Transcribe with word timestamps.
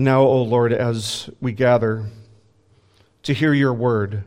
And 0.00 0.06
now, 0.06 0.22
O 0.22 0.44
Lord, 0.44 0.72
as 0.72 1.28
we 1.42 1.52
gather 1.52 2.06
to 3.24 3.34
hear 3.34 3.52
your 3.52 3.74
word, 3.74 4.24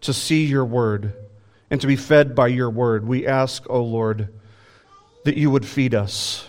to 0.00 0.14
see 0.14 0.46
your 0.46 0.64
word, 0.64 1.12
and 1.70 1.78
to 1.82 1.86
be 1.86 1.96
fed 1.96 2.34
by 2.34 2.46
your 2.48 2.70
word, 2.70 3.06
we 3.06 3.26
ask, 3.26 3.68
O 3.68 3.82
Lord, 3.82 4.32
that 5.26 5.36
you 5.36 5.50
would 5.50 5.66
feed 5.66 5.94
us. 5.94 6.48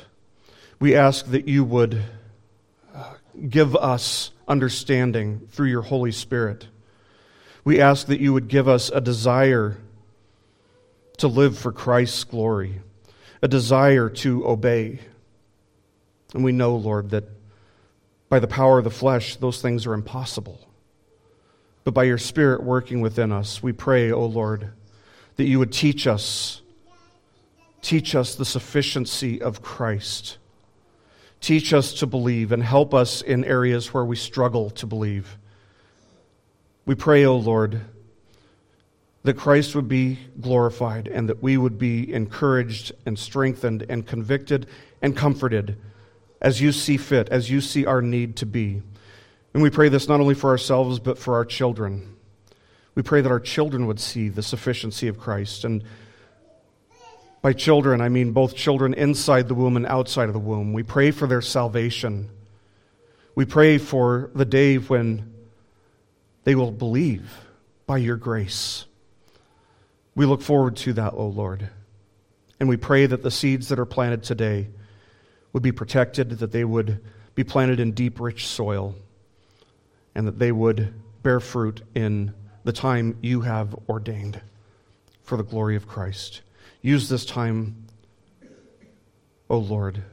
We 0.80 0.96
ask 0.96 1.26
that 1.32 1.50
you 1.50 1.66
would 1.66 2.02
uh, 2.96 3.16
give 3.50 3.76
us 3.76 4.32
understanding 4.48 5.50
through 5.52 5.68
your 5.68 5.82
Holy 5.82 6.14
Spirit. 6.14 6.66
We 7.66 7.82
ask 7.82 8.08
that 8.08 8.22
you 8.22 8.32
would 8.32 8.48
give 8.48 8.70
us 8.70 8.90
a 8.90 9.02
desire 9.02 9.76
to 11.18 11.28
live 11.28 11.58
for 11.58 11.74
Christ's 11.74 12.24
glory, 12.24 12.80
a 13.42 13.50
desire 13.50 14.08
to 14.08 14.48
obey. 14.48 15.02
And 16.34 16.46
we 16.46 16.54
know, 16.54 16.78
Lord, 16.78 17.10
that 17.10 17.41
by 18.32 18.40
the 18.40 18.48
power 18.48 18.78
of 18.78 18.86
the 18.86 18.90
flesh, 18.90 19.36
those 19.36 19.62
things 19.62 19.86
are 19.86 19.94
impossible. 19.94 20.58
But 21.84 21.94
by 21.94 22.06
your 22.06 22.18
Spirit 22.18 22.64
working 22.64 23.02
within 23.02 23.30
us, 23.30 23.62
we 23.62 23.74
pray, 23.74 24.10
O 24.10 24.26
Lord, 24.26 24.72
that 25.36 25.44
you 25.44 25.60
would 25.60 25.74
teach 25.74 26.08
us, 26.08 26.62
teach 27.82 28.16
us 28.16 28.36
the 28.36 28.46
sufficiency 28.46 29.42
of 29.42 29.62
Christ. 29.62 30.38
Teach 31.42 31.74
us 31.74 31.94
to 31.96 32.08
believe 32.08 32.54
and 32.54 32.64
help 32.64 32.94
us 32.94 33.22
in 33.22 33.44
areas 33.44 33.94
where 33.94 34.06
we 34.06 34.16
struggle 34.16 34.70
to 34.70 34.86
believe. 34.86 35.38
We 36.86 36.96
pray, 36.96 37.26
O 37.26 37.36
Lord, 37.36 37.82
that 39.24 39.36
Christ 39.36 39.76
would 39.76 39.90
be 39.90 40.20
glorified 40.40 41.10
and 41.10 41.28
that 41.28 41.44
we 41.44 41.58
would 41.58 41.78
be 41.78 42.14
encouraged 42.14 42.94
and 43.06 43.20
strengthened 43.20 43.86
and 43.90 44.08
convicted 44.08 44.68
and 45.02 45.18
comforted 45.18 45.76
as 46.42 46.60
you 46.60 46.72
see 46.72 46.98
fit, 46.98 47.30
as 47.30 47.50
you 47.50 47.62
see 47.62 47.86
our 47.86 48.02
need 48.02 48.36
to 48.38 48.46
be. 48.46 48.82
And 49.54 49.62
we 49.62 49.70
pray 49.70 49.90
this 49.90 50.08
not 50.08 50.20
only 50.20 50.34
for 50.34 50.50
ourselves, 50.50 51.00
but 51.00 51.18
for 51.18 51.36
our 51.36 51.46
children. 51.46 52.16
We 52.96 53.04
pray 53.04 53.22
that 53.22 53.32
our 53.32 53.40
children 53.40 53.88
would 53.88 54.00
see 54.00 54.30
the 54.30 54.42
sufficiency 54.42 55.08
of 55.08 55.20
Christ. 55.20 55.64
And 55.64 55.84
by 57.42 57.54
children, 57.54 58.02
I 58.02 58.10
mean 58.10 58.32
both 58.32 58.56
children 58.56 58.94
inside 58.94 59.48
the 59.48 59.56
womb 59.56 59.78
and 59.78 59.86
outside 59.86 60.28
of 60.28 60.34
the 60.34 60.40
womb. 60.40 60.74
We 60.74 60.84
pray 60.84 61.12
for 61.12 61.28
their 61.28 61.42
salvation. 61.42 62.30
We 63.36 63.46
pray 63.46 63.78
for 63.78 64.32
the 64.36 64.46
day 64.46 64.76
when 64.78 65.34
they 66.44 66.56
will 66.56 66.72
believe 66.72 67.32
by 67.86 67.98
your 67.98 68.18
grace. 68.18 68.86
We 70.16 70.26
look 70.26 70.42
forward 70.42 70.76
to 70.78 70.94
that, 70.94 71.14
O 71.14 71.28
Lord. 71.28 71.70
And 72.60 72.68
we 72.68 72.78
pray 72.78 73.06
that 73.06 73.24
the 73.24 73.32
seeds 73.32 73.70
that 73.70 73.80
are 73.80 73.86
planted 73.86 74.24
today 74.24 74.68
would 75.54 75.64
be 75.64 75.72
protected, 75.72 76.30
that 76.40 76.52
they 76.52 76.64
would 76.64 77.04
be 77.36 77.44
planted 77.44 77.80
in 77.80 77.92
deep, 77.92 78.20
rich 78.20 78.48
soil, 78.48 78.96
and 80.16 80.28
that 80.28 80.40
they 80.40 80.52
would 80.52 80.94
bear 81.24 81.40
fruit 81.40 81.82
in 81.96 82.34
the 82.64 82.74
time 82.74 83.18
you 83.22 83.42
have 83.42 83.76
ordained 83.90 84.42
for 85.24 85.38
the 85.38 85.44
glory 85.44 85.76
of 85.76 85.88
Christ. 85.88 86.42
Use 86.82 87.10
this 87.10 87.26
time, 87.26 87.86
O 89.50 89.58
Lord, 89.58 90.04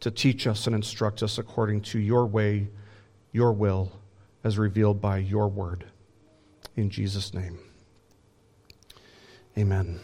to 0.00 0.10
teach 0.10 0.46
us 0.46 0.66
and 0.66 0.74
instruct 0.74 1.22
us 1.22 1.38
according 1.38 1.82
to 1.82 1.98
your 1.98 2.26
way, 2.26 2.68
your 3.32 3.52
will, 3.52 3.92
as 4.44 4.58
revealed 4.58 5.00
by 5.00 5.18
your 5.18 5.48
word. 5.48 5.84
In 6.76 6.90
Jesus' 6.90 7.32
name. 7.34 7.58
Amen. 9.58 10.00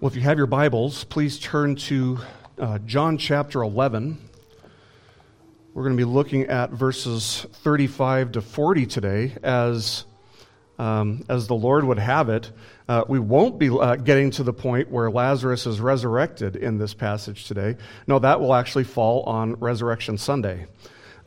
Well, 0.00 0.08
if 0.08 0.14
you 0.14 0.22
have 0.22 0.38
your 0.38 0.46
Bibles, 0.46 1.02
please 1.02 1.40
turn 1.40 1.74
to 1.74 2.20
uh, 2.56 2.78
John 2.86 3.18
chapter 3.18 3.62
11. 3.62 4.16
We're 5.74 5.82
going 5.82 5.96
to 5.96 6.00
be 6.00 6.08
looking 6.08 6.44
at 6.44 6.70
verses 6.70 7.44
35 7.64 8.30
to 8.30 8.40
40 8.40 8.86
today 8.86 9.34
as, 9.42 10.04
um, 10.78 11.24
as 11.28 11.48
the 11.48 11.56
Lord 11.56 11.82
would 11.82 11.98
have 11.98 12.28
it. 12.28 12.52
Uh, 12.88 13.06
we 13.08 13.18
won't 13.18 13.58
be 13.58 13.70
uh, 13.70 13.96
getting 13.96 14.30
to 14.30 14.44
the 14.44 14.52
point 14.52 14.88
where 14.88 15.10
Lazarus 15.10 15.66
is 15.66 15.80
resurrected 15.80 16.54
in 16.54 16.78
this 16.78 16.94
passage 16.94 17.46
today. 17.48 17.76
No, 18.06 18.20
that 18.20 18.38
will 18.38 18.54
actually 18.54 18.84
fall 18.84 19.24
on 19.24 19.54
Resurrection 19.54 20.16
Sunday. 20.16 20.68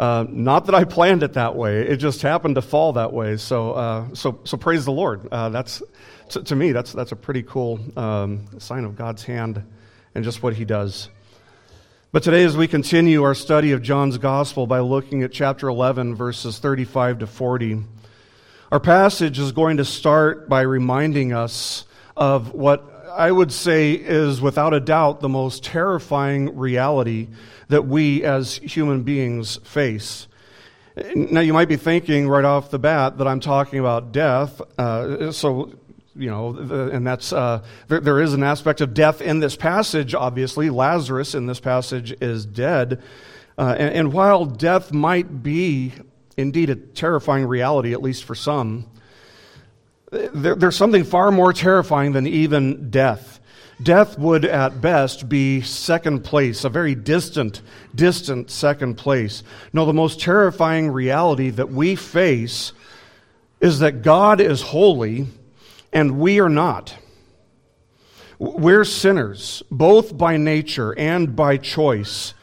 Uh, 0.01 0.25
not 0.28 0.66
that 0.66 0.73
I 0.73 0.84
planned 0.84 1.22
it 1.22 1.34
that 1.34 1.56
way; 1.56 1.81
it 1.88 1.97
just 1.97 2.23
happened 2.23 2.56
to 2.56 2.63
fall 2.63 2.94
that 2.94 3.13
way. 3.13 3.38
So, 3.38 3.73
uh, 3.73 4.07
so, 4.13 4.39
so 4.45 4.57
praise 4.57 4.84
the 4.84 4.91
Lord. 4.91 5.28
Uh, 5.31 5.50
that's 5.50 5.84
to, 6.29 6.41
to, 6.41 6.56
me, 6.56 6.72
that's 6.72 6.91
that's 6.91 7.12
a 7.12 7.16
pretty 7.16 7.44
cool 7.44 7.79
um, 7.95 8.47
sign 8.57 8.84
of 8.84 8.95
God's 8.95 9.23
hand 9.23 9.63
and 10.16 10.23
just 10.23 10.41
what 10.41 10.56
He 10.56 10.66
does. 10.66 11.09
But 12.12 12.23
today, 12.23 12.44
as 12.44 12.57
we 12.57 12.67
continue 12.67 13.22
our 13.22 13.35
study 13.35 13.73
of 13.73 13.84
John's 13.84 14.17
Gospel 14.17 14.66
by 14.66 14.79
looking 14.79 15.22
at 15.22 15.31
chapter 15.31 15.67
11, 15.67 16.16
verses 16.16 16.57
35 16.57 17.19
to 17.19 17.28
40, 17.28 17.83
our 18.72 18.79
passage 18.79 19.38
is 19.38 19.51
going 19.51 19.78
to 19.78 19.85
start 19.85 20.50
by 20.50 20.62
reminding 20.62 21.31
us 21.31 21.85
of 22.18 22.53
what 22.53 22.91
I 23.18 23.32
would 23.32 23.52
say 23.52 23.94
is 23.94 24.42
without 24.42 24.74
a 24.74 24.80
doubt 24.80 25.20
the 25.20 25.30
most 25.30 25.64
terrifying 25.64 26.58
reality 26.58 27.28
that 27.68 27.86
we 27.86 28.24
as 28.24 28.56
human 28.58 29.04
beings 29.04 29.58
face. 29.64 30.28
Now, 31.16 31.42
you 31.42 31.54
might 31.54 31.68
be 31.68 31.78
thinking 31.78 32.28
right 32.28 32.46
off 32.46 32.70
the 32.70 32.80
bat 32.80 33.18
that 33.18 33.28
I'm 33.28 33.40
talking 33.40 33.80
about 33.80 34.12
death. 34.12 34.62
Uh, 34.78 35.32
so, 35.32 35.74
you 36.16 36.30
know, 36.30 36.50
and 36.92 37.06
that's, 37.06 37.34
uh, 37.34 37.64
there, 37.88 38.00
there 38.00 38.22
is 38.22 38.34
an 38.34 38.44
aspect 38.44 38.82
of 38.82 38.94
death 38.94 39.22
in 39.22 39.40
this 39.40 39.56
passage, 39.56 40.14
obviously. 40.14 40.70
Lazarus 40.70 41.34
in 41.34 41.48
this 41.48 41.60
passage 41.60 42.14
is 42.22 42.46
dead. 42.46 43.02
Uh, 43.58 43.76
and, 43.78 43.94
and 43.94 44.14
while 44.14 44.46
death 44.46 44.94
might 44.94 45.44
be 45.44 45.94
indeed 46.38 46.70
a 46.70 46.76
terrifying 46.76 47.46
reality, 47.46 47.94
at 47.94 48.02
least 48.02 48.24
for 48.24 48.36
some, 48.36 48.90
there, 50.12 50.56
there's 50.56 50.76
something 50.76 51.04
far 51.04 51.32
more 51.32 51.54
terrifying 51.54 52.12
than 52.12 52.28
even 52.28 52.90
death. 52.90 53.40
Death 53.82 54.20
would 54.20 54.46
at 54.46 54.80
best 54.80 55.28
be 55.28 55.62
second 55.62 56.24
place, 56.24 56.64
a 56.64 56.70
very 56.70 56.94
distant, 56.94 57.62
distant 57.96 58.52
second 58.52 58.96
place. 58.96 59.42
No, 59.74 59.86
the 59.86 59.94
most 59.94 60.20
terrifying 60.20 60.92
reality 60.92 61.50
that 61.50 61.72
we 61.72 61.96
face 61.96 62.74
is 63.60 63.80
that 63.80 64.04
God 64.04 64.40
is 64.40 64.62
holy 64.62 65.28
and 65.92 66.20
we 66.20 66.40
are 66.40 66.50
not. 66.50 66.96
We're 68.38 68.86
sinners, 68.86 69.64
both 69.72 70.18
by 70.18 70.38
nature 70.38 70.98
and 70.98 71.36
by 71.36 71.58
choice. 71.58 72.34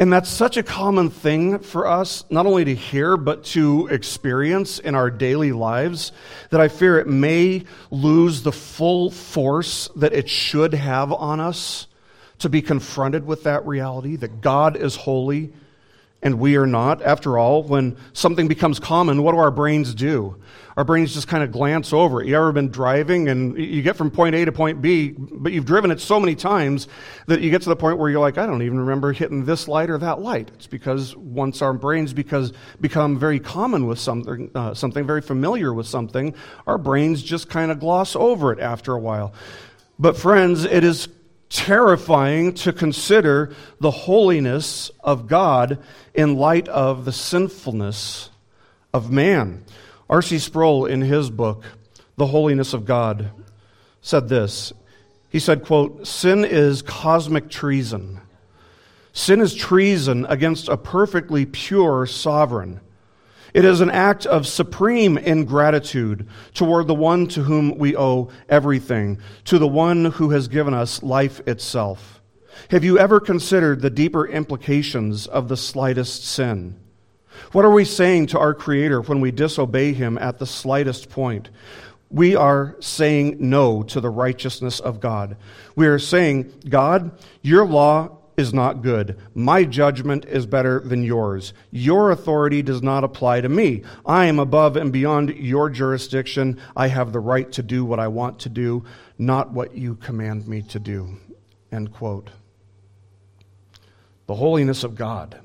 And 0.00 0.10
that's 0.10 0.30
such 0.30 0.56
a 0.56 0.62
common 0.62 1.10
thing 1.10 1.58
for 1.58 1.86
us, 1.86 2.24
not 2.30 2.46
only 2.46 2.64
to 2.64 2.74
hear, 2.74 3.18
but 3.18 3.44
to 3.44 3.86
experience 3.88 4.78
in 4.78 4.94
our 4.94 5.10
daily 5.10 5.52
lives, 5.52 6.12
that 6.48 6.58
I 6.58 6.68
fear 6.68 6.98
it 6.98 7.06
may 7.06 7.64
lose 7.90 8.42
the 8.42 8.50
full 8.50 9.10
force 9.10 9.90
that 9.96 10.14
it 10.14 10.30
should 10.30 10.72
have 10.72 11.12
on 11.12 11.38
us 11.38 11.86
to 12.38 12.48
be 12.48 12.62
confronted 12.62 13.26
with 13.26 13.42
that 13.42 13.66
reality 13.66 14.16
that 14.16 14.40
God 14.40 14.74
is 14.74 14.96
holy 14.96 15.52
and 16.22 16.38
we 16.38 16.56
are 16.56 16.66
not. 16.66 17.02
After 17.02 17.38
all, 17.38 17.62
when 17.62 17.96
something 18.12 18.48
becomes 18.48 18.78
common, 18.78 19.22
what 19.22 19.32
do 19.32 19.38
our 19.38 19.50
brains 19.50 19.94
do? 19.94 20.36
Our 20.76 20.84
brains 20.84 21.12
just 21.12 21.28
kind 21.28 21.42
of 21.42 21.50
glance 21.50 21.92
over 21.92 22.22
it. 22.22 22.28
You 22.28 22.36
ever 22.36 22.52
been 22.52 22.70
driving 22.70 23.28
and 23.28 23.58
you 23.58 23.82
get 23.82 23.96
from 23.96 24.10
point 24.10 24.34
A 24.34 24.44
to 24.44 24.52
point 24.52 24.80
B, 24.80 25.14
but 25.18 25.52
you've 25.52 25.64
driven 25.64 25.90
it 25.90 26.00
so 26.00 26.20
many 26.20 26.34
times 26.34 26.88
that 27.26 27.40
you 27.40 27.50
get 27.50 27.62
to 27.62 27.68
the 27.68 27.76
point 27.76 27.98
where 27.98 28.08
you're 28.08 28.20
like, 28.20 28.38
I 28.38 28.46
don't 28.46 28.62
even 28.62 28.78
remember 28.78 29.12
hitting 29.12 29.44
this 29.44 29.68
light 29.68 29.90
or 29.90 29.98
that 29.98 30.20
light. 30.20 30.50
It's 30.54 30.66
because 30.66 31.16
once 31.16 31.60
our 31.60 31.72
brains 31.72 32.12
because, 32.12 32.52
become 32.80 33.18
very 33.18 33.40
common 33.40 33.86
with 33.86 33.98
something, 33.98 34.50
uh, 34.54 34.74
something 34.74 35.06
very 35.06 35.20
familiar 35.22 35.74
with 35.74 35.86
something, 35.86 36.34
our 36.66 36.78
brains 36.78 37.22
just 37.22 37.48
kind 37.48 37.70
of 37.70 37.80
gloss 37.80 38.14
over 38.14 38.52
it 38.52 38.60
after 38.60 38.92
a 38.92 38.98
while. 38.98 39.34
But 39.98 40.16
friends, 40.16 40.64
it 40.64 40.84
is 40.84 41.08
terrifying 41.50 42.54
to 42.54 42.72
consider 42.72 43.54
the 43.80 43.90
holiness 43.90 44.90
of 45.00 45.26
God 45.26 45.78
in 46.14 46.36
light 46.36 46.68
of 46.68 47.04
the 47.04 47.12
sinfulness 47.12 48.30
of 48.94 49.10
man. 49.10 49.64
R.C. 50.08 50.38
Sproul, 50.38 50.86
in 50.86 51.02
his 51.02 51.28
book, 51.28 51.64
The 52.16 52.26
Holiness 52.26 52.72
of 52.72 52.84
God, 52.84 53.30
said 54.00 54.28
this. 54.28 54.72
He 55.28 55.38
said, 55.38 55.64
quote, 55.64 56.06
Sin 56.06 56.44
is 56.44 56.82
cosmic 56.82 57.50
treason. 57.50 58.20
Sin 59.12 59.40
is 59.40 59.54
treason 59.54 60.26
against 60.28 60.68
a 60.68 60.76
perfectly 60.76 61.46
pure 61.46 62.06
sovereign. 62.06 62.80
It 63.52 63.64
is 63.64 63.80
an 63.80 63.90
act 63.90 64.26
of 64.26 64.46
supreme 64.46 65.18
ingratitude 65.18 66.28
toward 66.54 66.86
the 66.86 66.94
one 66.94 67.26
to 67.28 67.42
whom 67.42 67.76
we 67.78 67.96
owe 67.96 68.30
everything, 68.48 69.18
to 69.46 69.58
the 69.58 69.68
one 69.68 70.06
who 70.06 70.30
has 70.30 70.48
given 70.48 70.74
us 70.74 71.02
life 71.02 71.40
itself. 71.48 72.20
Have 72.70 72.84
you 72.84 72.98
ever 72.98 73.18
considered 73.18 73.80
the 73.80 73.90
deeper 73.90 74.26
implications 74.26 75.26
of 75.26 75.48
the 75.48 75.56
slightest 75.56 76.24
sin? 76.24 76.78
What 77.52 77.64
are 77.64 77.70
we 77.70 77.84
saying 77.84 78.28
to 78.28 78.38
our 78.38 78.54
Creator 78.54 79.02
when 79.02 79.20
we 79.20 79.30
disobey 79.30 79.92
Him 79.92 80.18
at 80.18 80.38
the 80.38 80.46
slightest 80.46 81.10
point? 81.10 81.50
We 82.10 82.36
are 82.36 82.76
saying 82.80 83.36
no 83.38 83.82
to 83.84 84.00
the 84.00 84.10
righteousness 84.10 84.80
of 84.80 85.00
God. 85.00 85.36
We 85.74 85.86
are 85.86 85.98
saying, 85.98 86.52
God, 86.68 87.12
your 87.42 87.64
law 87.64 88.18
is 88.36 88.54
not 88.54 88.82
good. 88.82 89.18
My 89.34 89.64
judgment 89.64 90.24
is 90.24 90.46
better 90.46 90.80
than 90.80 91.02
yours. 91.02 91.52
Your 91.70 92.10
authority 92.10 92.62
does 92.62 92.82
not 92.82 93.04
apply 93.04 93.40
to 93.42 93.48
me. 93.48 93.82
I 94.06 94.26
am 94.26 94.38
above 94.38 94.76
and 94.76 94.92
beyond 94.92 95.30
your 95.36 95.70
jurisdiction. 95.70 96.60
I 96.76 96.88
have 96.88 97.12
the 97.12 97.20
right 97.20 97.50
to 97.52 97.62
do 97.62 97.84
what 97.84 98.00
I 98.00 98.08
want 98.08 98.38
to 98.40 98.48
do, 98.48 98.84
not 99.18 99.52
what 99.52 99.76
you 99.76 99.96
command 99.96 100.48
me 100.48 100.62
to 100.62 100.78
do. 100.78 101.16
End 101.70 101.92
quote. 101.92 102.30
The 104.26 104.36
holiness 104.36 104.84
of 104.84 104.94
God, 104.94 105.40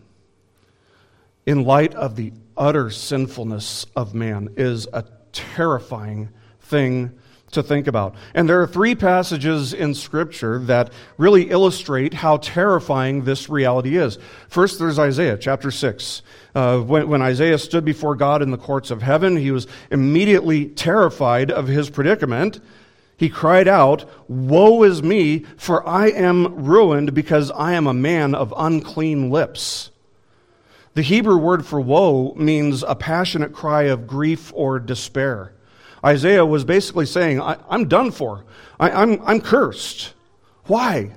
in 1.45 1.63
light 1.63 1.93
of 1.95 2.15
the 2.15 2.33
utter 2.55 2.89
sinfulness 2.89 3.85
of 3.95 4.13
man, 4.13 4.49
is 4.57 4.87
a 4.93 5.05
terrifying 5.31 6.29
thing 6.61 7.17
to 7.55 7.63
think 7.63 7.87
about. 7.87 8.15
And 8.33 8.47
there 8.47 8.61
are 8.61 8.67
three 8.67 8.95
passages 8.95 9.73
in 9.73 9.93
Scripture 9.93 10.59
that 10.59 10.93
really 11.17 11.49
illustrate 11.49 12.13
how 12.13 12.37
terrifying 12.37 13.23
this 13.23 13.49
reality 13.49 13.97
is. 13.97 14.17
First, 14.47 14.79
there's 14.79 14.99
Isaiah 14.99 15.37
chapter 15.37 15.71
6. 15.71 16.21
Uh, 16.53 16.79
when, 16.79 17.09
when 17.09 17.21
Isaiah 17.21 17.57
stood 17.57 17.83
before 17.83 18.15
God 18.15 18.41
in 18.41 18.51
the 18.51 18.57
courts 18.57 18.91
of 18.91 19.01
heaven, 19.01 19.35
he 19.35 19.51
was 19.51 19.67
immediately 19.91 20.67
terrified 20.67 21.51
of 21.51 21.67
his 21.67 21.89
predicament. 21.89 22.59
He 23.17 23.29
cried 23.29 23.67
out, 23.67 24.09
Woe 24.29 24.83
is 24.83 25.01
me, 25.01 25.45
for 25.57 25.87
I 25.87 26.07
am 26.07 26.65
ruined 26.65 27.13
because 27.13 27.51
I 27.51 27.73
am 27.73 27.87
a 27.87 27.93
man 27.93 28.35
of 28.35 28.53
unclean 28.55 29.29
lips. 29.29 29.91
The 30.95 31.01
Hebrew 31.01 31.37
word 31.37 31.65
for 31.65 31.81
woe 31.81 32.33
means 32.35 32.81
a 32.81 32.95
passionate 32.95 33.51
cry 33.51 33.83
of 33.83 34.07
grief 34.07 34.53
or 34.55 34.79
despair. 34.79 35.54
Isaiah 36.05 36.45
was 36.45 36.63
basically 36.63 37.07
saying, 37.07 37.41
I, 37.41 37.57
am 37.69 37.87
done 37.87 38.11
for. 38.11 38.45
I, 38.79 38.91
I'm, 38.91 39.21
I'm 39.25 39.41
cursed. 39.41 40.13
Why? 40.65 41.11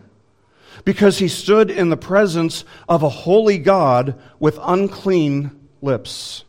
Because 0.84 1.18
he 1.18 1.28
stood 1.28 1.70
in 1.70 1.90
the 1.90 1.96
presence 1.96 2.64
of 2.88 3.02
a 3.02 3.08
holy 3.08 3.58
God 3.58 4.18
with 4.38 4.58
unclean 4.62 5.68
lips. 5.82 6.44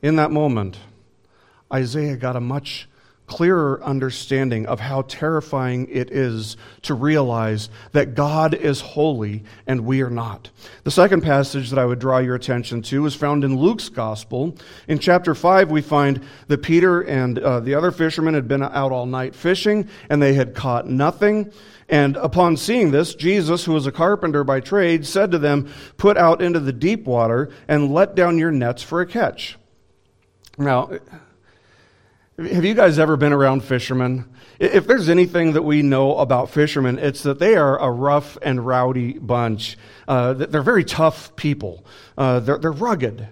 In 0.00 0.16
that 0.16 0.30
moment, 0.30 0.78
Isaiah 1.72 2.16
got 2.16 2.36
a 2.36 2.40
much 2.40 2.88
clearer 3.26 3.82
understanding 3.82 4.66
of 4.66 4.80
how 4.80 5.02
terrifying 5.02 5.88
it 5.90 6.10
is 6.10 6.56
to 6.82 6.94
realize 6.94 7.68
that 7.92 8.14
God 8.14 8.54
is 8.54 8.80
holy 8.80 9.44
and 9.66 9.82
we 9.82 10.02
are 10.02 10.10
not. 10.10 10.50
The 10.84 10.90
second 10.90 11.22
passage 11.22 11.70
that 11.70 11.78
I 11.78 11.84
would 11.84 11.98
draw 11.98 12.18
your 12.18 12.34
attention 12.34 12.82
to 12.82 13.04
is 13.06 13.14
found 13.14 13.44
in 13.44 13.56
Luke's 13.56 13.88
Gospel. 13.88 14.56
In 14.86 14.98
chapter 14.98 15.34
5, 15.34 15.70
we 15.70 15.82
find 15.82 16.22
that 16.46 16.62
Peter 16.62 17.00
and 17.00 17.38
uh, 17.38 17.60
the 17.60 17.74
other 17.74 17.90
fishermen 17.90 18.34
had 18.34 18.48
been 18.48 18.62
out 18.62 18.92
all 18.92 19.06
night 19.06 19.34
fishing 19.34 19.88
and 20.08 20.22
they 20.22 20.34
had 20.34 20.54
caught 20.54 20.86
nothing. 20.86 21.52
And 21.88 22.16
upon 22.16 22.56
seeing 22.56 22.90
this, 22.90 23.14
Jesus, 23.14 23.64
who 23.64 23.72
was 23.72 23.86
a 23.86 23.92
carpenter 23.92 24.42
by 24.42 24.60
trade, 24.60 25.06
said 25.06 25.30
to 25.32 25.38
them, 25.38 25.72
Put 25.96 26.16
out 26.16 26.42
into 26.42 26.58
the 26.58 26.72
deep 26.72 27.04
water 27.04 27.50
and 27.68 27.92
let 27.92 28.14
down 28.16 28.38
your 28.38 28.50
nets 28.50 28.82
for 28.82 29.00
a 29.00 29.06
catch. 29.06 29.56
Now, 30.58 30.90
have 32.38 32.66
you 32.66 32.74
guys 32.74 32.98
ever 32.98 33.16
been 33.16 33.32
around 33.32 33.64
fishermen? 33.64 34.26
If 34.58 34.86
there's 34.86 35.08
anything 35.08 35.54
that 35.54 35.62
we 35.62 35.80
know 35.80 36.18
about 36.18 36.50
fishermen, 36.50 36.98
it's 36.98 37.22
that 37.22 37.38
they 37.38 37.56
are 37.56 37.78
a 37.78 37.90
rough 37.90 38.36
and 38.42 38.66
rowdy 38.66 39.14
bunch. 39.14 39.78
Uh, 40.06 40.34
they're 40.34 40.62
very 40.62 40.84
tough 40.84 41.34
people. 41.36 41.86
Uh, 42.18 42.40
they're, 42.40 42.58
they're 42.58 42.72
rugged. 42.72 43.26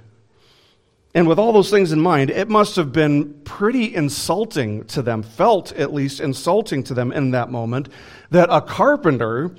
And 1.14 1.28
with 1.28 1.38
all 1.38 1.52
those 1.52 1.70
things 1.70 1.92
in 1.92 2.00
mind, 2.00 2.30
it 2.30 2.48
must 2.48 2.76
have 2.76 2.92
been 2.92 3.34
pretty 3.44 3.94
insulting 3.94 4.84
to 4.86 5.02
them, 5.02 5.22
felt 5.22 5.72
at 5.72 5.92
least 5.92 6.18
insulting 6.18 6.82
to 6.84 6.94
them 6.94 7.12
in 7.12 7.30
that 7.32 7.50
moment, 7.50 7.90
that 8.30 8.48
a 8.50 8.62
carpenter 8.62 9.54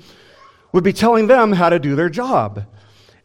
would 0.72 0.84
be 0.84 0.92
telling 0.92 1.28
them 1.28 1.52
how 1.52 1.68
to 1.68 1.78
do 1.78 1.94
their 1.94 2.10
job. 2.10 2.66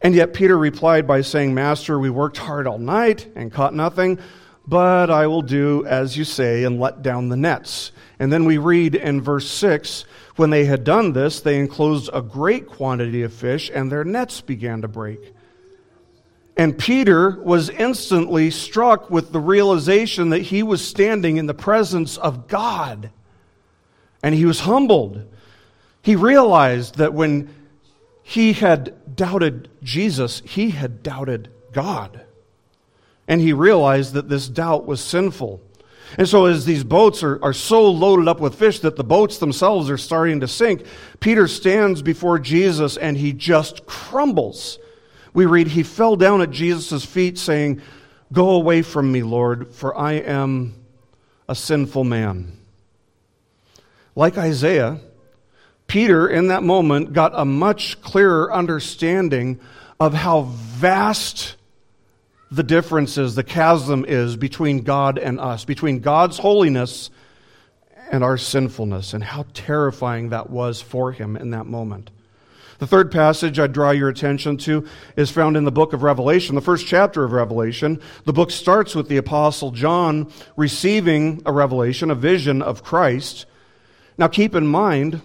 And 0.00 0.14
yet 0.14 0.34
Peter 0.34 0.56
replied 0.56 1.04
by 1.06 1.20
saying, 1.22 1.52
Master, 1.52 1.98
we 1.98 2.10
worked 2.10 2.38
hard 2.38 2.68
all 2.68 2.78
night 2.78 3.26
and 3.34 3.52
caught 3.52 3.74
nothing 3.74 4.20
but 4.66 5.10
I 5.10 5.26
will 5.26 5.42
do 5.42 5.84
as 5.86 6.16
you 6.16 6.24
say 6.24 6.64
and 6.64 6.80
let 6.80 7.02
down 7.02 7.28
the 7.28 7.36
nets. 7.36 7.92
And 8.18 8.32
then 8.32 8.44
we 8.44 8.58
read 8.58 8.94
in 8.94 9.20
verse 9.20 9.50
6 9.50 10.04
when 10.36 10.50
they 10.50 10.64
had 10.64 10.84
done 10.84 11.12
this, 11.12 11.40
they 11.40 11.58
enclosed 11.58 12.08
a 12.12 12.22
great 12.22 12.66
quantity 12.66 13.22
of 13.22 13.32
fish, 13.32 13.70
and 13.72 13.92
their 13.92 14.04
nets 14.04 14.40
began 14.40 14.82
to 14.82 14.88
break. 14.88 15.34
And 16.56 16.78
Peter 16.78 17.40
was 17.42 17.70
instantly 17.70 18.50
struck 18.50 19.10
with 19.10 19.32
the 19.32 19.40
realization 19.40 20.30
that 20.30 20.42
he 20.42 20.62
was 20.62 20.86
standing 20.86 21.36
in 21.36 21.46
the 21.46 21.54
presence 21.54 22.16
of 22.18 22.46
God. 22.46 23.10
And 24.22 24.34
he 24.34 24.44
was 24.44 24.60
humbled. 24.60 25.24
He 26.02 26.16
realized 26.16 26.96
that 26.96 27.14
when 27.14 27.54
he 28.22 28.52
had 28.52 29.16
doubted 29.16 29.68
Jesus, 29.82 30.42
he 30.44 30.70
had 30.70 31.02
doubted 31.02 31.50
God. 31.72 32.24
And 33.32 33.40
he 33.40 33.54
realized 33.54 34.12
that 34.12 34.28
this 34.28 34.46
doubt 34.46 34.84
was 34.84 35.00
sinful. 35.00 35.62
And 36.18 36.28
so, 36.28 36.44
as 36.44 36.66
these 36.66 36.84
boats 36.84 37.22
are, 37.22 37.42
are 37.42 37.54
so 37.54 37.90
loaded 37.90 38.28
up 38.28 38.40
with 38.40 38.56
fish 38.56 38.80
that 38.80 38.96
the 38.96 39.04
boats 39.04 39.38
themselves 39.38 39.88
are 39.88 39.96
starting 39.96 40.40
to 40.40 40.48
sink, 40.48 40.84
Peter 41.18 41.48
stands 41.48 42.02
before 42.02 42.38
Jesus 42.38 42.98
and 42.98 43.16
he 43.16 43.32
just 43.32 43.86
crumbles. 43.86 44.78
We 45.32 45.46
read, 45.46 45.68
He 45.68 45.82
fell 45.82 46.14
down 46.14 46.42
at 46.42 46.50
Jesus' 46.50 47.06
feet, 47.06 47.38
saying, 47.38 47.80
Go 48.34 48.50
away 48.50 48.82
from 48.82 49.10
me, 49.10 49.22
Lord, 49.22 49.72
for 49.72 49.96
I 49.96 50.12
am 50.12 50.74
a 51.48 51.54
sinful 51.54 52.04
man. 52.04 52.52
Like 54.14 54.36
Isaiah, 54.36 55.00
Peter, 55.86 56.28
in 56.28 56.48
that 56.48 56.64
moment, 56.64 57.14
got 57.14 57.32
a 57.34 57.46
much 57.46 58.02
clearer 58.02 58.52
understanding 58.52 59.58
of 59.98 60.12
how 60.12 60.42
vast 60.42 61.56
the 62.52 62.62
difference 62.62 63.16
is, 63.16 63.34
the 63.34 63.42
chasm 63.42 64.04
is 64.06 64.36
between 64.36 64.82
God 64.82 65.16
and 65.16 65.40
us, 65.40 65.64
between 65.64 66.00
God's 66.00 66.36
holiness 66.36 67.08
and 68.10 68.22
our 68.22 68.36
sinfulness, 68.36 69.14
and 69.14 69.24
how 69.24 69.46
terrifying 69.54 70.28
that 70.28 70.50
was 70.50 70.82
for 70.82 71.12
him 71.12 71.34
in 71.34 71.50
that 71.52 71.64
moment. 71.64 72.10
The 72.78 72.86
third 72.86 73.10
passage 73.10 73.58
I 73.58 73.68
draw 73.68 73.90
your 73.90 74.10
attention 74.10 74.58
to 74.58 74.86
is 75.16 75.30
found 75.30 75.56
in 75.56 75.64
the 75.64 75.72
book 75.72 75.94
of 75.94 76.02
Revelation, 76.02 76.54
the 76.54 76.60
first 76.60 76.86
chapter 76.86 77.24
of 77.24 77.32
Revelation. 77.32 78.02
The 78.26 78.34
book 78.34 78.50
starts 78.50 78.94
with 78.94 79.08
the 79.08 79.16
Apostle 79.16 79.70
John 79.70 80.30
receiving 80.54 81.40
a 81.46 81.52
revelation, 81.52 82.10
a 82.10 82.14
vision 82.14 82.60
of 82.60 82.82
Christ. 82.82 83.46
Now, 84.18 84.28
keep 84.28 84.54
in 84.54 84.66
mind 84.66 85.22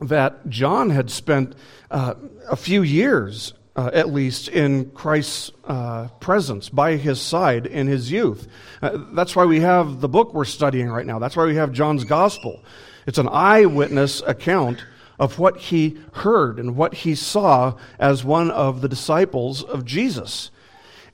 that 0.00 0.48
John 0.48 0.88
had 0.88 1.10
spent 1.10 1.54
uh, 1.90 2.14
a 2.48 2.56
few 2.56 2.82
years 2.82 3.52
uh, 3.74 3.90
at 3.92 4.12
least 4.12 4.48
in 4.48 4.90
Christ's 4.90 5.50
uh, 5.64 6.08
presence, 6.20 6.68
by 6.68 6.96
his 6.96 7.20
side 7.20 7.66
in 7.66 7.86
his 7.86 8.10
youth. 8.10 8.48
Uh, 8.82 8.98
that's 9.12 9.34
why 9.34 9.44
we 9.44 9.60
have 9.60 10.00
the 10.00 10.08
book 10.08 10.34
we're 10.34 10.44
studying 10.44 10.88
right 10.88 11.06
now. 11.06 11.18
That's 11.18 11.36
why 11.36 11.46
we 11.46 11.56
have 11.56 11.72
John's 11.72 12.04
Gospel. 12.04 12.62
It's 13.06 13.18
an 13.18 13.28
eyewitness 13.28 14.22
account 14.26 14.84
of 15.18 15.38
what 15.38 15.56
he 15.56 15.98
heard 16.12 16.58
and 16.58 16.76
what 16.76 16.94
he 16.94 17.14
saw 17.14 17.76
as 17.98 18.24
one 18.24 18.50
of 18.50 18.80
the 18.80 18.88
disciples 18.88 19.62
of 19.62 19.84
Jesus. 19.84 20.50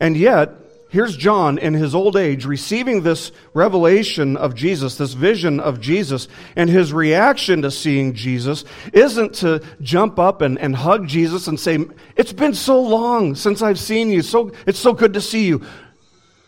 And 0.00 0.16
yet, 0.16 0.50
here's 0.88 1.16
John 1.16 1.58
in 1.58 1.74
his 1.74 1.94
old 1.94 2.16
age 2.16 2.44
receiving 2.44 3.02
this 3.02 3.32
revelation 3.54 4.36
of 4.36 4.54
Jesus, 4.54 4.96
this 4.96 5.12
vision 5.12 5.60
of 5.60 5.80
Jesus, 5.80 6.28
and 6.56 6.68
his 6.68 6.92
reaction 6.92 7.62
to 7.62 7.70
seeing 7.70 8.14
Jesus 8.14 8.64
isn't 8.92 9.34
to 9.36 9.62
jump 9.80 10.18
up 10.18 10.40
and, 10.40 10.58
and 10.58 10.74
hug 10.74 11.06
Jesus 11.06 11.46
and 11.46 11.58
say, 11.58 11.78
It's 12.16 12.32
been 12.32 12.54
so 12.54 12.80
long 12.80 13.34
since 13.34 13.62
I've 13.62 13.78
seen 13.78 14.10
you. 14.10 14.22
So, 14.22 14.52
it's 14.66 14.78
so 14.78 14.92
good 14.92 15.14
to 15.14 15.20
see 15.20 15.46
you. 15.46 15.64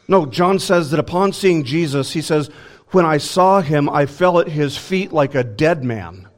No, 0.09 0.27
John 0.27 0.59
says 0.59 0.91
that 0.91 1.01
upon 1.01 1.33
seeing 1.33 1.65
Jesus, 1.65 2.13
he 2.13 2.23
says, 2.23 2.51
When 2.89 3.07
I 3.07 3.19
saw 3.19 3.61
him, 3.61 3.89
I 3.89 4.07
fell 4.07 4.41
at 4.41 4.49
his 4.49 4.77
feet 4.77 5.13
like 5.13 5.35
a 5.35 5.45
dead 5.45 5.85
man. 5.85 6.29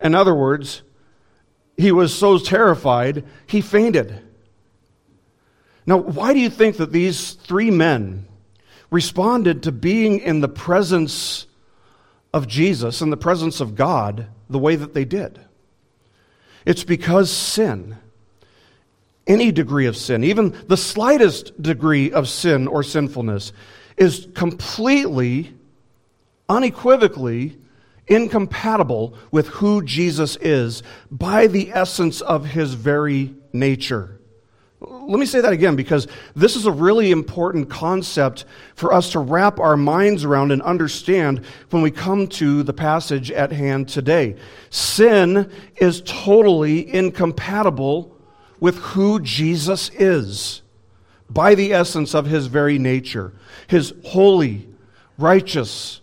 In 0.00 0.14
other 0.14 0.34
words, 0.34 0.82
he 1.76 1.92
was 1.92 2.14
so 2.14 2.38
terrified, 2.38 3.24
he 3.46 3.60
fainted. 3.60 4.27
Now, 5.88 5.96
why 5.96 6.34
do 6.34 6.38
you 6.38 6.50
think 6.50 6.76
that 6.76 6.92
these 6.92 7.32
three 7.32 7.70
men 7.70 8.26
responded 8.90 9.62
to 9.62 9.72
being 9.72 10.18
in 10.18 10.42
the 10.42 10.48
presence 10.48 11.46
of 12.34 12.46
Jesus, 12.46 13.00
in 13.00 13.08
the 13.08 13.16
presence 13.16 13.62
of 13.62 13.74
God, 13.74 14.26
the 14.50 14.58
way 14.58 14.76
that 14.76 14.92
they 14.92 15.06
did? 15.06 15.40
It's 16.66 16.84
because 16.84 17.30
sin, 17.30 17.96
any 19.26 19.50
degree 19.50 19.86
of 19.86 19.96
sin, 19.96 20.24
even 20.24 20.54
the 20.66 20.76
slightest 20.76 21.62
degree 21.62 22.12
of 22.12 22.28
sin 22.28 22.68
or 22.68 22.82
sinfulness, 22.82 23.54
is 23.96 24.28
completely, 24.34 25.54
unequivocally 26.50 27.56
incompatible 28.06 29.14
with 29.30 29.48
who 29.48 29.82
Jesus 29.82 30.36
is 30.36 30.82
by 31.10 31.46
the 31.46 31.70
essence 31.72 32.20
of 32.20 32.44
his 32.44 32.74
very 32.74 33.34
nature 33.54 34.17
Let 34.80 35.18
me 35.18 35.26
say 35.26 35.40
that 35.40 35.52
again 35.52 35.74
because 35.74 36.06
this 36.36 36.54
is 36.54 36.66
a 36.66 36.70
really 36.70 37.10
important 37.10 37.68
concept 37.68 38.44
for 38.76 38.92
us 38.92 39.10
to 39.12 39.18
wrap 39.18 39.58
our 39.58 39.76
minds 39.76 40.24
around 40.24 40.52
and 40.52 40.62
understand 40.62 41.44
when 41.70 41.82
we 41.82 41.90
come 41.90 42.28
to 42.28 42.62
the 42.62 42.72
passage 42.72 43.32
at 43.32 43.50
hand 43.50 43.88
today. 43.88 44.36
Sin 44.70 45.50
is 45.76 46.02
totally 46.06 46.94
incompatible 46.94 48.16
with 48.60 48.76
who 48.78 49.18
Jesus 49.20 49.90
is 49.94 50.62
by 51.28 51.56
the 51.56 51.72
essence 51.72 52.14
of 52.14 52.26
his 52.26 52.46
very 52.46 52.78
nature, 52.78 53.32
his 53.66 53.92
holy, 54.04 54.68
righteous, 55.18 56.00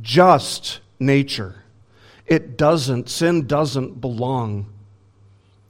just 0.00 0.80
nature. 0.98 1.62
It 2.26 2.56
doesn't, 2.56 3.10
sin 3.10 3.46
doesn't 3.46 4.00
belong 4.00 4.72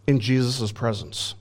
in 0.06 0.20
Jesus' 0.20 0.70
presence. 0.70 1.34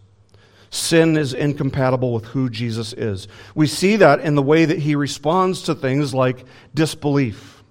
Sin 0.74 1.18
is 1.18 1.36
incompatible 1.36 2.14
with 2.14 2.26
who 2.26 2.50
Jesus 2.50 2.94
is. 2.94 3.28
We 3.54 3.68
see 3.68 3.98
that 3.98 4.22
in 4.22 4.34
the 4.34 4.42
way 4.42 4.66
that 4.66 4.80
he 4.80 4.96
responds 4.96 5.62
to 5.64 5.76
things 5.76 6.16
like 6.16 6.46
disbelief 6.74 7.64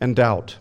and 0.00 0.16
doubt. 0.16 0.58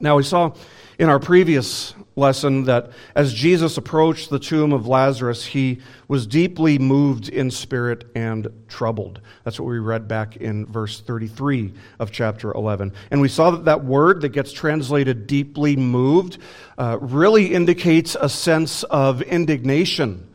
Now, 0.00 0.16
we 0.16 0.22
saw 0.22 0.54
in 0.98 1.10
our 1.10 1.18
previous 1.18 1.92
lesson 2.16 2.64
that 2.64 2.92
as 3.14 3.34
Jesus 3.34 3.76
approached 3.76 4.30
the 4.30 4.38
tomb 4.38 4.72
of 4.72 4.86
Lazarus, 4.86 5.44
he 5.44 5.82
was 6.08 6.26
deeply 6.26 6.78
moved 6.78 7.28
in 7.28 7.50
spirit 7.50 8.04
and 8.14 8.48
troubled. 8.66 9.20
That's 9.44 9.60
what 9.60 9.68
we 9.68 9.78
read 9.78 10.08
back 10.08 10.38
in 10.38 10.64
verse 10.64 11.02
33 11.02 11.74
of 11.98 12.12
chapter 12.12 12.50
11. 12.50 12.94
And 13.10 13.20
we 13.20 13.28
saw 13.28 13.50
that 13.50 13.66
that 13.66 13.84
word 13.84 14.22
that 14.22 14.30
gets 14.30 14.52
translated 14.52 15.26
deeply 15.26 15.76
moved 15.76 16.38
uh, 16.78 16.96
really 16.98 17.52
indicates 17.52 18.16
a 18.18 18.30
sense 18.30 18.84
of 18.84 19.20
indignation 19.20 20.25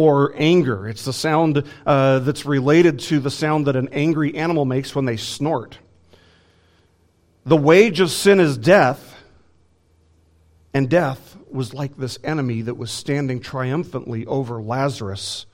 or 0.00 0.32
anger. 0.34 0.88
It's 0.88 1.04
the 1.04 1.12
sound 1.12 1.62
uh, 1.84 2.20
that's 2.20 2.46
related 2.46 3.00
to 3.00 3.20
the 3.20 3.30
sound 3.30 3.66
that 3.66 3.76
an 3.76 3.90
angry 3.92 4.34
animal 4.34 4.64
makes 4.64 4.94
when 4.94 5.04
they 5.04 5.18
snort. 5.18 5.76
The 7.44 7.58
wage 7.58 8.00
of 8.00 8.10
sin 8.10 8.40
is 8.40 8.56
death 8.56 9.14
and 10.72 10.88
death 10.88 11.36
was 11.50 11.74
like 11.74 11.98
this 11.98 12.18
enemy 12.24 12.62
that 12.62 12.78
was 12.78 12.90
standing 12.90 13.40
triumphantly 13.40 14.24
over 14.24 14.62
Lazarus 14.62 15.44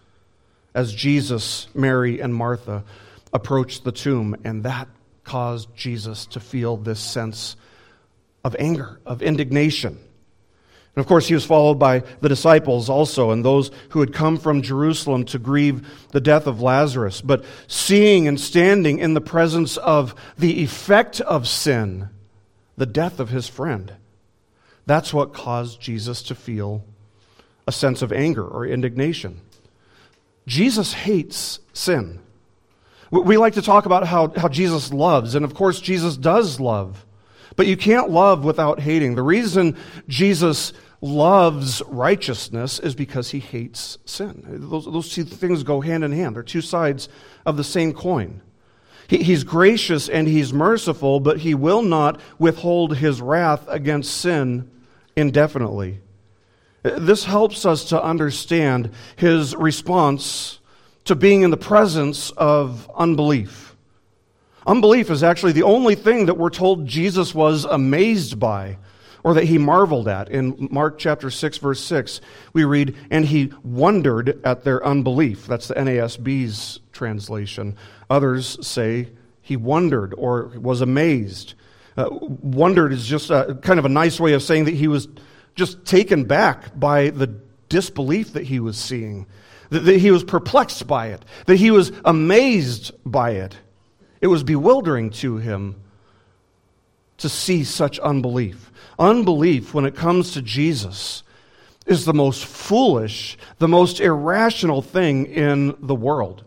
as 0.76 0.94
Jesus, 0.94 1.66
Mary, 1.74 2.20
and 2.20 2.32
Martha 2.32 2.84
approached 3.32 3.82
the 3.82 3.90
tomb. 3.90 4.36
And 4.44 4.62
that 4.62 4.86
caused 5.24 5.74
Jesus 5.74 6.26
to 6.26 6.38
feel 6.38 6.76
this 6.76 7.00
sense 7.00 7.56
of 8.44 8.54
anger, 8.60 9.00
of 9.04 9.22
indignation. 9.22 9.98
And 10.96 11.04
of 11.04 11.08
course, 11.08 11.28
he 11.28 11.34
was 11.34 11.44
followed 11.44 11.78
by 11.78 12.00
the 12.22 12.28
disciples 12.30 12.88
also, 12.88 13.30
and 13.30 13.44
those 13.44 13.70
who 13.90 14.00
had 14.00 14.14
come 14.14 14.38
from 14.38 14.62
Jerusalem 14.62 15.26
to 15.26 15.38
grieve 15.38 15.86
the 16.12 16.22
death 16.22 16.46
of 16.46 16.62
Lazarus. 16.62 17.20
But 17.20 17.44
seeing 17.68 18.26
and 18.26 18.40
standing 18.40 18.98
in 18.98 19.12
the 19.12 19.20
presence 19.20 19.76
of 19.76 20.14
the 20.38 20.62
effect 20.62 21.20
of 21.20 21.46
sin, 21.46 22.08
the 22.78 22.86
death 22.86 23.20
of 23.20 23.28
his 23.28 23.46
friend, 23.46 23.92
that's 24.86 25.12
what 25.12 25.34
caused 25.34 25.82
Jesus 25.82 26.22
to 26.22 26.34
feel 26.34 26.82
a 27.66 27.72
sense 27.72 28.00
of 28.00 28.10
anger 28.10 28.46
or 28.46 28.64
indignation. 28.64 29.42
Jesus 30.46 30.94
hates 30.94 31.58
sin. 31.74 32.20
We 33.10 33.36
like 33.36 33.54
to 33.54 33.62
talk 33.62 33.84
about 33.84 34.06
how, 34.06 34.32
how 34.34 34.48
Jesus 34.48 34.94
loves, 34.94 35.34
and 35.34 35.44
of 35.44 35.52
course, 35.52 35.78
Jesus 35.78 36.16
does 36.16 36.58
love. 36.58 37.04
But 37.54 37.66
you 37.66 37.76
can't 37.76 38.10
love 38.10 38.44
without 38.44 38.80
hating. 38.80 39.14
The 39.14 39.22
reason 39.22 39.76
Jesus 40.08 40.72
loves 41.00 41.82
righteousness 41.86 42.78
is 42.78 42.94
because 42.94 43.30
he 43.30 43.38
hates 43.38 43.98
sin. 44.04 44.42
Those, 44.46 44.86
those 44.86 45.12
two 45.12 45.24
things 45.24 45.62
go 45.62 45.80
hand 45.80 46.04
in 46.04 46.12
hand, 46.12 46.36
they're 46.36 46.42
two 46.42 46.62
sides 46.62 47.08
of 47.44 47.56
the 47.56 47.64
same 47.64 47.92
coin. 47.92 48.40
He, 49.08 49.22
he's 49.22 49.44
gracious 49.44 50.08
and 50.08 50.26
he's 50.26 50.52
merciful, 50.52 51.20
but 51.20 51.38
he 51.38 51.54
will 51.54 51.82
not 51.82 52.20
withhold 52.38 52.96
his 52.96 53.20
wrath 53.20 53.64
against 53.68 54.16
sin 54.16 54.70
indefinitely. 55.14 56.00
This 56.82 57.24
helps 57.24 57.66
us 57.66 57.86
to 57.86 58.02
understand 58.02 58.90
his 59.16 59.54
response 59.56 60.60
to 61.04 61.14
being 61.14 61.42
in 61.42 61.50
the 61.50 61.56
presence 61.56 62.30
of 62.32 62.90
unbelief. 62.96 63.76
Unbelief 64.66 65.10
is 65.10 65.22
actually 65.22 65.52
the 65.52 65.62
only 65.62 65.94
thing 65.94 66.26
that 66.26 66.36
we're 66.36 66.50
told 66.50 66.86
Jesus 66.86 67.34
was 67.34 67.64
amazed 67.64 68.38
by 68.40 68.78
or 69.26 69.34
that 69.34 69.42
he 69.42 69.58
marveled 69.58 70.06
at. 70.06 70.28
In 70.28 70.68
Mark 70.70 70.98
chapter 70.98 71.32
6 71.32 71.58
verse 71.58 71.80
6, 71.80 72.20
we 72.52 72.62
read, 72.62 72.94
"And 73.10 73.24
he 73.24 73.52
wondered 73.64 74.38
at 74.44 74.62
their 74.62 74.86
unbelief." 74.86 75.48
That's 75.48 75.66
the 75.66 75.74
NASB's 75.74 76.78
translation. 76.92 77.74
Others 78.08 78.64
say 78.64 79.08
he 79.42 79.56
wondered 79.56 80.14
or 80.16 80.52
was 80.54 80.80
amazed. 80.80 81.54
Uh, 81.96 82.08
wondered 82.12 82.92
is 82.92 83.04
just 83.04 83.30
a, 83.30 83.58
kind 83.62 83.80
of 83.80 83.84
a 83.84 83.88
nice 83.88 84.20
way 84.20 84.32
of 84.32 84.44
saying 84.44 84.66
that 84.66 84.74
he 84.74 84.86
was 84.86 85.08
just 85.56 85.84
taken 85.84 86.22
back 86.22 86.78
by 86.78 87.10
the 87.10 87.26
disbelief 87.68 88.32
that 88.34 88.44
he 88.44 88.60
was 88.60 88.78
seeing, 88.78 89.26
that, 89.70 89.80
that 89.80 89.98
he 89.98 90.12
was 90.12 90.22
perplexed 90.22 90.86
by 90.86 91.08
it, 91.08 91.24
that 91.46 91.56
he 91.56 91.72
was 91.72 91.90
amazed 92.04 92.92
by 93.04 93.30
it. 93.30 93.56
It 94.20 94.28
was 94.28 94.44
bewildering 94.44 95.10
to 95.10 95.38
him 95.38 95.74
to 97.18 97.28
see 97.28 97.64
such 97.64 97.98
unbelief. 98.00 98.70
Unbelief, 98.98 99.74
when 99.74 99.84
it 99.84 99.94
comes 99.94 100.32
to 100.32 100.42
Jesus, 100.42 101.22
is 101.86 102.04
the 102.04 102.14
most 102.14 102.44
foolish, 102.44 103.38
the 103.58 103.68
most 103.68 104.00
irrational 104.00 104.82
thing 104.82 105.26
in 105.26 105.74
the 105.78 105.94
world. 105.94 106.44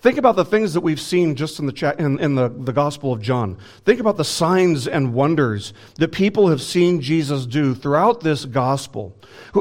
Think 0.00 0.18
about 0.18 0.36
the 0.36 0.44
things 0.44 0.74
that 0.74 0.82
we've 0.82 1.00
seen 1.00 1.34
just 1.34 1.58
in, 1.58 1.64
the, 1.66 1.72
cha- 1.72 1.92
in, 1.92 2.20
in 2.20 2.34
the, 2.34 2.50
the 2.50 2.74
Gospel 2.74 3.12
of 3.12 3.22
John. 3.22 3.56
Think 3.86 4.00
about 4.00 4.18
the 4.18 4.24
signs 4.24 4.86
and 4.86 5.14
wonders 5.14 5.72
that 5.94 6.12
people 6.12 6.48
have 6.48 6.60
seen 6.60 7.00
Jesus 7.00 7.46
do 7.46 7.74
throughout 7.74 8.20
this 8.20 8.44
Gospel. 8.44 9.16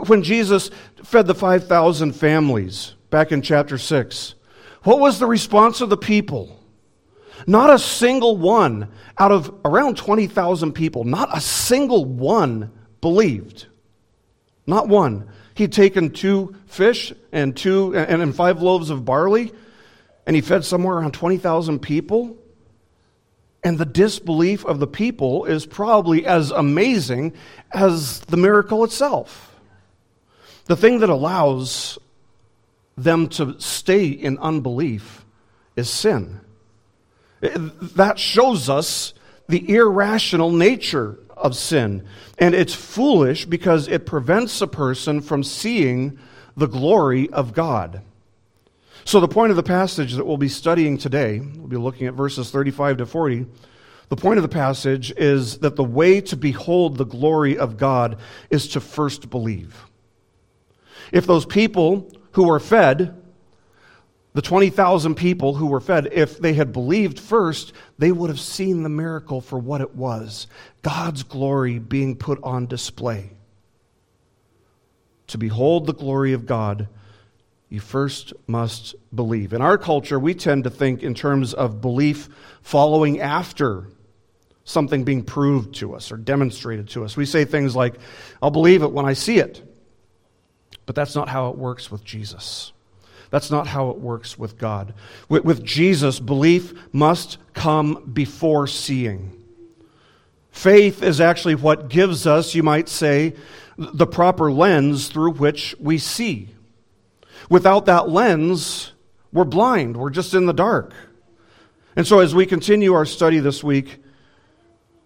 When 0.07 0.21
Jesus 0.21 0.69
fed 1.01 1.27
the 1.27 1.33
5,000 1.33 2.11
families 2.11 2.93
back 3.09 3.31
in 3.31 3.41
chapter 3.41 3.77
6, 3.77 4.35
what 4.83 4.99
was 4.99 5.17
the 5.17 5.27
response 5.27 5.79
of 5.79 5.89
the 5.89 5.97
people? 5.97 6.59
Not 7.45 7.69
a 7.69 7.79
single 7.79 8.37
one 8.37 8.89
out 9.17 9.31
of 9.31 9.53
around 9.65 9.97
20,000 9.97 10.73
people, 10.73 11.03
not 11.03 11.35
a 11.35 11.41
single 11.41 12.05
one 12.05 12.71
believed. 13.01 13.67
Not 14.65 14.87
one. 14.87 15.29
He'd 15.55 15.73
taken 15.73 16.11
two 16.11 16.55
fish 16.65 17.13
and 17.31 17.55
two 17.55 17.95
and, 17.95 18.21
and 18.21 18.35
five 18.35 18.61
loaves 18.61 18.89
of 18.89 19.05
barley 19.05 19.51
and 20.25 20.35
he 20.35 20.41
fed 20.41 20.63
somewhere 20.65 20.97
around 20.97 21.13
20,000 21.13 21.79
people. 21.79 22.37
And 23.63 23.77
the 23.77 23.85
disbelief 23.85 24.65
of 24.65 24.79
the 24.79 24.87
people 24.87 25.45
is 25.45 25.65
probably 25.65 26.25
as 26.25 26.51
amazing 26.51 27.33
as 27.71 28.19
the 28.21 28.37
miracle 28.37 28.83
itself. 28.83 29.55
The 30.65 30.75
thing 30.75 30.99
that 30.99 31.09
allows 31.09 31.97
them 32.97 33.27
to 33.29 33.59
stay 33.59 34.07
in 34.07 34.37
unbelief 34.37 35.25
is 35.75 35.89
sin. 35.89 36.41
That 37.43 38.17
shows 38.17 38.69
us 38.69 39.13
the 39.49 39.75
irrational 39.75 40.51
nature 40.51 41.19
of 41.35 41.55
sin. 41.55 42.05
And 42.37 42.55
it's 42.55 42.73
foolish 42.73 43.45
because 43.45 43.87
it 43.87 44.05
prevents 44.05 44.61
a 44.61 44.67
person 44.67 45.21
from 45.21 45.43
seeing 45.43 46.17
the 46.55 46.67
glory 46.67 47.29
of 47.29 47.53
God. 47.53 48.01
So, 49.05 49.19
the 49.19 49.27
point 49.27 49.49
of 49.49 49.57
the 49.57 49.63
passage 49.63 50.13
that 50.13 50.25
we'll 50.25 50.37
be 50.37 50.47
studying 50.47 50.97
today, 50.97 51.39
we'll 51.39 51.67
be 51.67 51.75
looking 51.75 52.07
at 52.07 52.13
verses 52.13 52.51
35 52.51 52.97
to 52.97 53.05
40. 53.05 53.45
The 54.07 54.15
point 54.15 54.37
of 54.37 54.43
the 54.43 54.49
passage 54.49 55.11
is 55.11 55.57
that 55.59 55.75
the 55.75 55.83
way 55.83 56.21
to 56.21 56.37
behold 56.37 56.97
the 56.97 57.05
glory 57.05 57.57
of 57.57 57.77
God 57.77 58.19
is 58.49 58.69
to 58.69 58.79
first 58.79 59.29
believe. 59.29 59.85
If 61.11 61.25
those 61.25 61.45
people 61.45 62.09
who 62.31 62.47
were 62.47 62.59
fed, 62.59 63.22
the 64.33 64.41
20,000 64.41 65.15
people 65.15 65.53
who 65.53 65.67
were 65.67 65.79
fed, 65.79 66.09
if 66.11 66.39
they 66.39 66.53
had 66.53 66.73
believed 66.73 67.19
first, 67.19 67.73
they 67.99 68.11
would 68.11 68.29
have 68.29 68.39
seen 68.39 68.83
the 68.83 68.89
miracle 68.89 69.41
for 69.41 69.59
what 69.59 69.81
it 69.81 69.95
was 69.95 70.47
God's 70.81 71.23
glory 71.23 71.79
being 71.79 72.15
put 72.15 72.39
on 72.43 72.65
display. 72.65 73.29
To 75.27 75.37
behold 75.37 75.85
the 75.85 75.93
glory 75.93 76.33
of 76.33 76.45
God 76.45 76.87
you 77.73 77.79
first 77.79 78.33
must 78.45 78.93
believe. 79.15 79.51
In 79.51 79.63
our 79.63 79.79
culture, 79.79 80.19
we 80.19 80.35
tend 80.35 80.65
to 80.65 80.69
think 80.69 81.01
in 81.01 81.15
terms 81.15 81.55
of 81.55 81.81
belief 81.81 82.29
following 82.61 83.19
after 83.19 83.87
something 84.63 85.03
being 85.03 85.23
proved 85.23 85.73
to 85.77 85.95
us 85.95 86.11
or 86.11 86.17
demonstrated 86.17 86.89
to 86.89 87.03
us. 87.03 87.17
We 87.17 87.25
say 87.25 87.45
things 87.45 87.75
like, 87.75 87.95
I'll 88.43 88.51
believe 88.51 88.83
it 88.83 88.91
when 88.91 89.07
I 89.07 89.13
see 89.13 89.39
it. 89.39 89.67
But 90.85 90.93
that's 90.93 91.15
not 91.15 91.29
how 91.29 91.49
it 91.49 91.57
works 91.57 91.89
with 91.89 92.03
Jesus. 92.03 92.73
That's 93.33 93.49
not 93.49 93.65
how 93.65 93.89
it 93.89 93.97
works 93.97 94.37
with 94.37 94.59
God. 94.59 94.93
With, 95.27 95.43
with 95.43 95.63
Jesus, 95.63 96.19
belief 96.19 96.71
must 96.93 97.39
come 97.55 98.11
before 98.13 98.67
seeing. 98.67 99.43
Faith 100.51 101.01
is 101.01 101.19
actually 101.19 101.55
what 101.55 101.89
gives 101.89 102.27
us, 102.27 102.53
you 102.53 102.61
might 102.61 102.87
say, 102.87 103.33
the 103.75 104.05
proper 104.05 104.51
lens 104.51 105.07
through 105.07 105.31
which 105.31 105.75
we 105.79 105.97
see. 105.97 106.49
Without 107.49 107.87
that 107.87 108.07
lens, 108.07 108.91
we're 109.31 109.45
blind. 109.45 109.97
We're 109.97 110.11
just 110.11 110.35
in 110.35 110.45
the 110.45 110.53
dark. 110.53 110.93
And 111.95 112.05
so, 112.05 112.19
as 112.19 112.35
we 112.35 112.45
continue 112.45 112.93
our 112.93 113.03
study 113.03 113.39
this 113.39 113.63
week, 113.63 113.97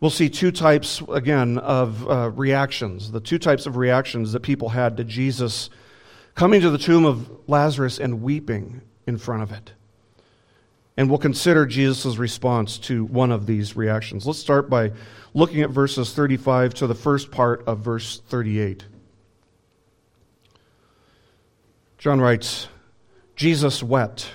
we'll 0.01 0.12
see 0.12 0.27
two 0.27 0.51
types, 0.51 1.01
again, 1.07 1.60
of 1.60 2.05
uh, 2.05 2.31
reactions. 2.31 3.10
The 3.10 3.22
two 3.22 3.39
types 3.39 3.67
of 3.67 3.77
reactions 3.77 4.34
that 4.34 4.41
people 4.41 4.67
had 4.67 4.98
to 4.98 5.05
Jesus 5.05 5.69
coming 6.38 6.62
to 6.62 6.70
the 6.70 6.77
tomb 6.77 7.03
of 7.03 7.29
Lazarus 7.48 8.00
and 8.00 8.22
weeping 8.22 8.82
in 9.08 9.17
front 9.17 9.41
of 9.41 9.51
it. 9.51 9.74
And 10.96 11.10
we'll 11.10 11.17
consider 11.17 11.65
Jesus' 11.65 12.17
response 12.17 12.77
to 12.79 13.06
one 13.06 13.32
of 13.32 13.48
these 13.48 13.75
reactions. 13.75 14.25
Let's 14.25 14.38
start 14.38 14.70
by 14.70 14.91
looking 15.34 15.62
at 15.62 15.72
verses 15.72 16.13
35 16.13 16.75
to 16.75 16.88
the 16.88 16.94
first 16.94 17.32
part 17.32 17.63
of 17.67 17.79
verse 17.79 18.22
38. 18.27 18.86
John 21.98 22.22
writes, 22.22 22.67
Jesus 23.36 23.82
wept. 23.82 24.29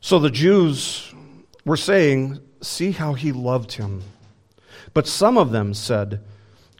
So 0.00 0.18
the 0.18 0.30
Jews 0.30 1.12
were 1.66 1.76
saying, 1.76 2.40
See 2.62 2.92
how 2.92 3.12
he 3.12 3.32
loved 3.32 3.72
him. 3.72 4.02
But 4.94 5.06
some 5.06 5.36
of 5.36 5.52
them 5.52 5.74
said, 5.74 6.22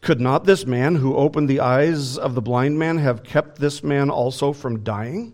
Could 0.03 0.21
not 0.21 0.45
this 0.45 0.67
man 0.67 0.97
who 0.97 1.17
opened 1.17 1.49
the 1.49 1.61
eyes 1.61 2.19
of 2.19 2.35
the 2.35 2.43
blind 2.43 2.77
man 2.77 2.99
have 2.99 3.23
kept 3.23 3.61
this 3.61 3.85
man 3.85 4.11
also 4.11 4.53
from 4.53 4.83
dying? 4.83 5.33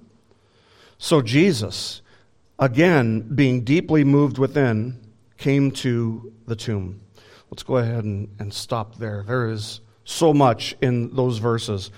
So 0.98 1.22
Jesus, 1.22 2.02
again 2.58 3.34
being 3.34 3.64
deeply 3.64 4.04
moved 4.04 4.36
within, 4.36 5.00
came 5.38 5.70
to 5.70 6.34
the 6.46 6.54
tomb. 6.54 7.00
Let's 7.50 7.62
go 7.62 7.78
ahead 7.78 8.04
and, 8.04 8.28
and 8.38 8.52
stop 8.52 8.96
there. 8.96 9.24
There 9.26 9.48
is 9.48 9.80
so 10.04 10.34
much 10.34 10.76
in 10.82 11.14
those 11.14 11.38
verses. 11.38 11.90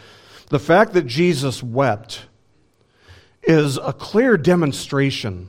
The 0.51 0.61
fact 0.61 0.93
that 0.93 1.07
Jesus 1.07 1.65
wept 1.65 2.27
is 3.43 3.79
a 3.79 3.93
clear 3.93 4.37
demonstration 4.37 5.49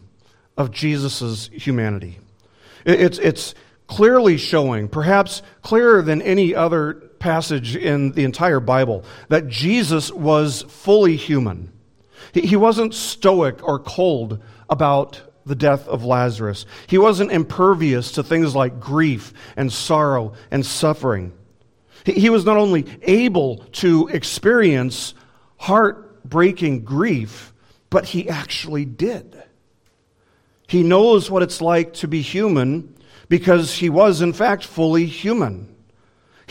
of 0.57 0.71
Jesus' 0.71 1.51
humanity. 1.53 2.17
It's, 2.83 3.19
it's 3.19 3.53
clearly 3.85 4.37
showing, 4.37 4.87
perhaps 4.87 5.43
clearer 5.61 6.01
than 6.01 6.23
any 6.23 6.55
other 6.55 7.10
passage 7.21 7.77
in 7.77 8.11
the 8.11 8.25
entire 8.25 8.59
Bible, 8.59 9.05
that 9.29 9.47
Jesus 9.47 10.11
was 10.11 10.63
fully 10.63 11.15
human. 11.15 11.71
He, 12.33 12.55
wasn't 12.55 12.93
stoic 12.93 13.65
or 13.67 13.79
cold 13.79 14.41
about 14.69 15.21
the 15.45 15.55
death 15.55 15.87
of 15.87 16.03
Lazarus. 16.03 16.65
He 16.87 16.97
wasn't 16.97 17.31
impervious 17.31 18.13
to 18.13 18.23
things 18.23 18.55
like 18.55 18.79
grief 18.79 19.33
and 19.55 19.71
sorrow 19.71 20.33
and 20.49 20.65
suffering. 20.65 21.33
He 22.05 22.29
was 22.29 22.45
not 22.45 22.57
only 22.57 22.85
able 23.03 23.57
to 23.73 24.07
experience 24.07 25.13
heartbreaking 25.57 26.83
grief, 26.83 27.53
but 27.89 28.05
he 28.05 28.29
actually 28.29 28.85
did. 28.85 29.43
He 30.67 30.83
knows 30.83 31.29
what 31.29 31.43
it's 31.43 31.61
like 31.61 31.93
to 31.95 32.07
be 32.07 32.21
human 32.21 32.95
because 33.27 33.75
he 33.75 33.89
was, 33.89 34.21
in 34.21 34.33
fact, 34.33 34.63
fully 34.63 35.05
human. 35.05 35.75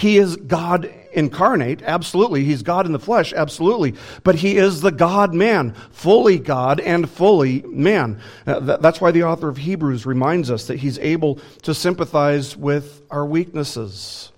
He 0.00 0.16
is 0.16 0.36
God 0.36 0.90
incarnate, 1.12 1.82
absolutely. 1.82 2.42
He's 2.42 2.62
God 2.62 2.86
in 2.86 2.92
the 2.92 2.98
flesh, 2.98 3.34
absolutely. 3.34 3.96
But 4.24 4.36
he 4.36 4.56
is 4.56 4.80
the 4.80 4.90
God 4.90 5.34
man, 5.34 5.74
fully 5.90 6.38
God 6.38 6.80
and 6.80 7.06
fully 7.06 7.60
man. 7.66 8.18
Uh, 8.46 8.78
that's 8.78 8.98
why 8.98 9.10
the 9.10 9.24
author 9.24 9.50
of 9.50 9.58
Hebrews 9.58 10.06
reminds 10.06 10.50
us 10.50 10.68
that 10.68 10.78
he's 10.78 10.98
able 11.00 11.34
to 11.64 11.74
sympathize 11.74 12.56
with 12.56 13.02
our 13.10 13.26
weaknesses. 13.26 14.32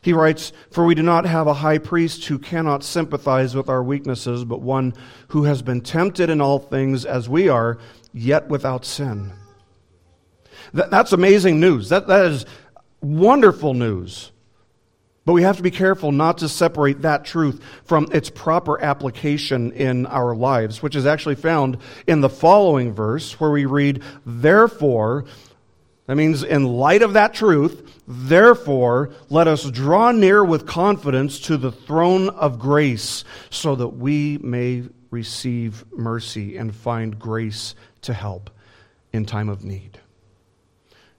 He 0.00 0.14
writes, 0.14 0.54
For 0.70 0.86
we 0.86 0.94
do 0.94 1.02
not 1.02 1.26
have 1.26 1.46
a 1.46 1.52
high 1.52 1.76
priest 1.76 2.24
who 2.24 2.38
cannot 2.38 2.82
sympathize 2.82 3.54
with 3.54 3.68
our 3.68 3.82
weaknesses, 3.82 4.46
but 4.46 4.62
one 4.62 4.94
who 5.28 5.44
has 5.44 5.60
been 5.60 5.82
tempted 5.82 6.30
in 6.30 6.40
all 6.40 6.58
things 6.58 7.04
as 7.04 7.28
we 7.28 7.50
are, 7.50 7.76
yet 8.14 8.48
without 8.48 8.86
sin. 8.86 9.34
Th- 10.74 10.88
that's 10.88 11.12
amazing 11.12 11.60
news. 11.60 11.90
That, 11.90 12.06
that 12.06 12.24
is 12.24 12.46
wonderful 13.02 13.74
news. 13.74 14.32
But 15.26 15.32
we 15.32 15.42
have 15.42 15.56
to 15.56 15.62
be 15.62 15.72
careful 15.72 16.12
not 16.12 16.38
to 16.38 16.48
separate 16.48 17.02
that 17.02 17.24
truth 17.24 17.60
from 17.84 18.06
its 18.12 18.30
proper 18.30 18.80
application 18.80 19.72
in 19.72 20.06
our 20.06 20.36
lives, 20.36 20.82
which 20.82 20.94
is 20.94 21.04
actually 21.04 21.34
found 21.34 21.78
in 22.06 22.20
the 22.20 22.28
following 22.28 22.94
verse 22.94 23.38
where 23.40 23.50
we 23.50 23.66
read, 23.66 24.04
Therefore, 24.24 25.24
that 26.06 26.14
means 26.14 26.44
in 26.44 26.62
light 26.62 27.02
of 27.02 27.14
that 27.14 27.34
truth, 27.34 28.04
therefore, 28.06 29.10
let 29.28 29.48
us 29.48 29.68
draw 29.68 30.12
near 30.12 30.44
with 30.44 30.64
confidence 30.64 31.40
to 31.40 31.56
the 31.56 31.72
throne 31.72 32.28
of 32.28 32.60
grace 32.60 33.24
so 33.50 33.74
that 33.74 33.88
we 33.88 34.38
may 34.38 34.84
receive 35.10 35.84
mercy 35.90 36.56
and 36.56 36.72
find 36.72 37.18
grace 37.18 37.74
to 38.02 38.14
help 38.14 38.48
in 39.12 39.26
time 39.26 39.48
of 39.48 39.64
need. 39.64 39.98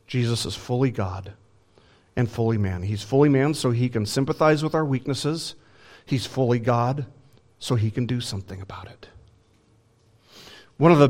Jesus 0.07 0.45
is 0.45 0.55
fully 0.55 0.91
God 0.91 1.33
and 2.17 2.29
fully 2.29 2.57
man. 2.57 2.81
He's 2.81 3.03
fully 3.03 3.29
man 3.29 3.53
so 3.53 3.69
he 3.69 3.87
can 3.87 4.05
sympathize 4.05 4.63
with 4.63 4.73
our 4.73 4.83
weaknesses. 4.83 5.55
He's 6.03 6.25
fully 6.25 6.59
God 6.59 7.05
so 7.59 7.75
he 7.75 7.91
can 7.91 8.07
do 8.07 8.19
something 8.19 8.59
about 8.59 8.87
it. 8.87 9.07
One 10.77 10.91
of 10.91 10.97
the 10.97 11.09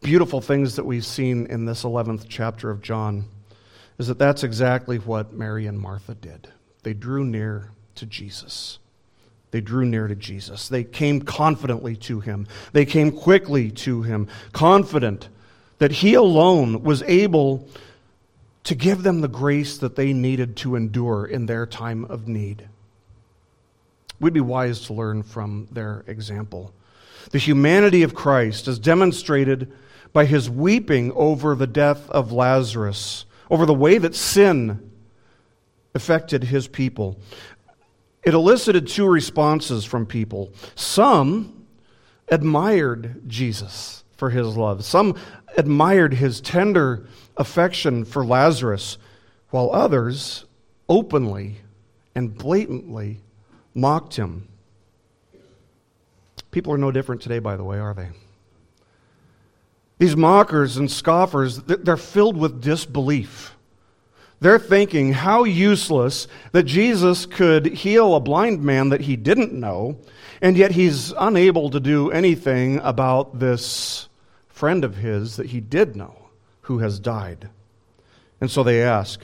beautiful 0.00 0.40
things 0.40 0.76
that 0.76 0.84
we've 0.84 1.04
seen 1.04 1.46
in 1.46 1.66
this 1.66 1.84
11th 1.84 2.24
chapter 2.28 2.70
of 2.70 2.80
John 2.80 3.26
is 3.98 4.08
that 4.08 4.18
that's 4.18 4.42
exactly 4.42 4.96
what 4.96 5.34
Mary 5.34 5.66
and 5.66 5.78
Martha 5.78 6.14
did. 6.14 6.48
They 6.82 6.94
drew 6.94 7.24
near 7.24 7.70
to 7.96 8.06
Jesus. 8.06 8.78
They 9.50 9.60
drew 9.60 9.84
near 9.84 10.08
to 10.08 10.14
Jesus. 10.16 10.66
They 10.66 10.82
came 10.82 11.20
confidently 11.20 11.94
to 11.96 12.20
him. 12.20 12.46
They 12.72 12.86
came 12.86 13.12
quickly 13.12 13.70
to 13.70 14.00
him, 14.00 14.28
confident 14.54 15.28
that 15.76 15.92
he 15.92 16.14
alone 16.14 16.82
was 16.82 17.02
able 17.02 17.68
to 18.64 18.74
give 18.74 19.02
them 19.02 19.20
the 19.20 19.28
grace 19.28 19.78
that 19.78 19.96
they 19.96 20.12
needed 20.12 20.56
to 20.56 20.76
endure 20.76 21.26
in 21.26 21.46
their 21.46 21.66
time 21.66 22.04
of 22.04 22.28
need. 22.28 22.68
We'd 24.20 24.32
be 24.32 24.40
wise 24.40 24.82
to 24.86 24.92
learn 24.92 25.24
from 25.24 25.66
their 25.72 26.04
example. 26.06 26.72
The 27.32 27.38
humanity 27.38 28.02
of 28.02 28.14
Christ 28.14 28.68
is 28.68 28.78
demonstrated 28.78 29.72
by 30.12 30.26
his 30.26 30.48
weeping 30.48 31.12
over 31.12 31.54
the 31.54 31.66
death 31.66 32.08
of 32.10 32.30
Lazarus, 32.30 33.24
over 33.50 33.66
the 33.66 33.74
way 33.74 33.98
that 33.98 34.14
sin 34.14 34.90
affected 35.94 36.44
his 36.44 36.68
people. 36.68 37.18
It 38.22 38.34
elicited 38.34 38.86
two 38.86 39.06
responses 39.08 39.84
from 39.84 40.06
people. 40.06 40.52
Some 40.76 41.66
admired 42.28 43.28
Jesus 43.28 44.04
for 44.16 44.30
his 44.30 44.56
love, 44.56 44.84
some 44.84 45.16
admired 45.56 46.14
his 46.14 46.40
tender 46.40 47.06
affection 47.36 48.04
for 48.04 48.24
Lazarus, 48.24 48.98
while 49.50 49.70
others 49.72 50.44
openly 50.88 51.56
and 52.14 52.36
blatantly 52.36 53.20
mocked 53.74 54.16
him. 54.16 54.48
People 56.50 56.72
are 56.72 56.78
no 56.78 56.90
different 56.90 57.22
today, 57.22 57.38
by 57.38 57.56
the 57.56 57.64
way, 57.64 57.78
are 57.78 57.94
they? 57.94 58.08
These 59.98 60.16
mockers 60.16 60.76
and 60.76 60.90
scoffers, 60.90 61.58
they're 61.58 61.96
filled 61.96 62.36
with 62.36 62.60
disbelief. 62.60 63.54
They're 64.40 64.58
thinking 64.58 65.12
how 65.12 65.44
useless 65.44 66.26
that 66.50 66.64
Jesus 66.64 67.26
could 67.26 67.66
heal 67.66 68.16
a 68.16 68.20
blind 68.20 68.62
man 68.64 68.88
that 68.88 69.02
he 69.02 69.14
didn't 69.14 69.52
know, 69.52 69.98
and 70.40 70.56
yet 70.56 70.72
he's 70.72 71.12
unable 71.16 71.70
to 71.70 71.78
do 71.78 72.10
anything 72.10 72.78
about 72.78 73.38
this 73.38 74.08
friend 74.62 74.84
of 74.84 74.98
his 74.98 75.34
that 75.34 75.48
he 75.48 75.58
did 75.58 75.96
know 75.96 76.14
who 76.60 76.78
has 76.78 77.00
died. 77.00 77.48
And 78.40 78.48
so 78.48 78.62
they 78.62 78.80
ask, 78.80 79.18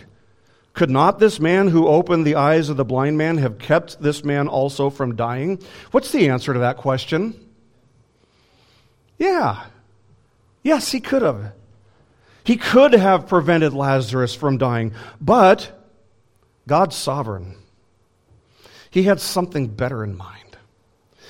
Could 0.72 0.90
not 0.90 1.20
this 1.20 1.38
man 1.38 1.68
who 1.68 1.86
opened 1.86 2.26
the 2.26 2.34
eyes 2.34 2.68
of 2.68 2.76
the 2.76 2.84
blind 2.84 3.16
man 3.16 3.38
have 3.38 3.56
kept 3.56 4.02
this 4.02 4.24
man 4.24 4.48
also 4.48 4.90
from 4.90 5.14
dying? 5.14 5.62
What's 5.92 6.10
the 6.10 6.28
answer 6.28 6.52
to 6.52 6.58
that 6.58 6.76
question? 6.76 7.38
Yeah. 9.16 9.66
Yes, 10.64 10.90
he 10.90 10.98
could 10.98 11.22
have. 11.22 11.52
He 12.42 12.56
could 12.56 12.92
have 12.94 13.28
prevented 13.28 13.72
Lazarus 13.72 14.34
from 14.34 14.58
dying, 14.58 14.92
but 15.20 15.70
God's 16.66 16.96
sovereign. 16.96 17.54
He 18.90 19.04
had 19.04 19.20
something 19.20 19.68
better 19.68 20.02
in 20.02 20.16
mind, 20.16 20.56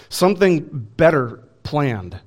something 0.08 0.60
better 0.96 1.42
planned 1.62 2.18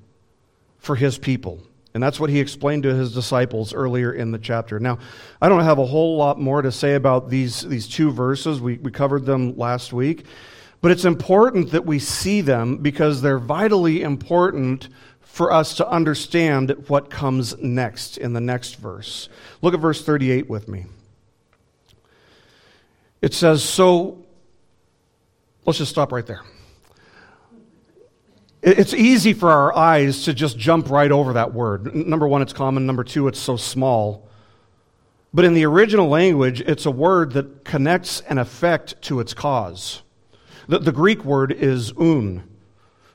for 0.78 0.96
his 0.96 1.18
people. 1.18 1.64
And 1.94 2.02
that's 2.02 2.20
what 2.20 2.30
he 2.30 2.40
explained 2.40 2.84
to 2.84 2.96
his 2.96 3.14
disciples 3.14 3.74
earlier 3.74 4.14
in 4.14 4.32
the 4.32 4.38
chapter. 4.38 4.80
Now, 4.80 5.00
I 5.42 5.50
don't 5.50 5.64
have 5.64 5.78
a 5.78 5.86
whole 5.86 6.16
lot 6.16 6.40
more 6.40 6.62
to 6.62 6.72
say 6.72 6.96
about 6.96 7.30
these, 7.30 7.62
these 7.62 7.88
two 7.88 8.12
verses. 8.12 8.62
We, 8.62 8.78
we 8.78 8.92
covered 8.92 9.26
them 9.26 9.58
last 9.58 9.92
week. 9.92 10.26
But 10.80 10.92
it's 10.92 11.06
important 11.06 11.72
that 11.72 11.86
we 11.86 12.00
see 12.00 12.42
them 12.42 12.78
because 12.78 13.22
they're 13.22 13.40
vitally 13.40 14.02
important 14.02 14.88
for 15.20 15.52
us 15.52 15.76
to 15.76 15.88
understand 15.88 16.72
what 16.88 17.10
comes 17.10 17.58
next 17.62 18.18
in 18.18 18.34
the 18.34 18.42
next 18.42 18.76
verse. 18.76 19.30
Look 19.62 19.74
at 19.74 19.80
verse 19.80 20.04
38 20.04 20.50
with 20.50 20.68
me. 20.68 20.86
It 23.22 23.34
says, 23.34 23.64
So, 23.64 24.26
let's 25.66 25.78
just 25.78 25.92
stop 25.92 26.12
right 26.12 26.26
there. 26.26 26.42
It's 28.64 28.94
easy 28.94 29.34
for 29.34 29.50
our 29.50 29.76
eyes 29.76 30.26
to 30.26 30.34
just 30.34 30.58
jump 30.58 30.90
right 30.92 31.12
over 31.12 31.34
that 31.34 31.54
word. 31.54 31.96
Number 31.96 32.28
one, 32.28 32.44
it's 32.44 32.54
common. 32.54 32.86
Number 32.86 33.04
two, 33.04 33.28
it's 33.28 33.40
so 33.40 33.58
small. 33.58 34.30
But 35.34 35.46
in 35.46 35.54
the 35.56 35.66
original 35.66 36.10
language, 36.10 36.62
it's 36.62 36.86
a 36.86 36.92
word 36.92 37.34
that 37.34 37.66
connects 37.66 38.22
an 38.22 38.38
effect 38.38 39.02
to 39.04 39.20
its 39.20 39.34
cause. 39.34 40.04
The, 40.68 40.78
the 40.78 40.92
Greek 40.92 41.26
word 41.26 41.52
is 41.52 41.92
oun, 41.94 42.44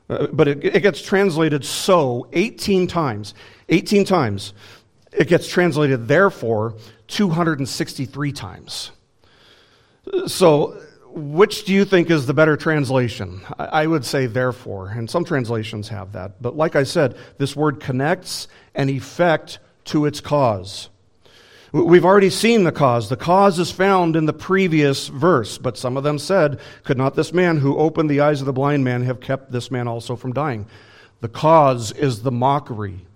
uh, 0.09 0.26
but 0.32 0.48
it, 0.48 0.64
it 0.64 0.80
gets 0.80 1.00
translated 1.00 1.64
so 1.64 2.26
18 2.32 2.88
times. 2.88 3.35
18 3.68 4.04
times. 4.04 4.52
It 5.12 5.28
gets 5.28 5.46
translated 5.46 6.09
therefore 6.09 6.74
263 7.06 8.32
times. 8.32 8.90
So 10.26 10.80
which 11.16 11.64
do 11.64 11.72
you 11.72 11.87
think 11.87 12.11
is 12.11 12.26
the 12.26 12.35
better 12.35 12.59
translation? 12.59 13.40
I 13.59 13.87
would 13.87 14.05
say 14.05 14.26
therefore, 14.26 14.88
and 14.88 15.09
some 15.09 15.24
translations 15.24 15.88
have 15.88 16.12
that. 16.12 16.42
But 16.42 16.57
like 16.57 16.76
I 16.76 16.83
said, 16.83 17.16
this 17.38 17.57
word 17.57 17.81
connects 17.81 18.48
an 18.74 18.90
effect 18.90 19.59
to 19.87 20.05
its 20.05 20.20
cause. 20.20 20.90
We've 21.72 22.05
already 22.05 22.31
seen 22.31 22.64
the 22.64 22.72
cause. 22.72 23.09
The 23.09 23.16
cause 23.16 23.59
is 23.59 23.72
found 23.72 24.14
in 24.14 24.26
the 24.26 24.33
previous 24.35 25.09
verse, 25.09 25.57
but 25.57 25.79
some 25.79 25.96
of 25.96 26.05
them 26.05 26.18
said, 26.18 26.61
Could 26.85 26.98
not 26.98 27.14
this 27.14 27.33
man 27.33 27.59
who 27.59 27.79
opened 27.79 28.11
the 28.11 28.20
eyes 28.20 28.40
of 28.40 28.46
the 28.46 28.52
blind 28.52 28.85
man 28.85 29.02
have 29.05 29.20
kept 29.20 29.50
this 29.50 29.70
man 29.70 29.88
also 29.88 30.16
from 30.16 30.35
dying? 30.35 30.66
The 31.22 31.29
cause 31.29 31.92
is 31.92 32.22
the 32.22 32.31
mockery, 32.31 33.07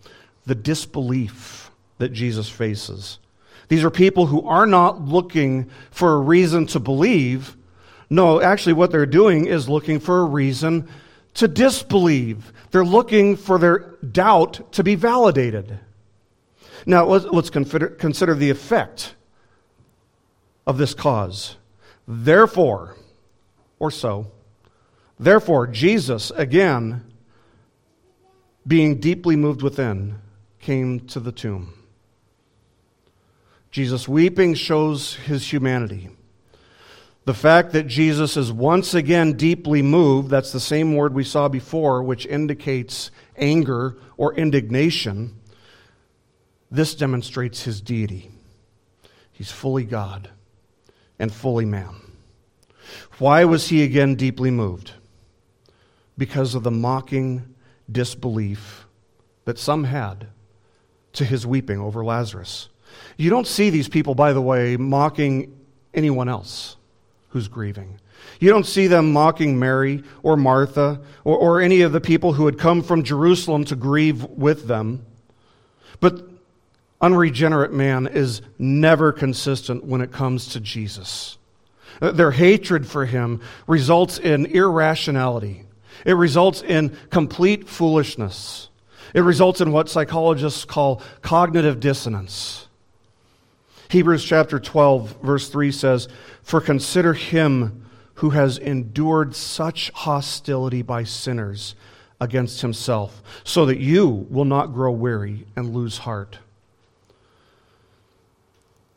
the 0.47 0.55
disbelief 0.55 1.71
that 1.99 2.15
Jesus 2.15 2.49
faces. 2.49 3.19
These 3.69 3.85
are 3.85 3.91
people 3.91 4.27
who 4.27 4.47
are 4.49 4.67
not 4.67 5.03
looking 5.03 5.71
for 5.91 6.15
a 6.15 6.21
reason 6.21 6.67
to 6.69 6.81
believe 6.81 7.57
no, 8.11 8.41
actually, 8.41 8.73
what 8.73 8.91
they're 8.91 9.07
doing 9.07 9.47
is 9.47 9.69
looking 9.69 10.01
for 10.01 10.19
a 10.19 10.25
reason 10.25 10.89
to 11.35 11.47
disbelieve. 11.47 12.53
They're 12.73 12.85
looking 12.85 13.37
for 13.37 13.57
their 13.57 13.95
doubt 14.11 14.73
to 14.73 14.83
be 14.83 14.97
validated. 14.97 15.79
Now, 16.85 17.05
let's, 17.07 17.51
consider, 17.51 17.89
consider 17.89 18.35
the 18.35 18.51
effect 18.51 19.15
of 20.67 20.77
this 20.77 20.93
cause. 20.93 21.57
Therefore, 22.09 22.97
or 23.79 23.93
so, 23.93 24.33
therefore, 25.21 25.69
Jesus, 25.69 26.33
again, 26.33 27.05
being 28.67 28.99
deeply 28.99 29.37
moved 29.37 29.63
within, 29.63 30.17
came 30.59 31.01
to 31.09 31.21
the 31.21 31.33
tomb. 31.33 31.75
Jesus 33.71 34.09
weeping 34.09 34.55
shows 34.55 35.15
his 35.15 35.53
humanity. 35.53 36.11
The 37.25 37.35
fact 37.35 37.73
that 37.73 37.87
Jesus 37.87 38.37
is 38.37 38.51
once 38.51 38.95
again 38.95 39.35
deeply 39.35 39.83
moved, 39.83 40.31
that's 40.31 40.53
the 40.53 40.61
same 40.61 40.97
word 40.97 41.15
we 41.15 41.25
saw 41.25 41.49
before, 41.49 42.03
which 42.03 42.27
indicates 42.27 43.11
anger 43.37 43.97
or 44.17 44.35
indignation. 44.35 45.37
This 46.71 46.95
demonstrates 46.95 47.63
his 47.65 47.81
deity. 47.81 48.31
He's 49.33 49.51
fully 49.51 49.85
God 49.85 50.31
and 51.19 51.33
fully 51.33 51.67
man. 51.67 51.95
Why 53.19 53.45
was 53.45 53.69
he 53.69 53.85
again 53.85 54.15
deeply 54.15 54.51
moved? 54.51 54.93
Because 56.17 56.55
of 56.55 56.63
the 56.63 56.71
mocking 56.71 57.55
disbelief 57.91 58.87
that 59.45 59.59
some 59.59 59.85
had 59.85 60.29
to 61.13 61.25
his 61.25 61.47
weeping 61.47 61.81
over 61.81 62.05
Lazarus. 62.05 62.69
You 63.17 63.29
don't 63.29 63.47
see 63.47 63.69
these 63.69 63.89
people, 63.89 64.15
by 64.15 64.33
the 64.33 64.41
way, 64.41 64.77
mocking 64.77 65.55
anyone 65.93 66.29
else 66.29 66.77
who's 67.31 67.49
grieving. 67.49 67.99
You 68.39 68.51
don't 68.51 68.67
see 68.67 68.87
them 68.87 69.13
mocking 69.13 69.59
Mary 69.59 70.03
or 70.23 70.37
Martha 70.37 71.01
or, 71.25 71.37
or 71.37 71.61
any 71.61 71.81
of 71.81 71.93
the 71.93 72.01
people 72.01 72.35
who 72.35 72.47
had 72.47 72.59
come 72.59 72.83
from 72.83 73.03
Jerusalem 73.03 73.65
to 73.67 73.77
grieve 73.77 74.25
with 74.25 74.67
them. 74.67 75.05
But 76.01 76.29
unregenerate 77.01 77.73
man 77.73 78.07
is 78.07 78.43
never 78.59 79.13
consistent 79.13 79.85
when 79.85 80.01
it 80.01 80.13
comes 80.13 80.49
to 80.49 80.61
Jesus. 80.61 81.39
Their 82.01 82.31
hatred 82.31 82.87
for 82.87 83.07
him 83.07 83.41
results 83.67 84.19
in 84.19 84.47
irrationality. 84.47 85.65
It 86.05 86.15
results 86.15 86.63
in 86.63 86.97
complete 87.11 87.69
foolishness. 87.69 88.69
It 89.15 89.21
results 89.21 89.61
in 89.61 89.73
what 89.73 89.89
psychologists 89.89 90.65
call 90.65 91.03
cognitive 91.21 91.81
dissonance. 91.81 92.69
Hebrews 93.91 94.25
chapter 94.25 94.61
12, 94.61 95.17
verse 95.21 95.49
3 95.49 95.73
says, 95.73 96.07
For 96.45 96.61
consider 96.61 97.13
him 97.13 97.91
who 98.15 98.31
has 98.31 98.57
endured 98.57 99.35
such 99.35 99.91
hostility 99.91 100.81
by 100.81 101.03
sinners 101.03 101.75
against 102.21 102.61
himself, 102.61 103.21
so 103.43 103.67
that 103.67 103.81
you 103.81 104.07
will 104.31 104.45
not 104.45 104.73
grow 104.73 104.93
weary 104.93 105.45
and 105.57 105.75
lose 105.75 105.99
heart. 105.99 106.39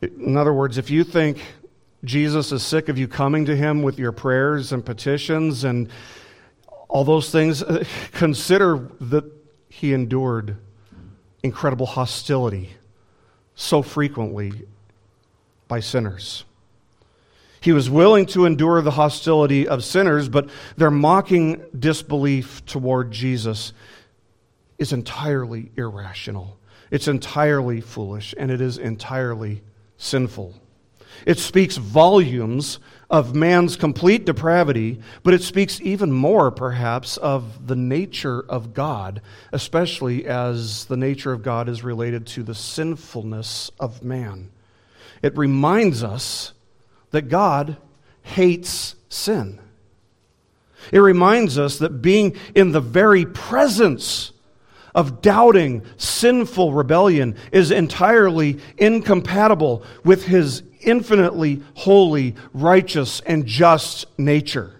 In 0.00 0.36
other 0.36 0.52
words, 0.52 0.78
if 0.78 0.90
you 0.90 1.02
think 1.02 1.42
Jesus 2.04 2.52
is 2.52 2.62
sick 2.62 2.88
of 2.88 2.96
you 2.96 3.08
coming 3.08 3.46
to 3.46 3.56
him 3.56 3.82
with 3.82 3.98
your 3.98 4.12
prayers 4.12 4.70
and 4.70 4.86
petitions 4.86 5.64
and 5.64 5.90
all 6.88 7.02
those 7.02 7.32
things, 7.32 7.64
consider 8.12 8.88
that 9.00 9.24
he 9.68 9.92
endured 9.92 10.56
incredible 11.42 11.86
hostility 11.86 12.74
so 13.56 13.82
frequently 13.82 14.52
by 15.68 15.80
sinners. 15.80 16.44
He 17.60 17.72
was 17.72 17.88
willing 17.88 18.26
to 18.26 18.44
endure 18.44 18.82
the 18.82 18.90
hostility 18.90 19.66
of 19.66 19.84
sinners, 19.84 20.28
but 20.28 20.50
their 20.76 20.90
mocking 20.90 21.64
disbelief 21.78 22.64
toward 22.66 23.10
Jesus 23.10 23.72
is 24.78 24.92
entirely 24.92 25.70
irrational. 25.76 26.58
It's 26.90 27.08
entirely 27.08 27.80
foolish, 27.80 28.34
and 28.36 28.50
it 28.50 28.60
is 28.60 28.76
entirely 28.76 29.62
sinful. 29.96 30.54
It 31.24 31.38
speaks 31.38 31.76
volumes 31.76 32.78
of 33.08 33.34
man's 33.34 33.76
complete 33.76 34.26
depravity, 34.26 35.00
but 35.22 35.32
it 35.34 35.42
speaks 35.42 35.80
even 35.80 36.12
more, 36.12 36.50
perhaps, 36.50 37.16
of 37.16 37.66
the 37.66 37.76
nature 37.76 38.44
of 38.48 38.74
God, 38.74 39.22
especially 39.52 40.26
as 40.26 40.84
the 40.86 40.96
nature 40.96 41.32
of 41.32 41.42
God 41.42 41.68
is 41.68 41.82
related 41.82 42.26
to 42.28 42.42
the 42.42 42.54
sinfulness 42.54 43.70
of 43.80 44.02
man. 44.02 44.50
It 45.24 45.38
reminds 45.38 46.04
us 46.04 46.52
that 47.10 47.30
God 47.30 47.78
hates 48.20 48.94
sin. 49.08 49.58
It 50.92 50.98
reminds 50.98 51.58
us 51.58 51.78
that 51.78 52.02
being 52.02 52.36
in 52.54 52.72
the 52.72 52.82
very 52.82 53.24
presence 53.24 54.32
of 54.94 55.22
doubting, 55.22 55.80
sinful 55.96 56.74
rebellion 56.74 57.36
is 57.52 57.70
entirely 57.70 58.58
incompatible 58.76 59.82
with 60.04 60.26
his 60.26 60.62
infinitely 60.80 61.62
holy, 61.72 62.34
righteous, 62.52 63.20
and 63.20 63.46
just 63.46 64.04
nature. 64.18 64.78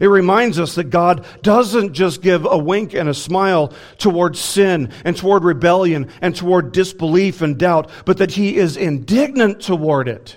It 0.00 0.06
reminds 0.06 0.58
us 0.58 0.74
that 0.74 0.90
God 0.90 1.24
doesn't 1.42 1.94
just 1.94 2.22
give 2.22 2.44
a 2.44 2.58
wink 2.58 2.94
and 2.94 3.08
a 3.08 3.14
smile 3.14 3.72
toward 3.98 4.36
sin 4.36 4.92
and 5.04 5.16
toward 5.16 5.44
rebellion 5.44 6.10
and 6.20 6.36
toward 6.36 6.72
disbelief 6.72 7.40
and 7.42 7.58
doubt, 7.58 7.90
but 8.04 8.18
that 8.18 8.32
He 8.32 8.56
is 8.56 8.76
indignant 8.76 9.60
toward 9.60 10.08
it. 10.08 10.36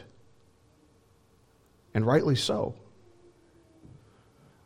And 1.93 2.05
rightly 2.05 2.35
so. 2.35 2.75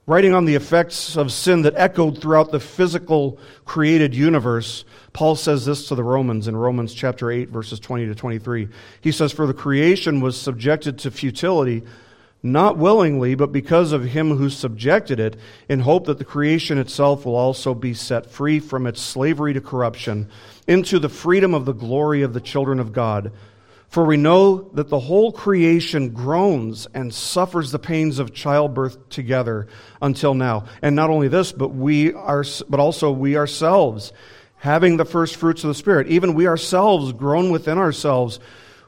Writing 0.08 0.34
on 0.34 0.46
the 0.46 0.56
effects 0.56 1.18
of 1.18 1.34
sin 1.34 1.64
that 1.64 1.74
echoed 1.76 2.22
throughout 2.22 2.50
the 2.50 2.62
physical 2.62 3.38
created 3.66 4.16
universe, 4.16 4.86
Paul 5.12 5.36
says 5.36 5.66
this 5.66 5.90
to 5.90 5.96
the 5.96 6.04
Romans 6.04 6.48
in 6.48 6.56
Romans 6.56 6.94
chapter 6.94 7.30
8, 7.30 7.50
verses 7.50 7.82
20 7.82 8.06
to 8.06 8.16
23. 8.16 8.70
He 9.02 9.12
says, 9.12 9.34
For 9.34 9.46
the 9.46 9.54
creation 9.54 10.22
was 10.22 10.40
subjected 10.40 11.00
to 11.00 11.12
futility 11.12 11.84
not 12.44 12.78
willingly, 12.78 13.36
but 13.36 13.52
because 13.52 13.92
of 13.92 14.04
him 14.04 14.38
who 14.38 14.50
subjected 14.50 15.20
it, 15.20 15.36
in 15.68 15.80
hope 15.80 16.06
that 16.06 16.18
the 16.18 16.26
creation 16.26 16.78
itself 16.78 17.26
will 17.26 17.36
also 17.36 17.74
be 17.74 17.94
set 17.94 18.28
free 18.28 18.60
from 18.60 18.86
its 18.86 19.02
slavery 19.02 19.54
to 19.54 19.62
corruption 19.62 20.30
into 20.68 21.00
the 21.00 21.10
freedom 21.10 21.54
of 21.54 21.66
the 21.66 21.74
glory 21.74 22.22
of 22.22 22.34
the 22.34 22.42
children 22.42 22.80
of 22.80 22.94
God. 22.94 23.32
For 23.90 24.04
we 24.06 24.18
know 24.18 24.70
that 24.74 24.90
the 24.90 25.00
whole 25.00 25.32
creation 25.32 26.10
groans 26.10 26.88
and 26.94 27.14
suffers 27.14 27.72
the 27.72 27.80
pains 27.80 28.20
of 28.20 28.34
childbirth 28.34 29.10
together 29.10 29.68
until 30.02 30.34
now. 30.34 30.66
And 30.82 30.96
not 30.96 31.10
only 31.10 31.30
this, 31.30 31.52
but 31.54 31.70
we 31.70 32.14
are, 32.14 32.44
but 32.70 32.80
also 32.80 33.12
we 33.12 33.38
ourselves, 33.38 34.12
having 34.58 34.98
the 34.98 35.06
first 35.06 35.38
fruits 35.38 35.64
of 35.64 35.70
the 35.70 35.74
Spirit, 35.74 36.08
even 36.08 36.34
we 36.34 36.48
ourselves 36.48 37.14
groan 37.14 37.50
within 37.50 37.78
ourselves 37.78 38.40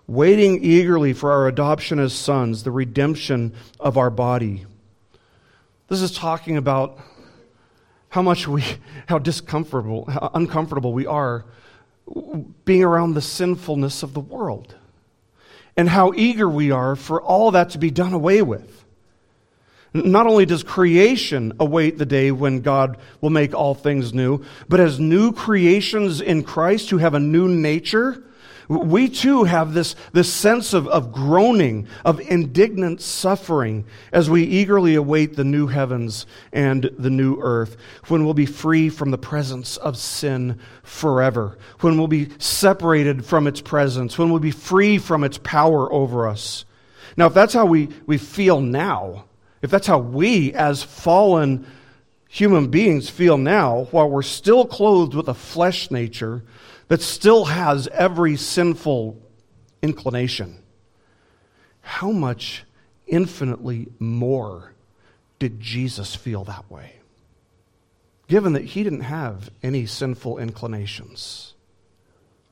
waiting 0.09 0.63
eagerly 0.63 1.13
for 1.13 1.31
our 1.31 1.47
adoption 1.47 1.99
as 1.99 2.13
sons, 2.13 2.63
the 2.63 2.71
redemption 2.71 3.53
of 3.79 3.95
our 3.95 4.09
body. 4.09 4.65
This 5.87 6.01
is 6.01 6.11
talking 6.11 6.57
about 6.57 6.97
how 8.09 8.23
much 8.23 8.47
we, 8.47 8.63
how 9.07 9.19
discomfortable, 9.19 10.05
how 10.05 10.31
uncomfortable 10.33 10.93
we 10.93 11.05
are 11.05 11.45
being 12.65 12.83
around 12.83 13.13
the 13.13 13.21
sinfulness 13.21 14.01
of 14.01 14.15
the 14.15 14.19
world, 14.19 14.73
and 15.77 15.87
how 15.87 16.11
eager 16.15 16.49
we 16.49 16.71
are 16.71 16.95
for 16.95 17.21
all 17.21 17.51
that 17.51 17.69
to 17.69 17.77
be 17.77 17.91
done 17.91 18.13
away 18.13 18.41
with. 18.41 18.83
Not 19.93 20.25
only 20.25 20.47
does 20.47 20.63
creation 20.63 21.53
await 21.59 21.99
the 21.99 22.05
day 22.07 22.31
when 22.31 22.61
God 22.61 22.97
will 23.21 23.29
make 23.29 23.53
all 23.53 23.75
things 23.75 24.11
new, 24.11 24.43
but 24.67 24.79
as 24.79 24.99
new 24.99 25.31
creations 25.33 26.19
in 26.19 26.41
Christ 26.41 26.89
who 26.89 26.97
have 26.97 27.13
a 27.13 27.19
new 27.19 27.47
nature, 27.47 28.23
we 28.69 29.09
too 29.09 29.45
have 29.45 29.73
this, 29.73 29.95
this 30.13 30.31
sense 30.31 30.73
of, 30.73 30.87
of 30.87 31.11
groaning, 31.11 31.87
of 32.05 32.19
indignant 32.19 33.01
suffering 33.01 33.83
as 34.13 34.29
we 34.29 34.43
eagerly 34.43 34.93
await 34.93 35.35
the 35.35 35.43
new 35.43 35.65
heavens 35.65 36.27
and 36.53 36.91
the 36.99 37.09
new 37.09 37.39
earth, 37.41 37.77
when 38.09 38.23
we'll 38.23 38.35
be 38.35 38.45
free 38.45 38.89
from 38.89 39.09
the 39.09 39.17
presence 39.17 39.77
of 39.77 39.97
sin 39.97 40.59
forever, 40.83 41.57
when 41.79 41.97
we'll 41.97 42.07
be 42.07 42.29
separated 42.37 43.25
from 43.25 43.47
its 43.47 43.59
presence, 43.59 44.19
when 44.19 44.29
we'll 44.29 44.39
be 44.39 44.51
free 44.51 44.99
from 44.99 45.23
its 45.23 45.39
power 45.39 45.91
over 45.91 46.27
us. 46.27 46.63
Now, 47.17 47.25
if 47.25 47.33
that's 47.33 47.55
how 47.55 47.65
we, 47.65 47.89
we 48.05 48.19
feel 48.19 48.61
now, 48.61 49.25
if 49.63 49.71
that's 49.71 49.87
how 49.87 49.97
we, 49.97 50.53
as 50.53 50.83
fallen 50.83 51.65
human 52.27 52.67
beings, 52.67 53.09
feel 53.09 53.39
now, 53.39 53.87
while 53.89 54.07
we're 54.07 54.21
still 54.21 54.63
clothed 54.63 55.15
with 55.15 55.27
a 55.27 55.33
flesh 55.33 55.89
nature 55.89 56.43
that 56.89 57.01
still 57.01 57.45
has 57.45 57.87
every 57.87 58.35
sinful 58.35 59.17
inclination, 59.81 60.61
how 61.81 62.11
much 62.11 62.65
infinitely 63.07 63.87
more 63.97 64.73
did 65.39 65.59
Jesus 65.59 66.13
feel 66.13 66.43
that 66.43 66.69
way? 66.69 66.93
Given 68.27 68.53
that 68.53 68.65
he 68.65 68.83
didn't 68.83 69.01
have 69.01 69.49
any 69.63 69.85
sinful 69.85 70.37
inclinations 70.37 71.53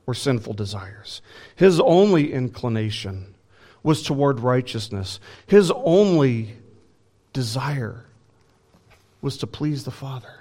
or 0.06 0.14
sinful 0.14 0.54
desires, 0.54 1.20
his 1.54 1.78
only 1.78 2.32
inclination 2.32 3.34
was 3.82 4.02
toward 4.02 4.40
righteousness. 4.40 5.20
His 5.46 5.70
only 5.70 6.56
desire 7.32 8.04
was 9.20 9.36
to 9.38 9.46
please 9.46 9.84
the 9.84 9.90
Father. 9.90 10.32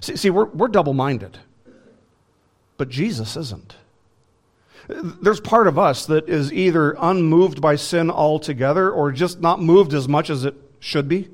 See, 0.00 0.16
see 0.16 0.30
we're, 0.30 0.46
we're 0.46 0.68
double 0.68 0.94
minded, 0.94 1.38
but 2.78 2.88
Jesus 2.88 3.36
isn't. 3.36 3.76
There's 4.88 5.40
part 5.40 5.66
of 5.66 5.78
us 5.78 6.06
that 6.06 6.30
is 6.30 6.50
either 6.50 6.96
unmoved 6.98 7.60
by 7.60 7.76
sin 7.76 8.10
altogether 8.10 8.90
or 8.90 9.12
just 9.12 9.40
not 9.40 9.60
moved 9.60 9.92
as 9.92 10.08
much 10.08 10.30
as 10.30 10.46
it 10.46 10.54
should 10.80 11.08
be. 11.08 11.28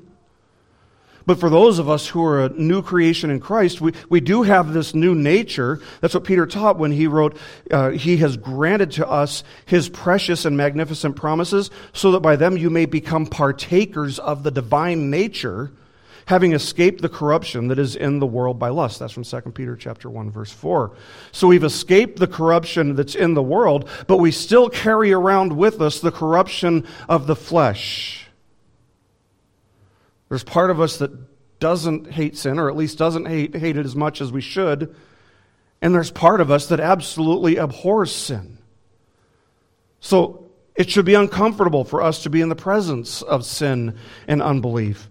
But 1.25 1.39
for 1.39 1.49
those 1.49 1.79
of 1.79 1.89
us 1.89 2.07
who 2.07 2.23
are 2.23 2.45
a 2.45 2.49
new 2.49 2.81
creation 2.81 3.29
in 3.29 3.39
Christ, 3.39 3.81
we, 3.81 3.93
we 4.09 4.19
do 4.19 4.43
have 4.43 4.73
this 4.73 4.93
new 4.93 5.15
nature. 5.15 5.79
That's 6.01 6.13
what 6.13 6.23
Peter 6.23 6.45
taught 6.45 6.77
when 6.77 6.91
he 6.91 7.07
wrote, 7.07 7.37
uh, 7.71 7.91
He 7.91 8.17
has 8.17 8.37
granted 8.37 8.91
to 8.91 9.07
us 9.07 9.43
His 9.65 9.89
precious 9.89 10.45
and 10.45 10.55
magnificent 10.55 11.15
promises, 11.15 11.71
so 11.93 12.11
that 12.11 12.19
by 12.19 12.35
them 12.35 12.57
you 12.57 12.69
may 12.69 12.85
become 12.85 13.25
partakers 13.25 14.19
of 14.19 14.43
the 14.43 14.51
divine 14.51 15.09
nature, 15.09 15.71
having 16.25 16.53
escaped 16.53 17.01
the 17.01 17.09
corruption 17.09 17.67
that 17.67 17.77
is 17.77 17.95
in 17.95 18.19
the 18.19 18.25
world 18.25 18.57
by 18.57 18.69
lust. 18.69 18.99
That's 18.99 19.13
from 19.13 19.23
2 19.23 19.41
Peter 19.51 19.75
chapter 19.75 20.09
1, 20.09 20.31
verse 20.31 20.51
4. 20.51 20.91
So 21.31 21.47
we've 21.47 21.63
escaped 21.63 22.17
the 22.17 22.27
corruption 22.27 22.95
that's 22.95 23.15
in 23.15 23.35
the 23.35 23.43
world, 23.43 23.87
but 24.07 24.17
we 24.17 24.31
still 24.31 24.69
carry 24.69 25.13
around 25.13 25.55
with 25.55 25.81
us 25.81 25.99
the 25.99 26.11
corruption 26.11 26.87
of 27.07 27.27
the 27.27 27.35
flesh. 27.35 28.27
There's 30.29 30.43
part 30.43 30.71
of 30.71 30.81
us 30.81 30.97
that 30.97 31.11
doesn't 31.59 32.11
hate 32.11 32.37
sin, 32.37 32.59
or 32.59 32.69
at 32.69 32.75
least 32.75 32.97
doesn't 32.97 33.25
hate, 33.25 33.55
hate 33.55 33.77
it 33.77 33.85
as 33.85 33.95
much 33.95 34.19
as 34.19 34.31
we 34.31 34.41
should. 34.41 34.95
And 35.81 35.93
there's 35.93 36.11
part 36.11 36.41
of 36.41 36.49
us 36.49 36.67
that 36.67 36.79
absolutely 36.79 37.57
abhors 37.57 38.11
sin. 38.11 38.57
So 39.99 40.49
it 40.75 40.89
should 40.89 41.05
be 41.05 41.13
uncomfortable 41.13 41.83
for 41.83 42.01
us 42.01 42.23
to 42.23 42.29
be 42.29 42.41
in 42.41 42.49
the 42.49 42.55
presence 42.55 43.21
of 43.21 43.45
sin 43.45 43.97
and 44.27 44.41
unbelief. 44.41 45.09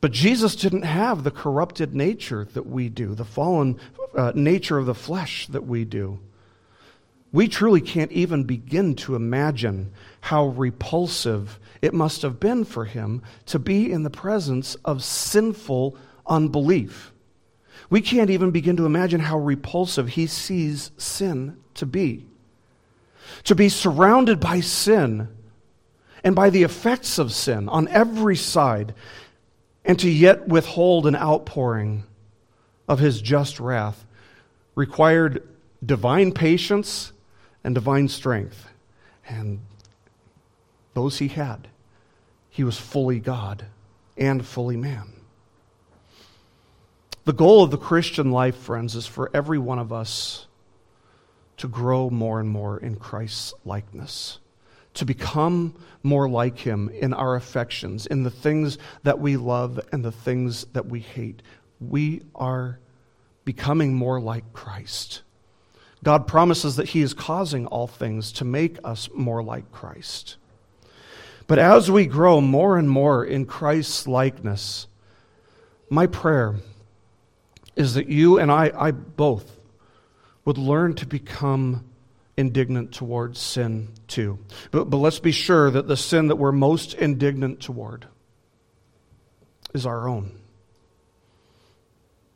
But 0.00 0.12
Jesus 0.12 0.54
didn't 0.54 0.82
have 0.82 1.24
the 1.24 1.30
corrupted 1.30 1.94
nature 1.94 2.46
that 2.54 2.66
we 2.66 2.88
do, 2.88 3.14
the 3.14 3.24
fallen 3.24 3.78
uh, 4.16 4.32
nature 4.34 4.78
of 4.78 4.86
the 4.86 4.94
flesh 4.94 5.46
that 5.48 5.66
we 5.66 5.84
do. 5.84 6.20
We 7.32 7.48
truly 7.48 7.80
can't 7.80 8.12
even 8.12 8.44
begin 8.44 8.94
to 8.96 9.14
imagine 9.14 9.92
how 10.20 10.46
repulsive 10.46 11.58
it 11.82 11.92
must 11.92 12.22
have 12.22 12.40
been 12.40 12.64
for 12.64 12.84
him 12.84 13.22
to 13.46 13.58
be 13.58 13.92
in 13.92 14.02
the 14.02 14.10
presence 14.10 14.76
of 14.84 15.04
sinful 15.04 15.96
unbelief. 16.26 17.12
We 17.90 18.00
can't 18.00 18.30
even 18.30 18.50
begin 18.50 18.76
to 18.76 18.86
imagine 18.86 19.20
how 19.20 19.38
repulsive 19.38 20.10
he 20.10 20.26
sees 20.26 20.90
sin 20.96 21.56
to 21.74 21.86
be. 21.86 22.26
To 23.44 23.54
be 23.54 23.68
surrounded 23.68 24.40
by 24.40 24.60
sin 24.60 25.28
and 26.24 26.34
by 26.34 26.50
the 26.50 26.62
effects 26.62 27.18
of 27.18 27.32
sin 27.32 27.68
on 27.68 27.88
every 27.88 28.36
side, 28.36 28.94
and 29.88 29.98
to 29.98 30.10
yet 30.10 30.46
withhold 30.46 31.06
an 31.06 31.16
outpouring 31.16 32.04
of 32.86 32.98
his 32.98 33.22
just 33.22 33.58
wrath 33.58 34.04
required 34.74 35.42
divine 35.84 36.30
patience 36.30 37.12
and 37.64 37.74
divine 37.74 38.06
strength. 38.06 38.68
And 39.26 39.60
those 40.92 41.18
he 41.18 41.28
had. 41.28 41.68
He 42.50 42.64
was 42.64 42.76
fully 42.76 43.18
God 43.18 43.64
and 44.16 44.44
fully 44.44 44.76
man. 44.76 45.12
The 47.24 47.32
goal 47.32 47.62
of 47.62 47.70
the 47.70 47.78
Christian 47.78 48.30
life, 48.30 48.56
friends, 48.56 48.94
is 48.94 49.06
for 49.06 49.30
every 49.32 49.58
one 49.58 49.78
of 49.78 49.92
us 49.92 50.46
to 51.56 51.68
grow 51.68 52.10
more 52.10 52.40
and 52.40 52.48
more 52.48 52.78
in 52.78 52.96
Christ's 52.96 53.54
likeness, 53.64 54.38
to 54.98 55.04
become 55.04 55.74
more 56.02 56.28
like 56.28 56.58
Him 56.58 56.88
in 56.88 57.14
our 57.14 57.36
affections, 57.36 58.06
in 58.06 58.22
the 58.22 58.30
things 58.30 58.78
that 59.04 59.18
we 59.18 59.36
love 59.36 59.80
and 59.92 60.04
the 60.04 60.12
things 60.12 60.64
that 60.72 60.86
we 60.86 61.00
hate. 61.00 61.42
We 61.80 62.22
are 62.34 62.78
becoming 63.44 63.94
more 63.94 64.20
like 64.20 64.52
Christ. 64.52 65.22
God 66.02 66.26
promises 66.26 66.76
that 66.76 66.90
He 66.90 67.02
is 67.02 67.14
causing 67.14 67.66
all 67.66 67.86
things 67.86 68.32
to 68.32 68.44
make 68.44 68.78
us 68.84 69.08
more 69.14 69.42
like 69.42 69.70
Christ. 69.72 70.36
But 71.46 71.58
as 71.58 71.90
we 71.90 72.06
grow 72.06 72.40
more 72.40 72.76
and 72.76 72.90
more 72.90 73.24
in 73.24 73.46
Christ's 73.46 74.06
likeness, 74.06 74.86
my 75.88 76.06
prayer 76.06 76.56
is 77.76 77.94
that 77.94 78.08
you 78.08 78.38
and 78.38 78.50
I, 78.50 78.72
I 78.76 78.90
both, 78.90 79.58
would 80.44 80.58
learn 80.58 80.94
to 80.94 81.06
become 81.06 81.87
indignant 82.38 82.92
towards 82.92 83.40
sin 83.40 83.88
too. 84.06 84.38
But, 84.70 84.88
but 84.88 84.98
let's 84.98 85.18
be 85.18 85.32
sure 85.32 85.72
that 85.72 85.88
the 85.88 85.96
sin 85.96 86.28
that 86.28 86.36
we're 86.36 86.52
most 86.52 86.94
indignant 86.94 87.60
toward 87.60 88.06
is 89.74 89.84
our 89.84 90.08
own. 90.08 90.38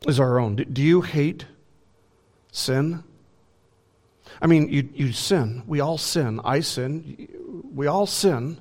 Is 0.05 0.19
our 0.19 0.39
own. 0.39 0.57
Do, 0.57 0.65
do 0.65 0.81
you 0.81 1.01
hate 1.01 1.45
sin? 2.51 3.05
I 4.41 4.47
mean, 4.47 4.67
you, 4.67 4.89
you 4.93 5.13
sin. 5.13 5.63
We 5.65 5.79
all 5.79 5.97
sin. 5.97 6.41
I 6.43 6.59
sin. 6.59 7.63
We 7.73 7.87
all 7.87 8.05
sin. 8.05 8.57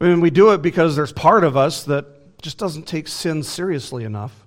I 0.00 0.04
mean, 0.04 0.20
we 0.20 0.30
do 0.30 0.52
it 0.52 0.62
because 0.62 0.94
there's 0.94 1.12
part 1.12 1.42
of 1.42 1.56
us 1.56 1.82
that 1.84 2.40
just 2.40 2.56
doesn't 2.56 2.86
take 2.86 3.08
sin 3.08 3.42
seriously 3.42 4.04
enough. 4.04 4.46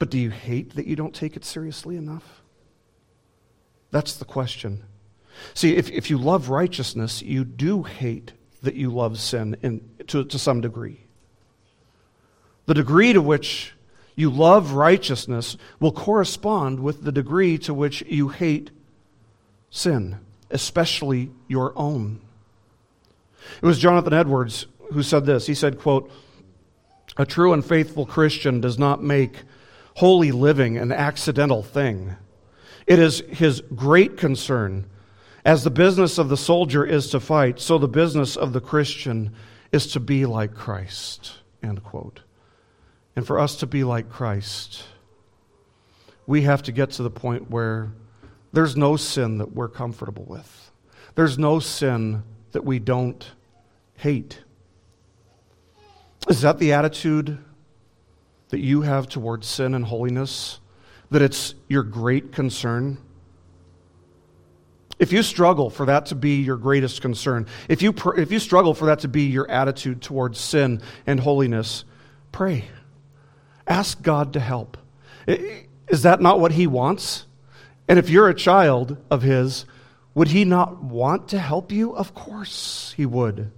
But 0.00 0.10
do 0.10 0.18
you 0.18 0.30
hate 0.30 0.74
that 0.74 0.86
you 0.86 0.96
don't 0.96 1.14
take 1.14 1.36
it 1.36 1.44
seriously 1.44 1.96
enough? 1.96 2.35
That's 3.90 4.16
the 4.16 4.24
question. 4.24 4.82
See, 5.54 5.76
if, 5.76 5.90
if 5.90 6.10
you 6.10 6.18
love 6.18 6.48
righteousness, 6.48 7.22
you 7.22 7.44
do 7.44 7.82
hate 7.82 8.32
that 8.62 8.74
you 8.74 8.90
love 8.90 9.18
sin 9.18 9.56
in, 9.62 9.88
to, 10.08 10.24
to 10.24 10.38
some 10.38 10.60
degree. 10.60 11.00
The 12.66 12.74
degree 12.74 13.12
to 13.12 13.22
which 13.22 13.74
you 14.16 14.30
love 14.30 14.72
righteousness 14.72 15.56
will 15.78 15.92
correspond 15.92 16.80
with 16.80 17.04
the 17.04 17.12
degree 17.12 17.58
to 17.58 17.74
which 17.74 18.02
you 18.02 18.28
hate 18.28 18.70
sin, 19.70 20.18
especially 20.50 21.30
your 21.48 21.72
own. 21.76 22.20
It 23.62 23.66
was 23.66 23.78
Jonathan 23.78 24.12
Edwards 24.12 24.66
who 24.92 25.02
said 25.02 25.26
this. 25.26 25.46
He 25.46 25.54
said, 25.54 25.78
quote, 25.78 26.10
A 27.16 27.26
true 27.26 27.52
and 27.52 27.64
faithful 27.64 28.06
Christian 28.06 28.60
does 28.60 28.78
not 28.78 29.02
make 29.02 29.42
holy 29.96 30.32
living 30.32 30.76
an 30.76 30.92
accidental 30.92 31.62
thing. 31.62 32.16
It 32.86 32.98
is 32.98 33.22
his 33.28 33.62
great 33.74 34.16
concern. 34.16 34.86
As 35.44 35.64
the 35.64 35.70
business 35.70 36.18
of 36.18 36.28
the 36.28 36.36
soldier 36.36 36.84
is 36.84 37.10
to 37.10 37.20
fight, 37.20 37.60
so 37.60 37.78
the 37.78 37.88
business 37.88 38.36
of 38.36 38.52
the 38.52 38.60
Christian 38.60 39.32
is 39.72 39.86
to 39.92 40.00
be 40.00 40.26
like 40.26 40.54
Christ. 40.54 41.34
End 41.62 41.82
quote. 41.82 42.20
And 43.14 43.26
for 43.26 43.38
us 43.38 43.56
to 43.56 43.66
be 43.66 43.84
like 43.84 44.10
Christ, 44.10 44.84
we 46.26 46.42
have 46.42 46.62
to 46.64 46.72
get 46.72 46.90
to 46.92 47.02
the 47.02 47.10
point 47.10 47.50
where 47.50 47.92
there's 48.52 48.76
no 48.76 48.96
sin 48.96 49.38
that 49.38 49.52
we're 49.52 49.68
comfortable 49.68 50.24
with. 50.24 50.70
There's 51.14 51.38
no 51.38 51.58
sin 51.58 52.22
that 52.52 52.64
we 52.64 52.78
don't 52.78 53.24
hate. 53.96 54.42
Is 56.28 56.42
that 56.42 56.58
the 56.58 56.72
attitude 56.72 57.38
that 58.48 58.60
you 58.60 58.82
have 58.82 59.08
towards 59.08 59.46
sin 59.46 59.74
and 59.74 59.84
holiness? 59.84 60.60
That 61.10 61.22
it's 61.22 61.54
your 61.68 61.82
great 61.82 62.32
concern? 62.32 62.98
if 64.98 65.12
you 65.12 65.22
struggle 65.22 65.68
for 65.68 65.86
that 65.86 66.06
to 66.06 66.14
be 66.14 66.36
your 66.36 66.56
greatest 66.56 67.02
concern, 67.02 67.46
if 67.68 67.82
you, 67.82 67.92
pr- 67.92 68.18
if 68.18 68.32
you 68.32 68.38
struggle 68.38 68.74
for 68.74 68.86
that 68.86 69.00
to 69.00 69.08
be 69.08 69.24
your 69.24 69.50
attitude 69.50 70.00
towards 70.00 70.40
sin 70.40 70.80
and 71.06 71.20
holiness, 71.20 71.84
pray. 72.32 72.64
Ask 73.66 74.00
God 74.00 74.32
to 74.34 74.40
help. 74.40 74.78
Is 75.26 76.02
that 76.02 76.20
not 76.20 76.40
what 76.40 76.52
He 76.52 76.66
wants? 76.66 77.26
And 77.88 77.98
if 77.98 78.08
you're 78.08 78.28
a 78.28 78.34
child 78.34 78.96
of 79.10 79.22
His, 79.22 79.66
would 80.14 80.28
He 80.28 80.44
not 80.44 80.82
want 80.82 81.28
to 81.28 81.38
help 81.38 81.72
you? 81.72 81.94
Of 81.94 82.14
course 82.14 82.94
He 82.96 83.04
would. 83.04 83.50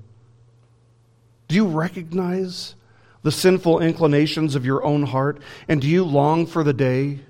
Do 1.46 1.54
you 1.54 1.66
recognize 1.66 2.74
the 3.22 3.32
sinful 3.32 3.80
inclinations 3.80 4.54
of 4.54 4.66
your 4.66 4.84
own 4.84 5.04
heart? 5.04 5.40
And 5.68 5.80
do 5.80 5.87
you 5.87 6.04
long 6.04 6.46
for 6.46 6.64
the 6.64 6.72
day 6.72 7.20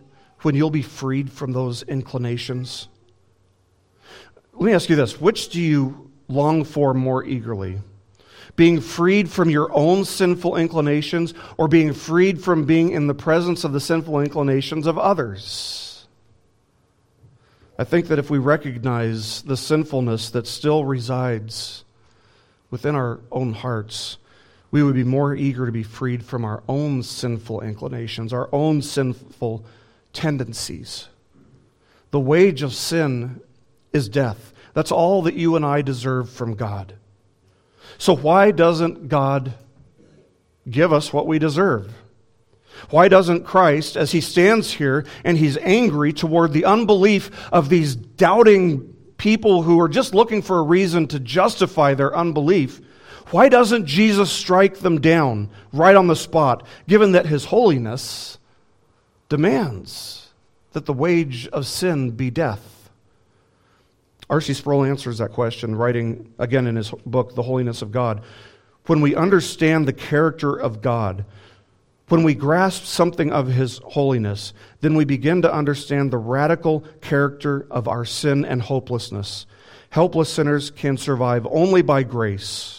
when 0.43 0.55
you'll 0.55 0.71
be 0.71 0.83
freed 0.83 1.31
from 1.31 1.53
those 1.53 1.83
inclinations? 1.85 2.89
Let 4.53 4.63
me 4.63 4.73
ask 4.73 4.89
you 4.89 4.97
this 4.97 5.21
which 5.21 5.51
do 5.51 5.61
you 5.61 6.11
long 6.29 6.65
for 6.65 6.95
more 6.95 7.25
eagerly? 7.25 7.81
Being 8.57 8.81
freed 8.81 9.31
from 9.31 9.51
your 9.51 9.73
own 9.73 10.05
sinful 10.05 10.57
inclinations 10.57 11.33
or 11.57 11.69
being 11.69 11.93
freed 11.93 12.43
from 12.43 12.65
being 12.65 12.91
in 12.91 13.07
the 13.07 13.15
presence 13.15 13.63
of 13.63 13.73
the 13.73 13.81
sinful 13.81 14.21
inclinations 14.21 14.87
of 14.87 14.99
others? 14.99 16.07
I 17.79 17.85
think 17.85 18.09
that 18.09 18.19
if 18.19 18.31
we 18.31 18.39
recognize 18.39 19.43
the 19.43 19.57
sinfulness 19.57 20.31
that 20.31 20.49
still 20.49 20.85
resides 20.85 21.85
within 22.71 22.97
our 22.97 23.21
own 23.31 23.53
hearts, 23.53 24.19
we 24.73 24.83
would 24.83 24.97
be 24.97 25.05
more 25.05 25.37
eager 25.37 25.65
to 25.65 25.73
be 25.73 25.85
freed 25.85 26.25
from 26.25 26.45
our 26.45 26.65
own 26.69 27.05
sinful 27.05 27.61
inclinations, 27.61 28.33
our 28.33 28.49
own 28.53 28.83
sinful 28.83 29.65
tendencies. 30.13 31.09
The 32.11 32.21
wage 32.21 32.63
of 32.63 32.73
sin 32.73 33.41
is 33.93 34.09
death. 34.09 34.53
That's 34.75 34.93
all 34.93 35.23
that 35.23 35.35
you 35.35 35.57
and 35.57 35.65
I 35.65 35.83
deserve 35.83 36.31
from 36.31 36.55
God. 36.55 36.95
So, 37.99 38.15
why 38.15 38.51
doesn't 38.51 39.09
God 39.09 39.55
give 40.69 40.93
us 40.93 41.13
what 41.13 41.27
we 41.27 41.39
deserve? 41.39 41.93
Why 42.91 43.09
doesn't 43.09 43.45
Christ, 43.45 43.97
as 43.97 44.13
he 44.13 44.21
stands 44.21 44.73
here 44.73 45.05
and 45.25 45.37
he's 45.37 45.57
angry 45.59 46.13
toward 46.13 46.53
the 46.53 46.65
unbelief 46.65 47.31
of 47.53 47.69
these 47.69 47.97
doubting 47.97 48.95
people 49.17 49.63
who 49.63 49.81
are 49.81 49.89
just 49.89 50.15
looking 50.15 50.43
for 50.43 50.59
a 50.59 50.63
reason 50.63 51.09
to 51.09 51.19
justify 51.19 51.95
their 51.95 52.17
unbelief, 52.17 52.81
why 53.31 53.49
doesn't 53.49 53.87
Jesus 53.87 54.31
strike 54.31 54.79
them 54.79 55.01
down 55.01 55.51
right 55.73 55.97
on 55.97 56.07
the 56.07 56.17
spot, 56.17 56.67
given 56.87 57.13
that 57.13 57.27
his 57.27 57.47
holiness 57.47 58.38
demands 59.29 60.29
that 60.73 60.87
the 60.87 60.93
wage 60.93 61.49
of 61.49 61.67
sin 61.67 62.11
be 62.11 62.31
death? 62.31 62.91
R.C. 64.31 64.55
Sproul 64.55 64.85
answers 64.85 65.19
that 65.19 65.33
question, 65.33 65.75
writing 65.75 66.33
again 66.39 66.67
in 66.67 66.77
his 66.77 66.91
book, 67.07 67.35
The 67.35 67.43
Holiness 67.43 67.83
of 67.83 67.93
God. 67.93 68.23
When 68.87 69.01
we 69.01 69.15
understand 69.15 69.87
the 69.89 69.93
character 69.93 70.55
of 70.55 70.83
God, 70.83 71.25
when 72.09 72.23
we 72.23 72.35
grasp 72.35 72.85
something 72.85 73.31
of 73.31 73.49
his 73.49 73.79
holiness, 73.85 74.55
then 74.81 74.95
we 74.95 75.05
begin 75.05 75.43
to 75.43 75.53
understand 75.53 76.11
the 76.11 76.19
radical 76.19 76.81
character 77.01 77.67
of 77.71 77.87
our 77.89 78.05
sin 78.05 78.45
and 78.45 78.63
hopelessness. 78.63 79.47
Helpless 79.91 80.33
sinners 80.33 80.71
can 80.71 80.97
survive 80.97 81.47
only 81.51 81.83
by 81.83 82.03
grace 82.03 82.78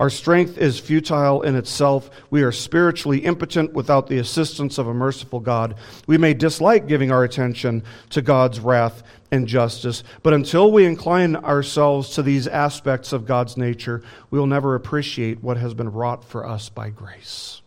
our 0.00 0.08
strength 0.08 0.56
is 0.56 0.80
futile 0.80 1.42
in 1.42 1.56
itself. 1.56 2.10
We 2.30 2.42
are 2.42 2.52
spiritually 2.52 3.18
impotent 3.18 3.74
without 3.74 4.06
the 4.06 4.16
assistance 4.16 4.78
of 4.78 4.88
a 4.88 4.94
merciful 4.94 5.40
God. 5.40 5.74
We 6.06 6.16
may 6.16 6.32
dislike 6.32 6.88
giving 6.88 7.12
our 7.12 7.22
attention 7.22 7.82
to 8.08 8.22
God's 8.22 8.60
wrath 8.60 9.02
and 9.30 9.46
justice, 9.46 10.02
but 10.22 10.32
until 10.32 10.72
we 10.72 10.86
incline 10.86 11.36
ourselves 11.36 12.14
to 12.14 12.22
these 12.22 12.46
aspects 12.46 13.12
of 13.12 13.26
God's 13.26 13.58
nature, 13.58 14.02
we 14.30 14.38
will 14.38 14.46
never 14.46 14.74
appreciate 14.74 15.42
what 15.42 15.58
has 15.58 15.74
been 15.74 15.92
wrought 15.92 16.24
for 16.24 16.48
us 16.48 16.70
by 16.70 16.88
grace. 16.88 17.60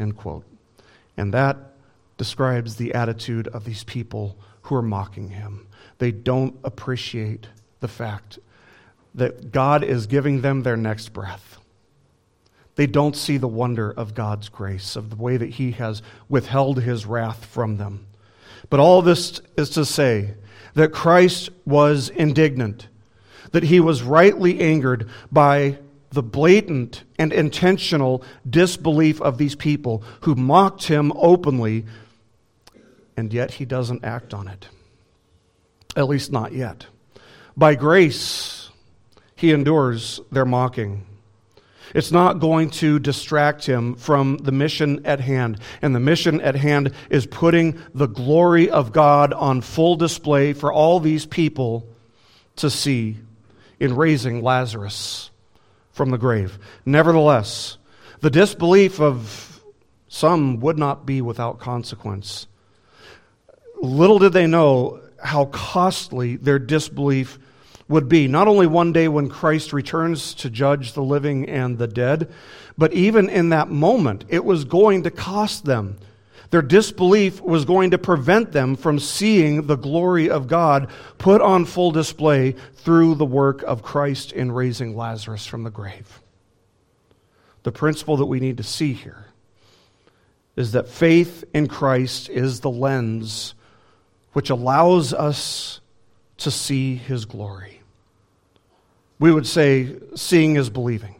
End 0.00 0.16
quote. 0.16 0.44
And 1.16 1.32
that 1.34 1.56
describes 2.18 2.74
the 2.74 2.94
attitude 2.94 3.46
of 3.46 3.64
these 3.64 3.84
people 3.84 4.36
who 4.62 4.74
are 4.74 4.82
mocking 4.82 5.28
him. 5.28 5.68
They 5.98 6.10
don't 6.10 6.58
appreciate 6.64 7.46
the 7.78 7.86
fact 7.86 8.40
that 9.14 9.52
God 9.52 9.84
is 9.84 10.06
giving 10.06 10.40
them 10.40 10.62
their 10.62 10.76
next 10.76 11.12
breath. 11.12 11.58
They 12.74 12.86
don't 12.86 13.16
see 13.16 13.36
the 13.36 13.48
wonder 13.48 13.90
of 13.90 14.14
God's 14.14 14.48
grace, 14.48 14.96
of 14.96 15.10
the 15.10 15.16
way 15.16 15.36
that 15.36 15.50
He 15.50 15.72
has 15.72 16.02
withheld 16.28 16.82
His 16.82 17.04
wrath 17.04 17.44
from 17.44 17.76
them. 17.76 18.06
But 18.70 18.80
all 18.80 19.02
this 19.02 19.40
is 19.56 19.70
to 19.70 19.84
say 19.84 20.34
that 20.74 20.92
Christ 20.92 21.50
was 21.66 22.08
indignant, 22.08 22.88
that 23.50 23.64
He 23.64 23.80
was 23.80 24.02
rightly 24.02 24.60
angered 24.60 25.10
by 25.30 25.78
the 26.10 26.22
blatant 26.22 27.04
and 27.18 27.32
intentional 27.32 28.22
disbelief 28.48 29.20
of 29.20 29.36
these 29.38 29.54
people 29.54 30.02
who 30.22 30.34
mocked 30.34 30.84
Him 30.84 31.12
openly, 31.16 31.84
and 33.16 33.32
yet 33.32 33.52
He 33.52 33.66
doesn't 33.66 34.04
act 34.04 34.32
on 34.32 34.48
it. 34.48 34.68
At 35.94 36.08
least 36.08 36.32
not 36.32 36.52
yet. 36.52 36.86
By 37.54 37.74
grace, 37.74 38.61
he 39.42 39.50
endures 39.50 40.20
their 40.30 40.46
mocking. 40.46 41.04
It's 41.96 42.12
not 42.12 42.38
going 42.38 42.70
to 42.70 43.00
distract 43.00 43.66
him 43.66 43.96
from 43.96 44.36
the 44.38 44.52
mission 44.52 45.04
at 45.04 45.18
hand. 45.18 45.58
And 45.82 45.94
the 45.94 46.00
mission 46.00 46.40
at 46.40 46.54
hand 46.54 46.92
is 47.10 47.26
putting 47.26 47.76
the 47.92 48.06
glory 48.06 48.70
of 48.70 48.92
God 48.92 49.32
on 49.32 49.60
full 49.60 49.96
display 49.96 50.52
for 50.52 50.72
all 50.72 51.00
these 51.00 51.26
people 51.26 51.88
to 52.56 52.70
see 52.70 53.18
in 53.80 53.96
raising 53.96 54.42
Lazarus 54.42 55.32
from 55.90 56.10
the 56.10 56.18
grave. 56.18 56.56
Nevertheless, 56.86 57.78
the 58.20 58.30
disbelief 58.30 59.00
of 59.00 59.60
some 60.06 60.60
would 60.60 60.78
not 60.78 61.04
be 61.04 61.20
without 61.20 61.58
consequence. 61.58 62.46
Little 63.82 64.20
did 64.20 64.34
they 64.34 64.46
know 64.46 65.00
how 65.20 65.46
costly 65.46 66.36
their 66.36 66.60
disbelief 66.60 67.40
would 67.92 68.08
be 68.08 68.26
not 68.26 68.48
only 68.48 68.66
one 68.66 68.90
day 68.92 69.06
when 69.06 69.28
Christ 69.28 69.74
returns 69.74 70.32
to 70.36 70.48
judge 70.48 70.94
the 70.94 71.02
living 71.02 71.46
and 71.46 71.76
the 71.76 71.86
dead, 71.86 72.32
but 72.78 72.94
even 72.94 73.28
in 73.28 73.50
that 73.50 73.68
moment, 73.68 74.24
it 74.28 74.46
was 74.46 74.64
going 74.64 75.02
to 75.02 75.10
cost 75.10 75.66
them. 75.66 75.98
Their 76.48 76.62
disbelief 76.62 77.42
was 77.42 77.66
going 77.66 77.90
to 77.90 77.98
prevent 77.98 78.52
them 78.52 78.76
from 78.76 78.98
seeing 78.98 79.66
the 79.66 79.76
glory 79.76 80.30
of 80.30 80.48
God 80.48 80.88
put 81.18 81.42
on 81.42 81.66
full 81.66 81.92
display 81.92 82.52
through 82.76 83.16
the 83.16 83.26
work 83.26 83.62
of 83.62 83.82
Christ 83.82 84.32
in 84.32 84.52
raising 84.52 84.96
Lazarus 84.96 85.46
from 85.46 85.62
the 85.62 85.70
grave. 85.70 86.20
The 87.62 87.72
principle 87.72 88.16
that 88.16 88.26
we 88.26 88.40
need 88.40 88.56
to 88.56 88.62
see 88.62 88.94
here 88.94 89.26
is 90.56 90.72
that 90.72 90.88
faith 90.88 91.44
in 91.52 91.68
Christ 91.68 92.30
is 92.30 92.60
the 92.60 92.70
lens 92.70 93.54
which 94.32 94.48
allows 94.48 95.12
us 95.12 95.80
to 96.38 96.50
see 96.50 96.96
his 96.96 97.26
glory. 97.26 97.71
We 99.22 99.30
would 99.30 99.46
say 99.46 100.00
seeing 100.16 100.56
is 100.56 100.68
believing, 100.68 101.14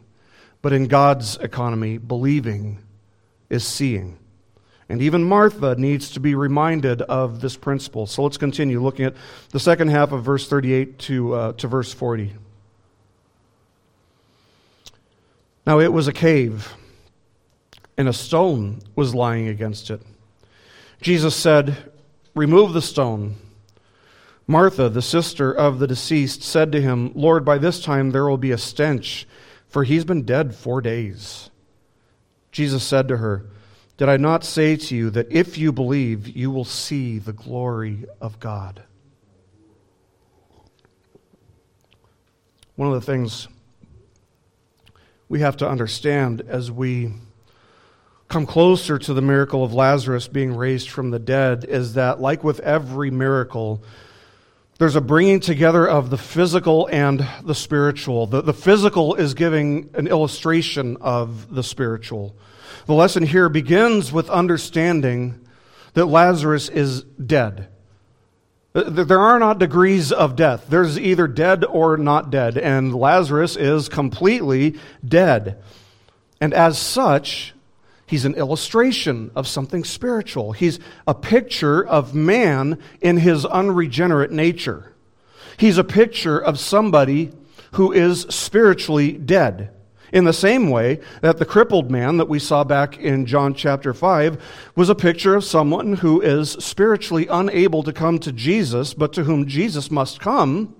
but 0.61 0.73
in 0.73 0.87
God's 0.87 1.37
economy, 1.37 1.97
believing 1.97 2.79
is 3.49 3.65
seeing. 3.65 4.19
And 4.89 5.01
even 5.01 5.23
Martha 5.23 5.75
needs 5.75 6.11
to 6.11 6.19
be 6.19 6.35
reminded 6.35 7.01
of 7.03 7.39
this 7.39 7.55
principle. 7.55 8.05
So 8.05 8.23
let's 8.23 8.35
continue 8.35 8.83
looking 8.83 9.05
at 9.05 9.15
the 9.51 9.59
second 9.61 9.87
half 9.87 10.11
of 10.11 10.21
verse 10.21 10.49
38 10.49 10.99
to, 10.99 11.33
uh, 11.33 11.53
to 11.53 11.67
verse 11.69 11.93
40. 11.93 12.33
Now 15.65 15.79
it 15.79 15.93
was 15.93 16.09
a 16.09 16.13
cave, 16.13 16.73
and 17.97 18.09
a 18.09 18.13
stone 18.13 18.81
was 18.97 19.15
lying 19.15 19.47
against 19.47 19.89
it. 19.89 20.01
Jesus 20.99 21.37
said, 21.37 21.89
Remove 22.35 22.73
the 22.73 22.81
stone. 22.81 23.37
Martha, 24.45 24.89
the 24.89 25.01
sister 25.01 25.53
of 25.53 25.79
the 25.79 25.87
deceased, 25.87 26.43
said 26.43 26.71
to 26.71 26.81
him, 26.81 27.11
Lord, 27.15 27.45
by 27.45 27.57
this 27.57 27.81
time 27.81 28.11
there 28.11 28.27
will 28.27 28.37
be 28.37 28.51
a 28.51 28.57
stench, 28.57 29.25
for 29.67 29.83
he's 29.83 30.03
been 30.03 30.23
dead 30.23 30.53
four 30.53 30.81
days. 30.81 31.49
Jesus 32.51 32.83
said 32.83 33.07
to 33.07 33.17
her, 33.17 33.45
Did 33.97 34.09
I 34.09 34.17
not 34.17 34.43
say 34.43 34.75
to 34.75 34.95
you 34.95 35.09
that 35.11 35.31
if 35.31 35.57
you 35.57 35.71
believe, 35.71 36.27
you 36.27 36.51
will 36.51 36.65
see 36.65 37.19
the 37.19 37.33
glory 37.33 38.05
of 38.19 38.39
God? 38.39 38.83
One 42.75 42.89
of 42.89 42.95
the 42.95 43.05
things 43.05 43.47
we 45.29 45.39
have 45.39 45.57
to 45.57 45.69
understand 45.69 46.41
as 46.47 46.69
we 46.69 47.13
come 48.27 48.45
closer 48.45 48.97
to 48.97 49.13
the 49.13 49.21
miracle 49.21 49.63
of 49.63 49.73
Lazarus 49.73 50.27
being 50.27 50.55
raised 50.55 50.89
from 50.89 51.11
the 51.11 51.19
dead 51.19 51.65
is 51.65 51.93
that, 51.93 52.19
like 52.19 52.43
with 52.43 52.59
every 52.59 53.11
miracle, 53.11 53.83
there's 54.83 54.97
a 54.97 55.01
bringing 55.01 55.39
together 55.39 55.87
of 55.87 56.09
the 56.09 56.17
physical 56.17 56.89
and 56.91 57.25
the 57.41 57.55
spiritual. 57.55 58.27
The, 58.27 58.41
the 58.41 58.53
physical 58.53 59.15
is 59.15 59.33
giving 59.33 59.89
an 59.93 60.07
illustration 60.07 60.97
of 60.99 61.55
the 61.55 61.63
spiritual. 61.63 62.35
The 62.85 62.93
lesson 62.93 63.23
here 63.23 63.47
begins 63.47 64.11
with 64.11 64.29
understanding 64.29 65.39
that 65.93 66.07
Lazarus 66.07 66.67
is 66.67 67.03
dead. 67.03 67.69
There 68.73 69.21
are 69.21 69.39
not 69.39 69.57
degrees 69.57 70.11
of 70.11 70.35
death. 70.35 70.65
There's 70.67 70.99
either 70.99 71.29
dead 71.29 71.63
or 71.63 71.95
not 71.95 72.29
dead, 72.29 72.57
and 72.57 72.93
Lazarus 72.93 73.55
is 73.55 73.87
completely 73.87 74.77
dead. 75.07 75.63
And 76.41 76.53
as 76.53 76.77
such, 76.77 77.52
he's 78.13 78.25
an 78.25 78.35
illustration 78.35 79.31
of 79.33 79.47
something 79.47 79.83
spiritual. 79.83 80.51
He's 80.51 80.79
a 81.07 81.15
picture 81.15 81.83
of 81.83 82.13
man 82.13 82.77
in 83.01 83.17
his 83.17 83.43
unregenerate 83.43 84.31
nature. 84.31 84.93
He's 85.57 85.79
a 85.79 85.83
picture 85.83 86.37
of 86.37 86.59
somebody 86.59 87.31
who 87.71 87.91
is 87.91 88.27
spiritually 88.29 89.13
dead. 89.13 89.71
In 90.11 90.25
the 90.25 90.31
same 90.31 90.69
way 90.69 90.99
that 91.21 91.39
the 91.39 91.45
crippled 91.45 91.89
man 91.89 92.17
that 92.17 92.29
we 92.29 92.37
saw 92.37 92.63
back 92.63 92.99
in 92.99 93.25
John 93.25 93.55
chapter 93.55 93.95
5 93.95 94.39
was 94.75 94.89
a 94.89 94.93
picture 94.93 95.33
of 95.33 95.43
someone 95.43 95.93
who 95.93 96.21
is 96.21 96.51
spiritually 96.51 97.25
unable 97.25 97.81
to 97.81 97.91
come 97.91 98.19
to 98.19 98.31
Jesus, 98.31 98.93
but 98.93 99.11
to 99.13 99.23
whom 99.23 99.47
Jesus 99.47 99.89
must 99.89 100.19
come 100.19 100.75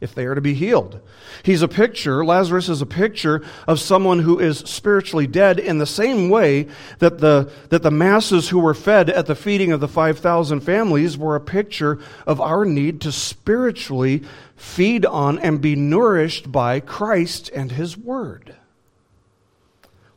if 0.00 0.14
they 0.14 0.24
are 0.24 0.34
to 0.34 0.40
be 0.40 0.54
healed. 0.54 1.00
He's 1.42 1.62
a 1.62 1.68
picture, 1.68 2.24
Lazarus 2.24 2.68
is 2.68 2.80
a 2.80 2.86
picture 2.86 3.42
of 3.68 3.78
someone 3.78 4.20
who 4.20 4.38
is 4.38 4.58
spiritually 4.60 5.26
dead 5.26 5.58
in 5.58 5.78
the 5.78 5.86
same 5.86 6.30
way 6.30 6.68
that 6.98 7.18
the, 7.18 7.50
that 7.68 7.82
the 7.82 7.90
masses 7.90 8.48
who 8.48 8.58
were 8.58 8.74
fed 8.74 9.10
at 9.10 9.26
the 9.26 9.34
feeding 9.34 9.72
of 9.72 9.80
the 9.80 9.88
5,000 9.88 10.60
families 10.60 11.18
were 11.18 11.36
a 11.36 11.40
picture 11.40 11.98
of 12.26 12.40
our 12.40 12.64
need 12.64 13.00
to 13.02 13.12
spiritually 13.12 14.22
feed 14.56 15.04
on 15.04 15.38
and 15.38 15.60
be 15.60 15.76
nourished 15.76 16.50
by 16.50 16.80
Christ 16.80 17.50
and 17.54 17.72
His 17.72 17.96
Word. 17.96 18.56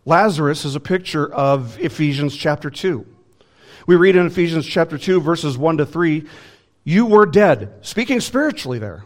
Lazarus 0.05 0.65
is 0.65 0.75
a 0.75 0.81
picture 0.81 1.31
of 1.31 1.79
Ephesians 1.79 2.35
chapter 2.35 2.69
2. 2.69 3.05
We 3.85 3.95
read 3.97 4.15
in 4.15 4.27
Ephesians 4.27 4.65
chapter 4.65 4.97
2, 4.97 5.19
verses 5.19 5.57
1 5.57 5.77
to 5.77 5.85
3, 5.85 6.25
you 6.85 7.05
were 7.05 7.25
dead, 7.25 7.73
speaking 7.81 8.21
spiritually 8.21 8.79
there 8.79 9.05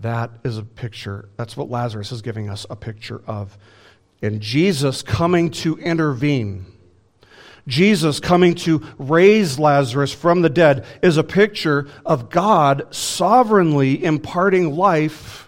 That 0.00 0.30
is 0.44 0.58
a 0.58 0.62
picture. 0.62 1.28
That's 1.36 1.56
what 1.56 1.70
Lazarus 1.70 2.12
is 2.12 2.22
giving 2.22 2.48
us 2.48 2.66
a 2.68 2.76
picture 2.76 3.22
of. 3.26 3.56
And 4.22 4.40
Jesus 4.40 5.02
coming 5.02 5.50
to 5.50 5.76
intervene, 5.78 6.66
Jesus 7.66 8.20
coming 8.20 8.54
to 8.56 8.82
raise 8.98 9.58
Lazarus 9.58 10.12
from 10.12 10.42
the 10.42 10.50
dead, 10.50 10.84
is 11.02 11.16
a 11.16 11.24
picture 11.24 11.88
of 12.04 12.30
God 12.30 12.94
sovereignly 12.94 14.02
imparting 14.02 14.74
life 14.74 15.44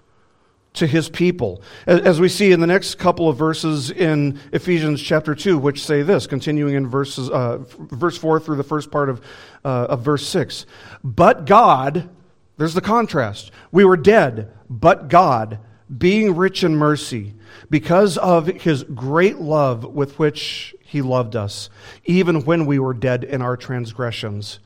to 0.76 0.86
his 0.86 1.08
people. 1.08 1.62
As 1.86 2.20
we 2.20 2.28
see 2.28 2.52
in 2.52 2.60
the 2.60 2.66
next 2.66 2.96
couple 2.96 3.28
of 3.28 3.36
verses 3.36 3.90
in 3.90 4.38
Ephesians 4.52 5.02
chapter 5.02 5.34
2, 5.34 5.58
which 5.58 5.84
say 5.84 6.02
this, 6.02 6.26
continuing 6.26 6.74
in 6.74 6.86
verses, 6.86 7.30
uh, 7.30 7.58
verse 7.78 8.16
4 8.18 8.40
through 8.40 8.56
the 8.56 8.62
first 8.62 8.90
part 8.90 9.08
of, 9.08 9.22
uh, 9.64 9.86
of 9.88 10.02
verse 10.02 10.26
6. 10.26 10.66
But 11.02 11.46
God, 11.46 12.10
there's 12.56 12.74
the 12.74 12.80
contrast. 12.80 13.50
We 13.70 13.84
were 13.84 13.96
dead, 13.96 14.50
but 14.68 15.08
God, 15.08 15.58
being 15.96 16.36
rich 16.36 16.64
in 16.64 16.76
mercy, 16.76 17.34
because 17.70 18.16
of 18.18 18.46
his 18.46 18.82
great 18.82 19.38
love 19.38 19.84
with 19.84 20.18
which 20.18 20.74
he 20.80 21.02
loved 21.02 21.36
us, 21.36 21.68
even 22.04 22.44
when 22.44 22.66
we 22.66 22.78
were 22.78 22.94
dead 22.94 23.24
in 23.24 23.42
our 23.42 23.56
transgressions, 23.56 24.58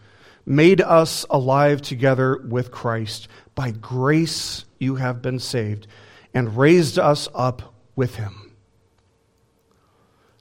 made 0.47 0.81
us 0.81 1.27
alive 1.31 1.83
together 1.83 2.39
with 2.39 2.71
Christ. 2.71 3.29
By 3.55 3.71
grace 3.71 4.65
you 4.79 4.97
have 4.97 5.23
been 5.23 5.39
saved, 5.39 5.87
and 6.33 6.57
raised 6.57 6.99
us 6.99 7.29
up 7.35 7.75
with 7.97 8.17
him. 8.17 8.53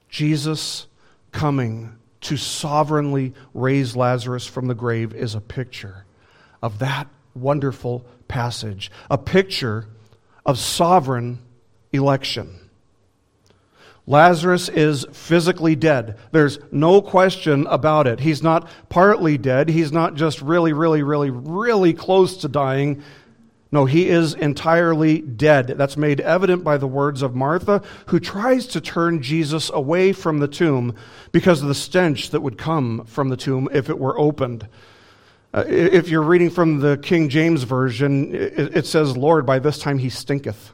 Jesus 0.08 0.86
coming 1.32 1.96
to 2.22 2.36
sovereignly 2.36 3.34
raise 3.54 3.96
Lazarus 3.96 4.46
from 4.46 4.66
the 4.66 4.74
grave 4.74 5.14
is 5.14 5.34
a 5.34 5.40
picture 5.40 6.04
of 6.62 6.78
that 6.80 7.08
wonderful 7.34 8.04
passage, 8.28 8.90
a 9.10 9.18
picture 9.18 9.86
of 10.46 10.58
sovereign 10.58 11.38
election. 11.92 12.56
Lazarus 14.06 14.68
is 14.68 15.06
physically 15.12 15.76
dead. 15.76 16.18
There's 16.32 16.58
no 16.72 17.00
question 17.00 17.66
about 17.68 18.06
it. 18.06 18.20
He's 18.20 18.42
not 18.42 18.68
partly 18.88 19.38
dead. 19.38 19.68
He's 19.68 19.92
not 19.92 20.14
just 20.14 20.42
really, 20.42 20.72
really, 20.72 21.02
really, 21.02 21.30
really 21.30 21.92
close 21.92 22.38
to 22.38 22.48
dying. 22.48 23.02
No, 23.72 23.84
he 23.84 24.08
is 24.08 24.34
entirely 24.34 25.20
dead. 25.20 25.68
That's 25.68 25.96
made 25.96 26.20
evident 26.20 26.64
by 26.64 26.76
the 26.76 26.88
words 26.88 27.22
of 27.22 27.36
Martha, 27.36 27.82
who 28.06 28.18
tries 28.18 28.66
to 28.68 28.80
turn 28.80 29.22
Jesus 29.22 29.70
away 29.72 30.12
from 30.12 30.40
the 30.40 30.48
tomb 30.48 30.96
because 31.30 31.62
of 31.62 31.68
the 31.68 31.74
stench 31.74 32.30
that 32.30 32.40
would 32.40 32.58
come 32.58 33.04
from 33.04 33.28
the 33.28 33.36
tomb 33.36 33.68
if 33.72 33.88
it 33.88 33.98
were 33.98 34.18
opened. 34.18 34.66
Uh, 35.52 35.64
if 35.66 36.08
you're 36.08 36.22
reading 36.22 36.48
from 36.48 36.78
the 36.78 36.96
King 36.98 37.28
James 37.28 37.64
Version, 37.64 38.32
it, 38.32 38.76
it, 38.76 38.86
says, 38.86 39.16
Lord, 39.16 39.46
by 39.46 39.58
this 39.58 39.78
time 39.78 39.98
he 39.98 40.08
stinketh. 40.08 40.72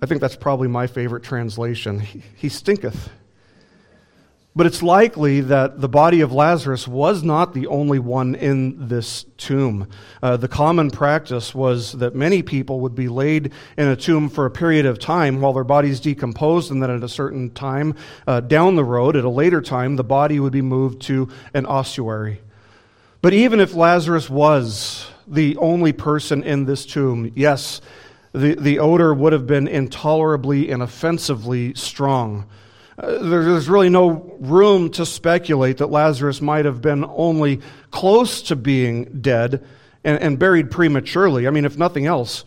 I 0.00 0.06
think 0.06 0.20
that's 0.20 0.36
probably 0.36 0.68
my 0.68 0.86
favorite 0.86 1.24
translation. 1.24 1.98
He, 1.98 2.22
he 2.36 2.48
stinketh. 2.48 3.10
But 4.54 4.66
it's 4.66 4.82
likely 4.82 5.40
that 5.40 5.80
the 5.80 5.88
body 5.88 6.20
of 6.20 6.32
Lazarus 6.32 6.86
was 6.86 7.24
not 7.24 7.52
the 7.52 7.66
only 7.66 7.98
one 7.98 8.36
in 8.36 8.88
this 8.88 9.24
tomb. 9.36 9.88
Uh, 10.22 10.36
the 10.36 10.48
common 10.48 10.90
practice 10.90 11.52
was 11.52 11.92
that 11.92 12.14
many 12.14 12.42
people 12.42 12.80
would 12.80 12.94
be 12.94 13.08
laid 13.08 13.52
in 13.76 13.88
a 13.88 13.96
tomb 13.96 14.28
for 14.28 14.46
a 14.46 14.50
period 14.50 14.86
of 14.86 15.00
time 15.00 15.40
while 15.40 15.52
their 15.52 15.64
bodies 15.64 15.98
decomposed, 15.98 16.70
and 16.70 16.80
then 16.80 16.90
at 16.90 17.02
a 17.02 17.08
certain 17.08 17.50
time 17.50 17.94
uh, 18.26 18.38
down 18.38 18.76
the 18.76 18.84
road, 18.84 19.16
at 19.16 19.24
a 19.24 19.28
later 19.28 19.60
time, 19.60 19.96
the 19.96 20.04
body 20.04 20.38
would 20.38 20.52
be 20.52 20.62
moved 20.62 21.02
to 21.02 21.28
an 21.54 21.66
ossuary. 21.66 22.40
But 23.20 23.32
even 23.32 23.58
if 23.60 23.74
Lazarus 23.74 24.30
was 24.30 25.08
the 25.26 25.56
only 25.56 25.92
person 25.92 26.42
in 26.42 26.64
this 26.64 26.86
tomb, 26.86 27.32
yes, 27.34 27.80
the, 28.32 28.54
the 28.54 28.78
odor 28.78 29.12
would 29.12 29.32
have 29.32 29.46
been 29.46 29.66
intolerably 29.66 30.70
and 30.70 30.82
offensively 30.82 31.74
strong. 31.74 32.46
Uh, 32.96 33.18
there's 33.18 33.68
really 33.68 33.88
no 33.88 34.36
room 34.40 34.90
to 34.90 35.04
speculate 35.04 35.78
that 35.78 35.88
Lazarus 35.88 36.40
might 36.40 36.64
have 36.64 36.80
been 36.80 37.04
only 37.04 37.60
close 37.90 38.42
to 38.42 38.56
being 38.56 39.04
dead 39.20 39.64
and, 40.04 40.20
and 40.20 40.38
buried 40.38 40.70
prematurely. 40.70 41.46
I 41.46 41.50
mean, 41.50 41.64
if 41.64 41.76
nothing 41.76 42.06
else, 42.06 42.44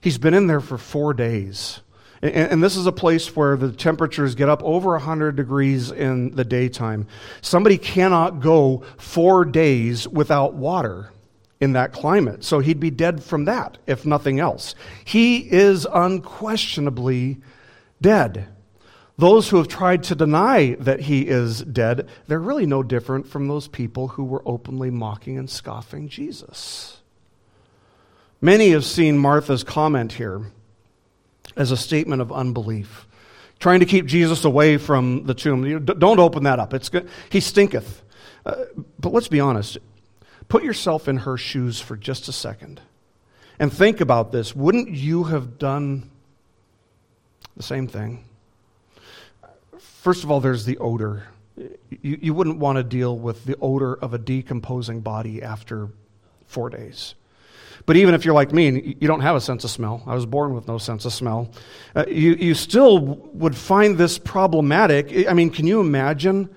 he's 0.00 0.18
been 0.18 0.34
in 0.34 0.46
there 0.46 0.60
for 0.60 0.78
four 0.78 1.14
days. 1.14 1.80
And, 2.22 2.62
this 2.62 2.76
is 2.76 2.84
a 2.84 2.92
place 2.92 3.34
where 3.34 3.56
the 3.56 3.72
temperatures 3.72 4.34
get 4.34 4.50
up 4.50 4.62
over 4.62 4.90
100 4.90 5.36
degrees 5.36 5.90
in 5.90 6.34
the 6.36 6.44
daytime. 6.44 7.06
Somebody 7.40 7.78
cannot 7.78 8.40
go 8.40 8.82
four 8.98 9.46
days 9.46 10.06
without 10.06 10.52
water 10.52 11.12
in 11.60 11.72
that 11.72 11.92
climate. 11.92 12.44
So 12.44 12.58
he'd 12.58 12.78
be 12.78 12.90
dead 12.90 13.22
from 13.22 13.46
that, 13.46 13.78
if 13.86 14.04
nothing 14.04 14.38
else. 14.38 14.74
He 15.04 15.38
is 15.38 15.86
unquestionably 15.90 17.38
dead. 18.02 18.48
Those 19.16 19.48
who 19.48 19.56
have 19.56 19.68
tried 19.68 20.02
to 20.04 20.14
deny 20.14 20.76
that 20.80 21.00
he 21.00 21.26
is 21.26 21.62
dead, 21.62 22.08
they're 22.26 22.38
really 22.38 22.66
no 22.66 22.82
different 22.82 23.28
from 23.28 23.48
those 23.48 23.68
people 23.68 24.08
who 24.08 24.24
were 24.24 24.42
openly 24.44 24.90
mocking 24.90 25.38
and 25.38 25.48
scoffing 25.48 26.08
Jesus. 26.08 26.98
Many 28.42 28.70
have 28.70 28.84
seen 28.84 29.18
Martha's 29.18 29.64
comment 29.64 30.12
here 30.12 30.46
as 31.60 31.70
a 31.70 31.76
statement 31.76 32.22
of 32.22 32.32
unbelief. 32.32 33.06
Trying 33.58 33.80
to 33.80 33.86
keep 33.86 34.06
Jesus 34.06 34.46
away 34.46 34.78
from 34.78 35.26
the 35.26 35.34
tomb. 35.34 35.84
Don't 35.84 36.18
open 36.18 36.44
that 36.44 36.58
up. 36.58 36.72
It's 36.72 36.88
good. 36.88 37.08
He 37.28 37.40
stinketh. 37.40 38.02
Uh, 38.46 38.64
but 38.98 39.12
let's 39.12 39.28
be 39.28 39.40
honest. 39.40 39.76
Put 40.48 40.64
yourself 40.64 41.06
in 41.06 41.18
her 41.18 41.36
shoes 41.36 41.78
for 41.78 41.96
just 41.96 42.28
a 42.28 42.32
second 42.32 42.80
and 43.58 43.70
think 43.70 44.00
about 44.00 44.32
this. 44.32 44.56
Wouldn't 44.56 44.88
you 44.88 45.24
have 45.24 45.58
done 45.58 46.10
the 47.54 47.62
same 47.62 47.86
thing? 47.86 48.24
First 49.78 50.24
of 50.24 50.30
all, 50.30 50.40
there's 50.40 50.64
the 50.64 50.78
odor. 50.78 51.24
You, 51.90 52.18
you 52.22 52.32
wouldn't 52.32 52.56
want 52.56 52.76
to 52.76 52.82
deal 52.82 53.18
with 53.18 53.44
the 53.44 53.56
odor 53.60 53.94
of 53.94 54.14
a 54.14 54.18
decomposing 54.18 55.02
body 55.02 55.42
after 55.42 55.90
four 56.46 56.70
days. 56.70 57.14
But 57.86 57.96
even 57.96 58.14
if 58.14 58.24
you're 58.24 58.34
like 58.34 58.52
me, 58.52 58.68
and 58.68 58.86
you 59.00 59.08
don't 59.08 59.20
have 59.20 59.36
a 59.36 59.40
sense 59.40 59.64
of 59.64 59.70
smell. 59.70 60.02
I 60.06 60.14
was 60.14 60.26
born 60.26 60.54
with 60.54 60.68
no 60.68 60.78
sense 60.78 61.04
of 61.04 61.12
smell. 61.12 61.50
Uh, 61.94 62.04
you, 62.08 62.34
you 62.34 62.54
still 62.54 62.98
would 62.98 63.56
find 63.56 63.96
this 63.96 64.18
problematic. 64.18 65.28
I 65.28 65.32
mean, 65.32 65.50
can 65.50 65.66
you 65.66 65.80
imagine 65.80 66.48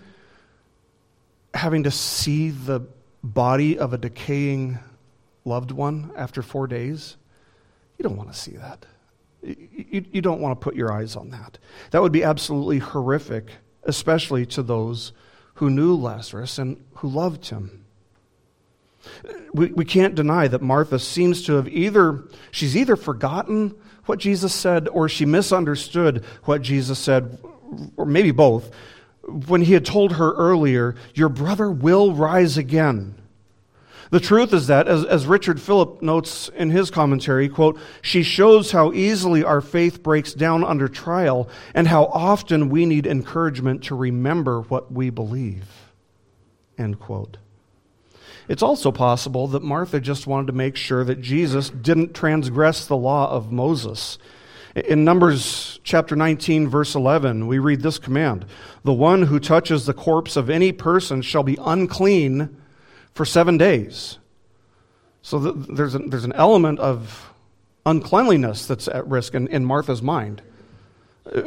having 1.54 1.84
to 1.84 1.92
see 1.92 2.50
the 2.50 2.82
body 3.24 3.78
of 3.78 3.94
a 3.94 3.98
decaying 3.98 4.80
loved 5.46 5.72
one 5.72 6.12
after 6.16 6.42
four 6.42 6.68
days? 6.68 7.16
You 7.98 8.04
don't 8.04 8.18
want 8.18 8.32
to 8.32 8.38
see 8.38 8.58
that. 8.58 8.86
You, 9.42 10.06
you 10.12 10.22
don't 10.22 10.42
want 10.42 10.60
to 10.60 10.64
put 10.64 10.76
your 10.76 10.92
eyes 10.92 11.16
on 11.16 11.30
that. 11.30 11.58
That 11.92 12.02
would 12.02 12.12
be 12.12 12.24
absolutely 12.24 12.80
horrific, 12.80 13.46
especially 13.84 14.46
to 14.48 14.64
those 14.64 15.14
who 15.56 15.70
knew 15.70 15.96
Lazarus 15.96 16.58
and 16.58 16.84
who 16.96 17.10
loved 17.10 17.50
him. 17.50 17.83
We, 19.54 19.68
we 19.68 19.86
can't 19.86 20.16
deny 20.16 20.48
that 20.48 20.62
Martha 20.62 21.00
seems 21.00 21.44
to 21.46 21.54
have 21.54 21.68
either, 21.68 22.24
she's 22.52 22.76
either 22.76 22.96
forgotten 22.96 23.76
what 24.06 24.20
Jesus 24.20 24.54
said 24.54 24.88
or 24.88 25.08
she 25.08 25.26
misunderstood 25.26 26.24
what 26.44 26.62
Jesus 26.62 27.00
said, 27.00 27.38
or 27.98 28.06
maybe 28.06 28.32
both, 28.32 28.72
when 29.24 29.62
he 29.62 29.74
had 29.74 29.86
told 29.86 30.14
her 30.14 30.34
earlier, 30.34 30.96
Your 31.14 31.30
brother 31.30 31.72
will 31.72 32.14
rise 32.14 32.58
again. 32.58 33.16
The 34.10 34.20
truth 34.20 34.54
is 34.54 34.68
that, 34.68 34.88
as, 34.88 35.04
as 35.06 35.26
Richard 35.26 35.60
Philip 35.60 36.04
notes 36.04 36.48
in 36.50 36.70
his 36.70 36.92
commentary, 36.92 37.50
quote, 37.50 37.80
she 38.04 38.22
shows 38.22 38.72
how 38.72 38.94
easily 38.94 39.44
our 39.44 39.60
faith 39.60 40.04
breaks 40.04 40.36
down 40.36 40.64
under 40.64 40.88
trial 40.88 41.50
and 41.74 41.88
how 41.88 42.06
often 42.06 42.70
we 42.70 42.86
need 42.86 43.08
encouragement 43.08 43.86
to 43.86 43.96
remember 43.96 44.62
what 44.62 44.92
we 44.92 45.10
believe. 45.10 45.66
End 46.78 47.00
quote. 47.00 47.38
It's 48.48 48.64
also 48.64 48.92
possible 48.92 49.48
that 49.48 49.64
Martha 49.64 50.00
just 50.00 50.28
wanted 50.28 50.48
to 50.48 50.54
make 50.54 50.76
sure 50.76 51.04
that 51.04 51.22
Jesus 51.22 51.70
didn't 51.70 52.14
transgress 52.14 52.86
the 52.86 52.98
law 52.98 53.32
of 53.32 53.52
Moses. 53.52 54.18
In 54.76 55.04
Numbers 55.04 55.80
chapter 55.84 56.16
19, 56.16 56.68
verse 56.68 56.96
11, 56.96 57.48
we 57.48 57.60
read 57.60 57.82
this 57.82 58.00
command 58.00 58.46
The 58.84 58.94
one 58.94 59.24
who 59.24 59.40
touches 59.40 59.86
the 59.86 59.94
corpse 59.94 60.36
of 60.36 60.50
any 60.50 60.72
person 60.72 61.22
shall 61.22 61.44
be 61.44 61.58
unclean 61.62 62.58
for 63.14 63.26
seven 63.26 63.58
days. 63.58 64.18
So 65.22 65.40
there's, 65.40 65.96
an 65.96 66.34
element 66.34 66.80
of 66.80 67.32
uncleanliness 67.86 68.66
that's 68.66 68.90
at 68.90 69.08
risk 69.08 69.36
in, 69.36 69.48
in 69.48 69.64
Martha's 69.64 70.02
mind. 70.02 70.42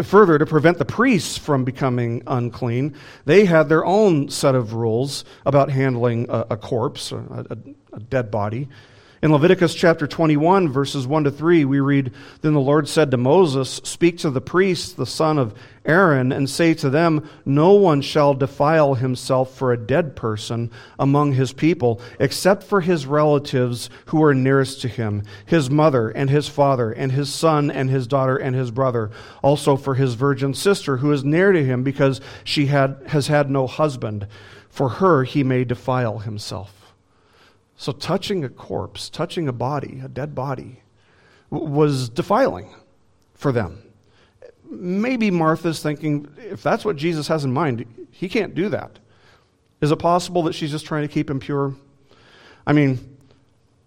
Further, 0.02 0.38
to 0.38 0.46
prevent 0.46 0.78
the 0.78 0.86
priests 0.86 1.36
from 1.36 1.64
becoming 1.64 2.22
unclean, 2.26 2.94
they 3.26 3.44
had 3.44 3.68
their 3.68 3.84
own 3.84 4.30
set 4.30 4.54
of 4.54 4.72
rules 4.72 5.24
about 5.44 5.70
handling 5.70 6.26
a, 6.30 6.46
a 6.50 6.56
corpse, 6.56 7.12
a, 7.12 7.58
a 7.92 8.00
dead 8.00 8.30
body. 8.30 8.68
In 9.22 9.32
Leviticus 9.32 9.74
chapter 9.74 10.06
21, 10.06 10.68
verses 10.68 11.06
1 11.06 11.24
to 11.24 11.30
3, 11.30 11.64
we 11.64 11.80
read 11.80 12.12
Then 12.42 12.52
the 12.52 12.60
Lord 12.60 12.86
said 12.86 13.10
to 13.10 13.16
Moses, 13.16 13.80
Speak 13.82 14.18
to 14.18 14.30
the 14.30 14.42
priests, 14.42 14.92
the 14.92 15.06
son 15.06 15.38
of 15.38 15.54
Aaron, 15.86 16.32
and 16.32 16.50
say 16.50 16.74
to 16.74 16.90
them, 16.90 17.26
No 17.46 17.72
one 17.72 18.02
shall 18.02 18.34
defile 18.34 18.92
himself 18.92 19.54
for 19.54 19.72
a 19.72 19.78
dead 19.78 20.16
person 20.16 20.70
among 20.98 21.32
his 21.32 21.54
people, 21.54 21.98
except 22.20 22.62
for 22.62 22.82
his 22.82 23.06
relatives 23.06 23.88
who 24.06 24.22
are 24.22 24.34
nearest 24.34 24.82
to 24.82 24.88
him, 24.88 25.22
his 25.46 25.70
mother 25.70 26.10
and 26.10 26.28
his 26.28 26.46
father, 26.46 26.92
and 26.92 27.12
his 27.12 27.32
son 27.32 27.70
and 27.70 27.88
his 27.88 28.06
daughter 28.06 28.36
and 28.36 28.54
his 28.54 28.70
brother, 28.70 29.10
also 29.42 29.76
for 29.76 29.94
his 29.94 30.12
virgin 30.12 30.52
sister 30.52 30.98
who 30.98 31.10
is 31.10 31.24
near 31.24 31.52
to 31.52 31.64
him, 31.64 31.82
because 31.82 32.20
she 32.44 32.66
had, 32.66 32.98
has 33.06 33.28
had 33.28 33.48
no 33.48 33.66
husband. 33.66 34.26
For 34.68 34.90
her 34.90 35.24
he 35.24 35.42
may 35.42 35.64
defile 35.64 36.18
himself. 36.18 36.75
So, 37.76 37.92
touching 37.92 38.42
a 38.44 38.48
corpse, 38.48 39.10
touching 39.10 39.48
a 39.48 39.52
body, 39.52 40.00
a 40.02 40.08
dead 40.08 40.34
body, 40.34 40.80
was 41.50 42.08
defiling 42.08 42.74
for 43.34 43.52
them. 43.52 43.82
Maybe 44.68 45.30
Martha's 45.30 45.82
thinking, 45.82 46.28
if 46.38 46.62
that's 46.62 46.84
what 46.84 46.96
Jesus 46.96 47.28
has 47.28 47.44
in 47.44 47.52
mind, 47.52 48.08
he 48.10 48.28
can't 48.28 48.54
do 48.54 48.68
that. 48.70 48.98
Is 49.80 49.92
it 49.92 49.96
possible 49.96 50.42
that 50.44 50.54
she's 50.54 50.70
just 50.70 50.86
trying 50.86 51.02
to 51.02 51.12
keep 51.12 51.28
him 51.28 51.38
pure? 51.38 51.74
I 52.66 52.72
mean, 52.72 53.16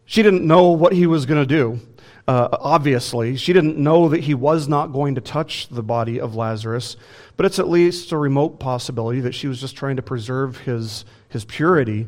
she 0.06 0.24
didn't 0.24 0.46
know 0.46 0.70
what 0.70 0.94
he 0.94 1.08
was 1.08 1.26
going 1.26 1.42
to 1.42 1.48
do. 1.48 1.80
Uh, 2.28 2.48
obviously, 2.52 3.36
she 3.36 3.54
didn't 3.54 3.78
know 3.78 4.10
that 4.10 4.22
he 4.22 4.36
was 4.36 4.68
not 4.68 4.94
going 4.94 5.16
to 5.16 5.22
touch 5.22 5.68
the 5.70 5.82
body 5.82 6.20
of 6.20 6.36
Lazarus, 6.36 6.96
but 7.38 7.46
it's 7.48 7.58
at 7.58 7.68
least 7.68 8.12
a 8.12 8.18
remote 8.18 8.60
possibility 8.60 9.20
that 9.22 9.34
she 9.34 9.48
was 9.48 9.60
just 9.60 9.76
trying 9.76 9.96
to 9.96 10.04
preserve 10.04 10.58
his, 10.60 11.06
his 11.30 11.44
purity 11.44 12.08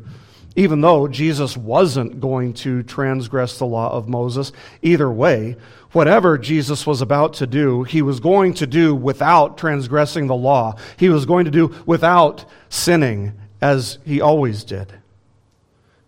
even 0.55 0.81
though 0.81 1.07
Jesus 1.07 1.55
wasn't 1.55 2.19
going 2.19 2.53
to 2.53 2.83
transgress 2.83 3.57
the 3.57 3.65
law 3.65 3.91
of 3.91 4.09
Moses. 4.09 4.51
Either 4.81 5.09
way, 5.09 5.55
whatever 5.91 6.37
Jesus 6.37 6.85
was 6.85 7.01
about 7.01 7.33
to 7.35 7.47
do, 7.47 7.83
he 7.83 8.01
was 8.01 8.19
going 8.19 8.53
to 8.55 8.67
do 8.67 8.93
without 8.93 9.57
transgressing 9.57 10.27
the 10.27 10.35
law. 10.35 10.75
He 10.97 11.09
was 11.09 11.25
going 11.25 11.45
to 11.45 11.51
do 11.51 11.73
without 11.85 12.45
sinning, 12.69 13.33
as 13.61 13.99
he 14.05 14.19
always 14.19 14.63
did. 14.63 14.93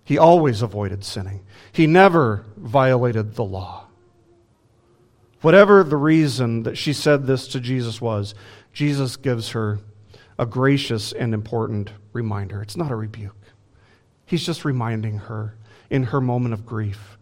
He 0.03 0.17
always 0.17 0.61
avoided 0.61 1.05
sinning. 1.05 1.41
He 1.71 1.87
never 1.87 2.45
violated 2.57 3.35
the 3.35 3.45
law. 3.45 3.87
Whatever 5.41 5.83
the 5.83 5.97
reason 5.97 6.63
that 6.63 6.77
she 6.77 6.93
said 6.93 7.25
this 7.25 7.47
to 7.49 7.59
Jesus 7.59 8.01
was, 8.01 8.35
Jesus 8.73 9.15
gives 9.15 9.49
her 9.51 9.79
a 10.37 10.45
gracious 10.45 11.13
and 11.13 11.33
important 11.33 11.91
reminder. 12.11 12.61
It's 12.61 12.77
not 12.77 12.91
a 12.91 12.95
rebuke. 12.95 13.35
He's 14.25 14.45
just 14.45 14.65
reminding 14.65 15.19
her 15.19 15.55
in 15.89 16.03
her 16.05 16.21
moment 16.21 16.53
of 16.53 16.65
grief 16.65 17.17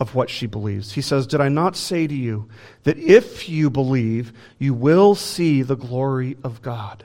of 0.00 0.14
what 0.14 0.30
she 0.30 0.46
believes. 0.46 0.92
He 0.92 1.00
says, 1.00 1.26
Did 1.26 1.40
I 1.40 1.48
not 1.48 1.76
say 1.76 2.06
to 2.06 2.14
you 2.14 2.48
that 2.84 2.98
if 2.98 3.48
you 3.48 3.70
believe, 3.70 4.32
you 4.58 4.74
will 4.74 5.14
see 5.14 5.62
the 5.62 5.76
glory 5.76 6.36
of 6.44 6.62
God? 6.62 7.04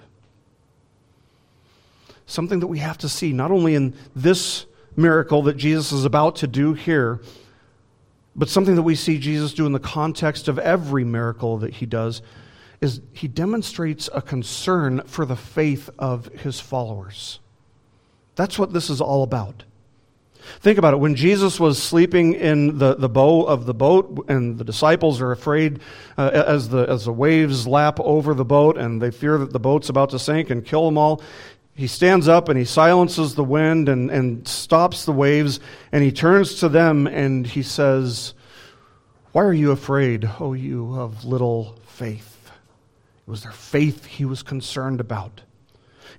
Something 2.26 2.60
that 2.62 2.68
we 2.68 2.80
have 2.80 2.98
to 3.00 3.10
see, 3.10 3.34
not 3.34 3.52
only 3.52 3.76
in 3.76 3.96
this 4.16 4.66
miracle 4.96 5.44
that 5.44 5.58
Jesus 5.58 5.92
is 5.92 6.06
about 6.06 6.38
to 6.38 6.48
do 6.48 6.74
here, 6.74 7.20
but 8.36 8.50
something 8.50 8.76
that 8.76 8.84
we 8.84 8.96
see 8.96 9.20
Jesus 9.20 9.54
do 9.54 9.66
in 9.66 9.72
the 9.72 9.80
context 9.80 10.48
of 10.48 10.58
every 10.60 11.04
miracle 11.04 11.58
that 11.60 11.74
he 11.74 11.86
does, 11.86 12.22
is 12.82 13.02
he 13.12 13.28
demonstrates 13.28 14.10
a 14.14 14.22
concern 14.22 15.02
for 15.06 15.26
the 15.26 15.36
faith 15.36 15.90
of 15.98 16.28
his 16.28 16.60
followers. 16.60 17.40
That's 18.36 18.58
what 18.58 18.74
this 18.74 18.90
is 18.90 19.02
all 19.02 19.24
about. 19.24 19.64
Think 20.60 20.78
about 20.78 20.94
it. 20.94 20.98
When 20.98 21.16
Jesus 21.16 21.60
was 21.60 21.82
sleeping 21.82 22.34
in 22.34 22.78
the, 22.78 22.96
the 22.96 23.10
bow 23.10 23.44
of 23.44 23.66
the 23.66 23.74
boat, 23.74 24.26
and 24.28 24.58
the 24.58 24.64
disciples 24.64 25.22
are 25.22 25.32
afraid 25.32 25.80
uh, 26.18 26.32
as, 26.34 26.70
the, 26.70 26.84
as 26.84 27.06
the 27.06 27.14
waves 27.14 27.66
lap 27.66 28.00
over 28.00 28.34
the 28.34 28.46
boat, 28.46 28.78
and 28.78 29.02
they 29.02 29.12
fear 29.12 29.38
that 29.38 29.54
the 29.54 29.60
boat's 29.60 29.90
about 29.90 30.10
to 30.10 30.20
sink 30.20 30.50
and 30.50 30.66
kill 30.66 30.86
them 30.86 30.98
all, 30.98 31.22
he 31.76 31.88
stands 31.88 32.28
up 32.28 32.50
and 32.50 32.60
he 32.60 32.66
silences 32.66 33.34
the 33.36 33.44
wind 33.44 33.90
and, 33.90 34.12
and 34.12 34.48
stops 34.48 35.06
the 35.06 35.12
waves, 35.12 35.60
and 35.92 36.04
he 36.04 36.12
turns 36.12 36.56
to 36.60 36.70
them 36.70 37.08
and 37.08 37.48
he 37.48 37.64
says, 37.64 38.34
Why 39.32 39.44
are 39.44 39.54
you 39.54 39.72
afraid, 39.72 40.30
O 40.40 40.54
you 40.54 40.94
of 41.00 41.26
little 41.26 41.80
faith? 41.88 42.52
It 43.26 43.32
was 43.32 43.44
their 43.44 43.52
faith 43.52 44.06
he 44.06 44.26
was 44.26 44.44
concerned 44.44 45.00
about. 45.00 45.42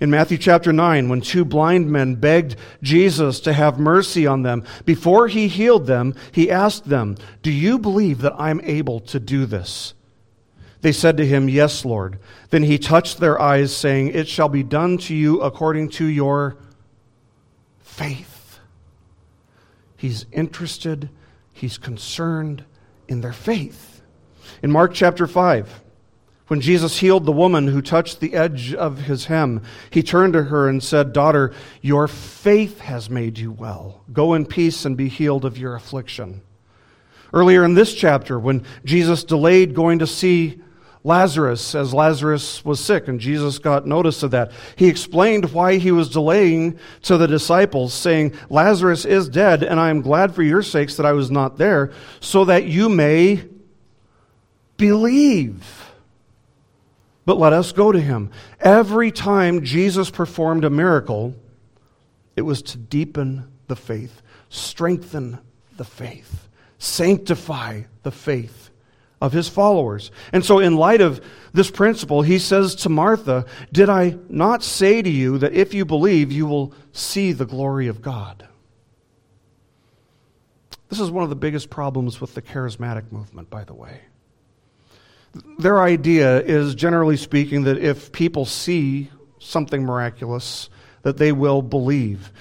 In 0.00 0.10
Matthew 0.10 0.38
chapter 0.38 0.72
9, 0.72 1.08
when 1.08 1.20
two 1.20 1.44
blind 1.44 1.90
men 1.90 2.16
begged 2.16 2.56
Jesus 2.82 3.40
to 3.40 3.52
have 3.52 3.78
mercy 3.78 4.26
on 4.26 4.42
them, 4.42 4.64
before 4.84 5.28
he 5.28 5.48
healed 5.48 5.86
them, 5.86 6.14
he 6.32 6.50
asked 6.50 6.88
them, 6.88 7.16
Do 7.42 7.50
you 7.50 7.78
believe 7.78 8.20
that 8.22 8.34
I'm 8.36 8.60
able 8.62 9.00
to 9.00 9.20
do 9.20 9.46
this? 9.46 9.94
They 10.80 10.92
said 10.92 11.16
to 11.16 11.26
him, 11.26 11.48
Yes, 11.48 11.84
Lord. 11.84 12.18
Then 12.50 12.64
he 12.64 12.76
touched 12.76 13.18
their 13.18 13.40
eyes, 13.40 13.74
saying, 13.74 14.08
It 14.08 14.28
shall 14.28 14.48
be 14.48 14.62
done 14.62 14.98
to 14.98 15.14
you 15.14 15.40
according 15.40 15.90
to 15.90 16.04
your 16.04 16.58
faith. 17.80 18.58
He's 19.96 20.26
interested, 20.32 21.08
he's 21.52 21.78
concerned 21.78 22.64
in 23.08 23.20
their 23.22 23.32
faith. 23.32 24.02
In 24.62 24.70
Mark 24.70 24.92
chapter 24.92 25.26
5, 25.26 25.83
when 26.46 26.60
Jesus 26.60 26.98
healed 26.98 27.24
the 27.24 27.32
woman 27.32 27.68
who 27.68 27.80
touched 27.80 28.20
the 28.20 28.34
edge 28.34 28.74
of 28.74 28.98
his 28.98 29.26
hem, 29.26 29.62
he 29.88 30.02
turned 30.02 30.34
to 30.34 30.44
her 30.44 30.68
and 30.68 30.82
said, 30.82 31.12
Daughter, 31.12 31.54
your 31.80 32.06
faith 32.06 32.80
has 32.80 33.08
made 33.08 33.38
you 33.38 33.50
well. 33.50 34.02
Go 34.12 34.34
in 34.34 34.44
peace 34.44 34.84
and 34.84 34.96
be 34.96 35.08
healed 35.08 35.46
of 35.46 35.56
your 35.56 35.74
affliction. 35.74 36.42
Earlier 37.32 37.64
in 37.64 37.74
this 37.74 37.94
chapter, 37.94 38.38
when 38.38 38.64
Jesus 38.84 39.24
delayed 39.24 39.74
going 39.74 40.00
to 40.00 40.06
see 40.06 40.60
Lazarus 41.02 41.74
as 41.74 41.94
Lazarus 41.94 42.62
was 42.62 42.78
sick, 42.78 43.08
and 43.08 43.18
Jesus 43.18 43.58
got 43.58 43.86
notice 43.86 44.22
of 44.22 44.30
that, 44.32 44.52
he 44.76 44.88
explained 44.88 45.52
why 45.52 45.76
he 45.76 45.92
was 45.92 46.10
delaying 46.10 46.78
to 47.02 47.16
the 47.16 47.26
disciples, 47.26 47.94
saying, 47.94 48.34
Lazarus 48.50 49.04
is 49.06 49.30
dead, 49.30 49.62
and 49.62 49.80
I 49.80 49.88
am 49.88 50.02
glad 50.02 50.34
for 50.34 50.42
your 50.42 50.62
sakes 50.62 50.96
that 50.96 51.06
I 51.06 51.12
was 51.12 51.30
not 51.30 51.56
there, 51.56 51.92
so 52.20 52.44
that 52.44 52.64
you 52.64 52.88
may 52.90 53.44
believe 54.76 55.83
but 57.24 57.38
let 57.38 57.52
us 57.52 57.72
go 57.72 57.92
to 57.92 58.00
him. 58.00 58.30
Every 58.60 59.10
time 59.10 59.64
Jesus 59.64 60.10
performed 60.10 60.64
a 60.64 60.70
miracle, 60.70 61.34
it 62.36 62.42
was 62.42 62.62
to 62.62 62.78
deepen 62.78 63.50
the 63.66 63.76
faith, 63.76 64.22
strengthen 64.48 65.38
the 65.76 65.84
faith, 65.84 66.48
sanctify 66.78 67.82
the 68.02 68.10
faith 68.10 68.70
of 69.20 69.32
his 69.32 69.48
followers. 69.48 70.10
And 70.32 70.44
so, 70.44 70.58
in 70.58 70.76
light 70.76 71.00
of 71.00 71.24
this 71.52 71.70
principle, 71.70 72.22
he 72.22 72.38
says 72.38 72.74
to 72.76 72.88
Martha, 72.88 73.46
Did 73.72 73.88
I 73.88 74.16
not 74.28 74.62
say 74.62 75.00
to 75.00 75.10
you 75.10 75.38
that 75.38 75.54
if 75.54 75.72
you 75.72 75.84
believe, 75.84 76.30
you 76.30 76.46
will 76.46 76.74
see 76.92 77.32
the 77.32 77.46
glory 77.46 77.88
of 77.88 78.02
God? 78.02 78.46
This 80.90 81.00
is 81.00 81.10
one 81.10 81.24
of 81.24 81.30
the 81.30 81.36
biggest 81.36 81.70
problems 81.70 82.20
with 82.20 82.34
the 82.34 82.42
charismatic 82.42 83.10
movement, 83.10 83.50
by 83.50 83.64
the 83.64 83.74
way. 83.74 84.02
Their 85.58 85.80
idea 85.80 86.40
is, 86.40 86.74
generally 86.74 87.16
speaking, 87.16 87.64
that 87.64 87.78
if 87.78 88.12
people 88.12 88.44
see 88.44 89.10
something 89.38 89.84
miraculous, 89.84 90.70
that 91.02 91.16
they 91.16 91.32
will 91.32 91.62
believe. 91.62 92.32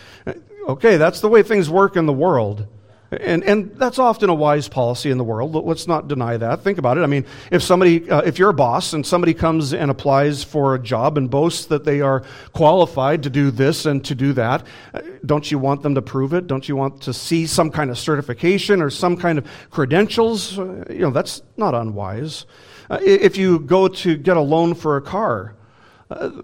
Okay, 0.68 0.98
that's 0.98 1.22
the 1.22 1.28
way 1.28 1.44
things 1.44 1.70
work 1.70 1.96
in 1.96 2.06
the 2.06 2.14
world. 2.14 2.68
And, 3.12 3.44
and 3.44 3.76
that's 3.76 4.00
often 4.00 4.30
a 4.30 4.34
wise 4.34 4.68
policy 4.68 5.12
in 5.12 5.18
the 5.18 5.24
world. 5.24 5.54
Let's 5.54 5.88
not 5.88 6.08
deny 6.08 6.38
that. 6.38 6.64
Think 6.64 6.78
about 6.78 6.98
it. 6.98 7.02
I 7.02 7.08
mean, 7.08 7.26
if 7.52 7.62
somebody, 7.62 8.10
uh, 8.10 8.22
if 8.22 8.40
you're 8.40 8.50
a 8.50 8.56
boss 8.56 8.94
and 8.94 9.06
somebody 9.06 9.34
comes 9.34 9.74
and 9.74 9.92
applies 9.92 10.44
for 10.44 10.74
a 10.74 10.80
job 10.80 11.18
and 11.18 11.30
boasts 11.30 11.68
that 11.68 11.84
they 11.84 12.02
are 12.02 12.24
qualified 12.54 13.24
to 13.24 13.30
do 13.30 13.52
this 13.52 13.86
and 13.86 14.04
to 14.06 14.16
do 14.16 14.34
that, 14.34 14.66
uh, 14.94 15.02
don't 15.26 15.52
you 15.52 15.60
want 15.60 15.84
them 15.84 15.96
to 15.96 16.02
prove 16.02 16.34
it? 16.34 16.48
Don't 16.48 16.68
you 16.68 16.76
want 16.76 17.02
to 17.02 17.14
see 17.14 17.46
some 17.46 17.70
kind 17.70 17.92
of 17.92 17.98
certification 17.98 18.82
or 18.82 18.90
some 18.90 19.16
kind 19.16 19.38
of 19.38 19.48
credentials? 19.70 20.58
Uh, 20.58 20.86
you 20.90 21.00
know, 21.00 21.12
that's 21.12 21.44
not 21.56 21.76
unwise. 21.76 22.46
Uh, 22.90 23.00
if 23.02 23.38
you 23.38 23.60
go 23.60 23.88
to 23.88 24.18
get 24.18 24.38
a 24.38 24.42
loan 24.42 24.74
for 24.74 24.98
a 24.98 25.02
car, 25.02 25.56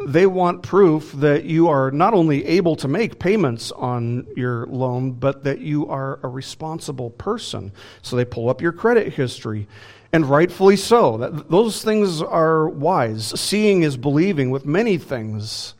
they 0.05 0.25
want 0.25 0.63
proof 0.63 1.11
that 1.13 1.45
you 1.45 1.67
are 1.67 1.91
not 1.91 2.13
only 2.13 2.45
able 2.45 2.75
to 2.77 2.87
make 2.87 3.19
payments 3.19 3.71
on 3.71 4.25
your 4.35 4.65
loan, 4.67 5.11
but 5.11 5.43
that 5.43 5.59
you 5.59 5.87
are 5.89 6.19
a 6.23 6.27
responsible 6.27 7.11
person. 7.11 7.71
So 8.01 8.15
they 8.15 8.25
pull 8.25 8.49
up 8.49 8.61
your 8.61 8.71
credit 8.71 9.13
history, 9.13 9.67
and 10.11 10.25
rightfully 10.25 10.75
so. 10.75 11.17
That, 11.17 11.49
those 11.49 11.83
things 11.83 12.21
are 12.21 12.67
wise. 12.67 13.39
Seeing 13.39 13.83
is 13.83 13.97
believing 13.97 14.49
with 14.49 14.65
many 14.65 14.97
things 14.97 15.75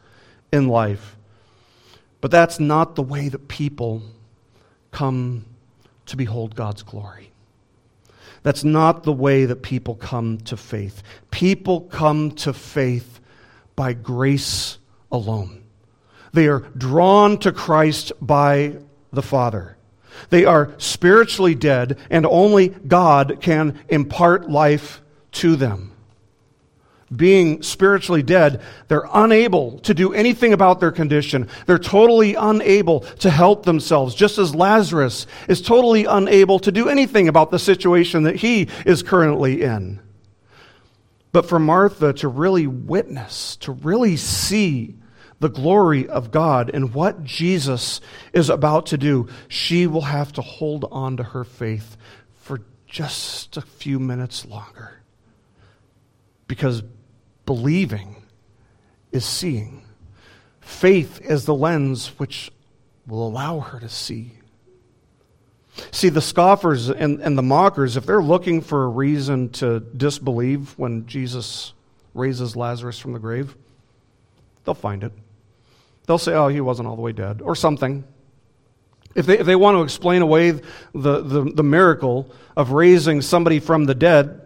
in 0.51 0.67
life. 0.67 1.15
But 2.21 2.31
that's 2.31 2.59
not 2.59 2.95
the 2.95 3.03
way 3.03 3.29
that 3.29 3.47
people 3.47 4.01
come 4.91 5.45
to 6.07 6.17
behold 6.17 6.55
God's 6.55 6.83
glory. 6.83 7.31
That's 8.43 8.63
not 8.63 9.03
the 9.03 9.13
way 9.13 9.45
that 9.45 9.61
people 9.61 9.95
come 9.95 10.37
to 10.39 10.55
faith. 10.57 11.03
People 11.31 11.81
come 11.81 12.31
to 12.31 12.53
faith 12.53 13.19
by 13.75 13.93
grace 13.93 14.77
alone. 15.11 15.63
They 16.33 16.47
are 16.47 16.59
drawn 16.77 17.37
to 17.39 17.51
Christ 17.51 18.11
by 18.21 18.77
the 19.11 19.21
Father. 19.21 19.77
They 20.29 20.45
are 20.45 20.73
spiritually 20.77 21.55
dead, 21.55 21.97
and 22.09 22.25
only 22.25 22.69
God 22.69 23.39
can 23.41 23.79
impart 23.89 24.49
life 24.49 25.01
to 25.33 25.55
them. 25.55 25.91
Being 27.15 27.63
spiritually 27.63 28.21
dead, 28.21 28.61
they're 28.87 29.07
unable 29.11 29.79
to 29.79 29.95
do 29.95 30.13
anything 30.13 30.53
about 30.53 30.79
their 30.79 30.91
condition. 30.91 31.49
They're 31.65 31.79
totally 31.79 32.35
unable 32.35 32.99
to 32.99 33.31
help 33.31 33.65
themselves, 33.65 34.13
just 34.13 34.37
as 34.37 34.53
Lazarus 34.53 35.25
is 35.47 35.61
totally 35.61 36.05
unable 36.05 36.59
to 36.59 36.71
do 36.71 36.87
anything 36.87 37.27
about 37.27 37.49
the 37.49 37.57
situation 37.57 38.23
that 38.23 38.35
he 38.35 38.67
is 38.85 39.01
currently 39.01 39.63
in. 39.63 39.99
But 41.31 41.47
for 41.47 41.59
Martha 41.59 42.13
to 42.13 42.27
really 42.27 42.67
witness, 42.67 43.55
to 43.57 43.71
really 43.71 44.15
see 44.15 44.95
the 45.39 45.49
glory 45.49 46.07
of 46.07 46.31
God 46.31 46.69
and 46.73 46.93
what 46.93 47.23
Jesus 47.23 48.01
is 48.33 48.49
about 48.49 48.87
to 48.87 48.97
do, 48.97 49.29
she 49.47 49.87
will 49.87 50.01
have 50.01 50.33
to 50.33 50.41
hold 50.41 50.85
on 50.91 51.17
to 51.17 51.23
her 51.23 51.43
faith 51.43 51.97
for 52.35 52.61
just 52.87 53.57
a 53.57 53.61
few 53.61 53.99
minutes 53.99 54.45
longer. 54.45 55.01
Because 56.47 56.83
believing 57.49 58.15
is 59.11 59.25
seeing. 59.25 59.81
Faith 60.61 61.19
is 61.19 61.45
the 61.45 61.55
lens 61.55 62.09
which 62.19 62.51
will 63.07 63.25
allow 63.25 63.59
her 63.59 63.79
to 63.79 63.89
see. 63.89 64.33
See, 65.89 66.09
the 66.09 66.21
scoffers 66.21 66.89
and, 66.89 67.19
and 67.21 67.35
the 67.35 67.41
mockers, 67.41 67.97
if 67.97 68.05
they're 68.05 68.21
looking 68.21 68.61
for 68.61 68.83
a 68.83 68.87
reason 68.87 69.49
to 69.53 69.79
disbelieve 69.79 70.77
when 70.77 71.07
Jesus 71.07 71.73
raises 72.13 72.55
Lazarus 72.55 72.99
from 72.99 73.13
the 73.13 73.19
grave, 73.19 73.55
they'll 74.63 74.75
find 74.75 75.03
it. 75.03 75.11
They'll 76.05 76.19
say, 76.19 76.35
oh, 76.35 76.49
he 76.49 76.61
wasn't 76.61 76.87
all 76.87 76.95
the 76.95 77.01
way 77.01 77.13
dead, 77.13 77.41
or 77.41 77.55
something. 77.55 78.03
If 79.15 79.25
they, 79.25 79.39
if 79.39 79.47
they 79.47 79.55
want 79.55 79.75
to 79.75 79.81
explain 79.81 80.21
away 80.21 80.51
the, 80.51 80.61
the, 80.93 81.51
the 81.51 81.63
miracle 81.63 82.31
of 82.55 82.73
raising 82.73 83.23
somebody 83.23 83.59
from 83.59 83.85
the 83.85 83.95
dead, 83.95 84.39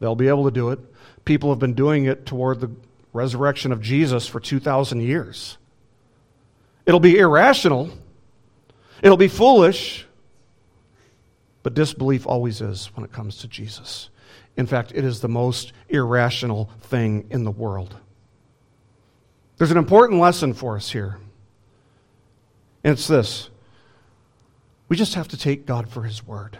they'll 0.00 0.16
be 0.16 0.26
able 0.26 0.46
to 0.46 0.50
do 0.50 0.70
it. 0.70 0.80
People 1.24 1.50
have 1.50 1.58
been 1.58 1.74
doing 1.74 2.04
it 2.04 2.26
toward 2.26 2.60
the 2.60 2.70
resurrection 3.12 3.72
of 3.72 3.80
Jesus 3.80 4.26
for 4.26 4.40
2,000 4.40 5.00
years. 5.00 5.58
It'll 6.86 7.00
be 7.00 7.18
irrational 7.18 7.90
It'll 9.02 9.16
be 9.16 9.28
foolish, 9.28 10.06
but 11.62 11.74
disbelief 11.74 12.26
always 12.26 12.60
is 12.60 12.86
when 12.94 13.04
it 13.04 13.12
comes 13.12 13.38
to 13.38 13.48
Jesus. 13.48 14.10
In 14.56 14.66
fact, 14.66 14.92
it 14.94 15.04
is 15.04 15.20
the 15.20 15.28
most 15.28 15.72
irrational 15.88 16.70
thing 16.80 17.26
in 17.30 17.44
the 17.44 17.50
world. 17.50 17.96
There's 19.56 19.70
an 19.70 19.78
important 19.78 20.20
lesson 20.20 20.52
for 20.52 20.76
us 20.76 20.90
here, 20.90 21.18
and 22.84 22.92
it's 22.92 23.06
this 23.06 23.48
we 24.88 24.96
just 24.96 25.14
have 25.14 25.28
to 25.28 25.36
take 25.36 25.66
God 25.66 25.88
for 25.88 26.02
His 26.02 26.26
word. 26.26 26.58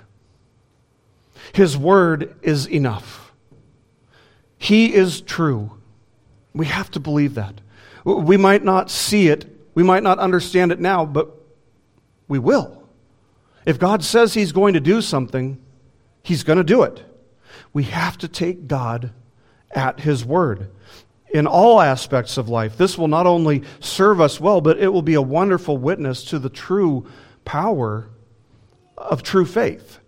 His 1.52 1.76
word 1.76 2.36
is 2.42 2.66
enough. 2.68 3.29
He 4.60 4.92
is 4.92 5.22
true. 5.22 5.70
We 6.54 6.66
have 6.66 6.90
to 6.90 7.00
believe 7.00 7.34
that. 7.34 7.62
We 8.04 8.36
might 8.36 8.62
not 8.62 8.90
see 8.90 9.28
it, 9.28 9.46
we 9.74 9.82
might 9.82 10.02
not 10.02 10.18
understand 10.18 10.70
it 10.70 10.78
now, 10.78 11.06
but 11.06 11.34
we 12.28 12.38
will. 12.38 12.86
If 13.64 13.78
God 13.78 14.04
says 14.04 14.34
He's 14.34 14.52
going 14.52 14.74
to 14.74 14.80
do 14.80 15.00
something, 15.00 15.58
He's 16.22 16.42
going 16.42 16.58
to 16.58 16.64
do 16.64 16.82
it. 16.82 17.02
We 17.72 17.84
have 17.84 18.18
to 18.18 18.28
take 18.28 18.68
God 18.68 19.12
at 19.70 20.00
His 20.00 20.26
word 20.26 20.70
in 21.30 21.46
all 21.46 21.80
aspects 21.80 22.36
of 22.36 22.50
life. 22.50 22.76
This 22.76 22.98
will 22.98 23.08
not 23.08 23.26
only 23.26 23.62
serve 23.80 24.20
us 24.20 24.38
well, 24.38 24.60
but 24.60 24.78
it 24.78 24.88
will 24.88 25.00
be 25.00 25.14
a 25.14 25.22
wonderful 25.22 25.78
witness 25.78 26.22
to 26.24 26.38
the 26.38 26.50
true 26.50 27.06
power 27.46 28.10
of 28.98 29.22
true 29.22 29.46
faith. 29.46 30.00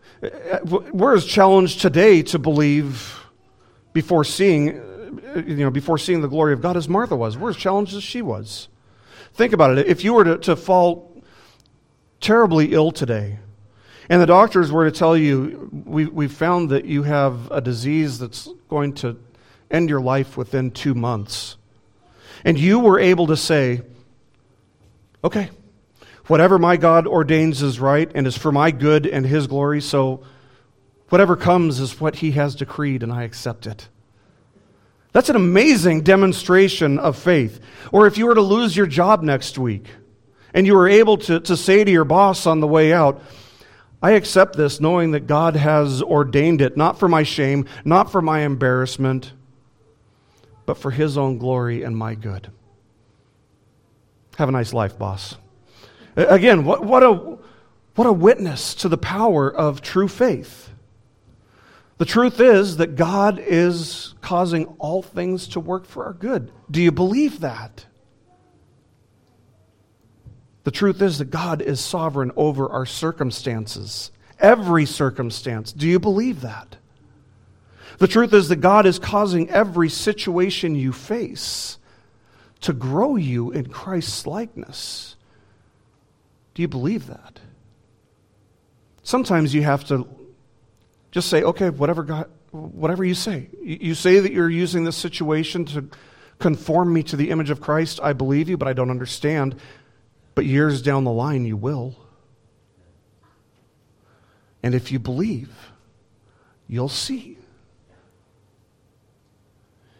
We're 0.62 1.16
as 1.16 1.24
challenged 1.24 1.80
today 1.80 2.22
to 2.24 2.38
believe 2.38 3.21
before 3.92 4.24
seeing, 4.24 4.78
uh, 4.78 5.42
you 5.46 5.56
know, 5.56 5.70
before 5.70 5.98
seeing 5.98 6.20
the 6.20 6.28
glory 6.28 6.52
of 6.52 6.60
God 6.60 6.76
as 6.76 6.88
Martha 6.88 7.16
was. 7.16 7.36
We're 7.36 7.50
as 7.50 7.56
challenged 7.56 7.94
as 7.94 8.02
she 8.02 8.22
was. 8.22 8.68
Think 9.34 9.52
about 9.52 9.78
it. 9.78 9.86
If 9.86 10.04
you 10.04 10.14
were 10.14 10.24
to, 10.24 10.38
to 10.38 10.56
fall 10.56 11.22
terribly 12.20 12.72
ill 12.72 12.92
today, 12.92 13.38
and 14.08 14.20
the 14.20 14.26
doctors 14.26 14.70
were 14.70 14.84
to 14.84 14.96
tell 14.96 15.16
you, 15.16 15.70
we, 15.86 16.06
we 16.06 16.28
found 16.28 16.70
that 16.70 16.84
you 16.84 17.02
have 17.02 17.50
a 17.50 17.60
disease 17.60 18.18
that's 18.18 18.48
going 18.68 18.94
to 18.94 19.18
end 19.70 19.88
your 19.88 20.00
life 20.00 20.36
within 20.36 20.70
two 20.70 20.94
months, 20.94 21.56
and 22.44 22.58
you 22.58 22.78
were 22.78 22.98
able 22.98 23.26
to 23.28 23.36
say, 23.36 23.82
okay, 25.24 25.50
whatever 26.26 26.58
my 26.58 26.76
God 26.76 27.06
ordains 27.06 27.62
is 27.62 27.80
right 27.80 28.10
and 28.14 28.26
is 28.26 28.36
for 28.36 28.52
my 28.52 28.70
good 28.70 29.06
and 29.06 29.24
his 29.24 29.46
glory, 29.46 29.80
so 29.80 30.24
whatever 31.12 31.36
comes 31.36 31.78
is 31.78 32.00
what 32.00 32.16
he 32.16 32.30
has 32.30 32.54
decreed, 32.54 33.02
and 33.02 33.12
I 33.12 33.24
accept 33.24 33.66
it. 33.66 33.86
That's 35.12 35.28
an 35.28 35.36
amazing 35.36 36.00
demonstration 36.00 36.98
of 36.98 37.18
faith. 37.18 37.60
Or 37.92 38.06
if 38.06 38.16
you 38.16 38.26
were 38.26 38.34
to 38.34 38.40
lose 38.40 38.74
your 38.74 38.86
job 38.86 39.22
next 39.22 39.58
week, 39.58 39.90
and 40.54 40.66
you 40.66 40.72
were 40.74 40.88
able 40.88 41.18
to, 41.18 41.38
to 41.40 41.54
say 41.54 41.84
to 41.84 41.90
your 41.90 42.06
boss 42.06 42.46
on 42.46 42.60
the 42.60 42.66
way 42.66 42.94
out, 42.94 43.20
I 44.02 44.12
accept 44.12 44.56
this 44.56 44.80
knowing 44.80 45.10
that 45.10 45.26
God 45.26 45.54
has 45.54 46.00
ordained 46.00 46.62
it, 46.62 46.78
not 46.78 46.98
for 46.98 47.08
my 47.08 47.24
shame, 47.24 47.66
not 47.84 48.10
for 48.10 48.22
my 48.22 48.40
embarrassment, 48.40 49.34
but 50.64 50.78
for 50.78 50.90
His 50.90 51.18
own 51.18 51.36
glory 51.36 51.82
and 51.82 51.94
my 51.94 52.14
good. 52.14 52.50
Have 54.38 54.48
a 54.48 54.52
nice 54.52 54.72
life, 54.72 54.98
boss. 54.98 55.36
Again, 56.16 56.64
what, 56.64 56.82
what, 56.82 57.02
a, 57.02 57.12
what 57.96 58.06
a 58.06 58.12
witness 58.14 58.74
to 58.76 58.88
the 58.88 58.96
power 58.96 59.54
of 59.54 59.82
true 59.82 60.08
faith. 60.08 60.70
The 61.98 62.04
truth 62.04 62.40
is 62.40 62.78
that 62.78 62.96
God 62.96 63.38
is 63.38 64.14
causing 64.20 64.66
all 64.78 65.02
things 65.02 65.48
to 65.48 65.60
work 65.60 65.86
for 65.86 66.04
our 66.04 66.12
good. 66.12 66.50
Do 66.70 66.82
you 66.82 66.90
believe 66.90 67.40
that? 67.40 67.86
The 70.64 70.70
truth 70.70 71.02
is 71.02 71.18
that 71.18 71.30
God 71.30 71.60
is 71.60 71.80
sovereign 71.80 72.32
over 72.36 72.68
our 72.68 72.86
circumstances, 72.86 74.10
every 74.38 74.86
circumstance. 74.86 75.72
Do 75.72 75.86
you 75.86 75.98
believe 75.98 76.40
that? 76.40 76.76
The 77.98 78.08
truth 78.08 78.32
is 78.32 78.48
that 78.48 78.56
God 78.56 78.86
is 78.86 78.98
causing 78.98 79.50
every 79.50 79.88
situation 79.88 80.74
you 80.74 80.92
face 80.92 81.78
to 82.62 82.72
grow 82.72 83.16
you 83.16 83.50
in 83.50 83.68
Christ's 83.68 84.26
likeness. 84.26 85.16
Do 86.54 86.62
you 86.62 86.68
believe 86.68 87.06
that? 87.08 87.40
Sometimes 89.02 89.54
you 89.54 89.62
have 89.62 89.84
to 89.86 90.06
just 91.12 91.28
say, 91.28 91.42
okay, 91.42 91.70
whatever 91.70 92.02
God, 92.02 92.28
whatever 92.50 93.04
you 93.04 93.14
say. 93.14 93.48
You 93.62 93.94
say 93.94 94.18
that 94.18 94.32
you're 94.32 94.50
using 94.50 94.84
this 94.84 94.96
situation 94.96 95.64
to 95.66 95.88
conform 96.38 96.92
me 96.92 97.02
to 97.04 97.16
the 97.16 97.30
image 97.30 97.50
of 97.50 97.60
Christ. 97.60 98.00
I 98.02 98.14
believe 98.14 98.48
you, 98.48 98.56
but 98.56 98.66
I 98.66 98.72
don't 98.72 98.90
understand. 98.90 99.54
But 100.34 100.46
years 100.46 100.82
down 100.82 101.04
the 101.04 101.12
line, 101.12 101.44
you 101.44 101.56
will. 101.56 101.94
And 104.62 104.74
if 104.74 104.90
you 104.90 104.98
believe, 104.98 105.50
you'll 106.66 106.88
see. 106.88 107.36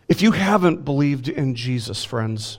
If 0.09 0.23
you 0.23 0.33
haven't 0.33 0.85
believed 0.85 1.29
in 1.29 1.55
Jesus, 1.55 2.05
friends, 2.05 2.59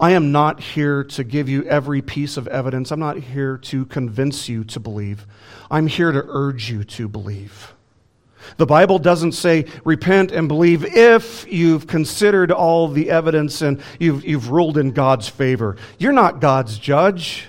I 0.00 0.12
am 0.12 0.32
not 0.32 0.60
here 0.60 1.04
to 1.04 1.22
give 1.22 1.50
you 1.50 1.62
every 1.64 2.00
piece 2.00 2.38
of 2.38 2.48
evidence. 2.48 2.90
I'm 2.90 3.00
not 3.00 3.18
here 3.18 3.58
to 3.58 3.84
convince 3.84 4.48
you 4.48 4.64
to 4.64 4.80
believe. 4.80 5.26
I'm 5.70 5.86
here 5.86 6.10
to 6.10 6.24
urge 6.26 6.70
you 6.70 6.84
to 6.84 7.06
believe. 7.06 7.74
The 8.56 8.64
Bible 8.64 8.98
doesn't 8.98 9.32
say 9.32 9.66
repent 9.84 10.32
and 10.32 10.48
believe 10.48 10.86
if 10.86 11.46
you've 11.52 11.86
considered 11.86 12.50
all 12.50 12.88
the 12.88 13.10
evidence 13.10 13.60
and 13.60 13.82
you've, 13.98 14.24
you've 14.24 14.50
ruled 14.50 14.78
in 14.78 14.92
God's 14.92 15.28
favor. 15.28 15.76
You're 15.98 16.12
not 16.12 16.40
God's 16.40 16.78
judge. 16.78 17.48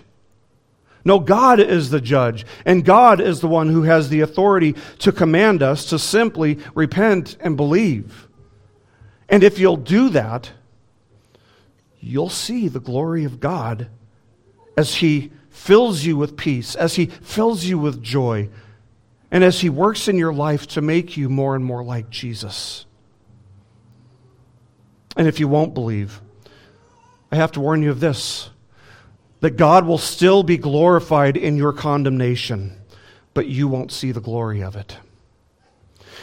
No, 1.05 1.19
God 1.19 1.59
is 1.59 1.89
the 1.89 2.01
judge, 2.01 2.45
and 2.63 2.85
God 2.85 3.19
is 3.21 3.39
the 3.39 3.47
one 3.47 3.69
who 3.69 3.83
has 3.83 4.09
the 4.09 4.21
authority 4.21 4.75
to 4.99 5.11
command 5.11 5.63
us 5.63 5.85
to 5.85 5.97
simply 5.97 6.59
repent 6.75 7.37
and 7.39 7.57
believe. 7.57 8.27
And 9.27 9.43
if 9.43 9.57
you'll 9.57 9.77
do 9.77 10.09
that, 10.09 10.51
you'll 12.01 12.29
see 12.29 12.67
the 12.67 12.79
glory 12.79 13.23
of 13.23 13.39
God 13.39 13.87
as 14.75 14.95
He 14.95 15.31
fills 15.49 16.03
you 16.03 16.17
with 16.17 16.35
peace, 16.35 16.75
as 16.75 16.95
He 16.95 17.05
fills 17.05 17.63
you 17.63 17.77
with 17.77 18.01
joy, 18.01 18.49
and 19.29 19.43
as 19.43 19.61
He 19.61 19.69
works 19.69 20.07
in 20.07 20.17
your 20.17 20.33
life 20.33 20.67
to 20.67 20.81
make 20.81 21.15
you 21.15 21.29
more 21.29 21.55
and 21.55 21.63
more 21.63 21.83
like 21.83 22.09
Jesus. 22.09 22.85
And 25.15 25.27
if 25.27 25.39
you 25.39 25.47
won't 25.47 25.73
believe, 25.73 26.21
I 27.31 27.35
have 27.35 27.51
to 27.53 27.61
warn 27.61 27.83
you 27.83 27.91
of 27.91 27.99
this 27.99 28.49
that 29.41 29.57
God 29.57 29.87
will 29.87 29.97
still 29.97 30.43
be 30.43 30.57
glorified 30.57 31.35
in 31.35 31.57
your 31.57 31.73
condemnation, 31.73 32.79
but 33.33 33.47
you 33.47 33.67
won't 33.67 33.91
see 33.91 34.11
the 34.11 34.21
glory 34.21 34.61
of 34.61 34.75
it. 34.75 34.97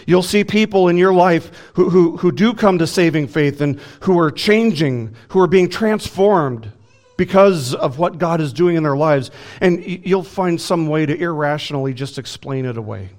You'll 0.06 0.22
see 0.22 0.44
people 0.44 0.88
in 0.88 0.96
your 0.96 1.12
life 1.12 1.50
who, 1.74 1.90
who, 1.90 2.16
who 2.16 2.32
do 2.32 2.54
come 2.54 2.78
to 2.78 2.86
saving 2.86 3.28
faith 3.28 3.60
and 3.60 3.80
who 4.00 4.18
are 4.18 4.30
changing, 4.30 5.14
who 5.28 5.40
are 5.40 5.46
being 5.46 5.68
transformed 5.68 6.72
because 7.16 7.74
of 7.74 7.98
what 7.98 8.18
God 8.18 8.40
is 8.40 8.52
doing 8.52 8.76
in 8.76 8.82
their 8.82 8.96
lives. 8.96 9.30
And 9.60 9.84
you'll 9.84 10.22
find 10.22 10.60
some 10.60 10.86
way 10.86 11.04
to 11.04 11.14
irrationally 11.14 11.92
just 11.92 12.18
explain 12.18 12.64
it 12.64 12.76
away. 12.76 13.10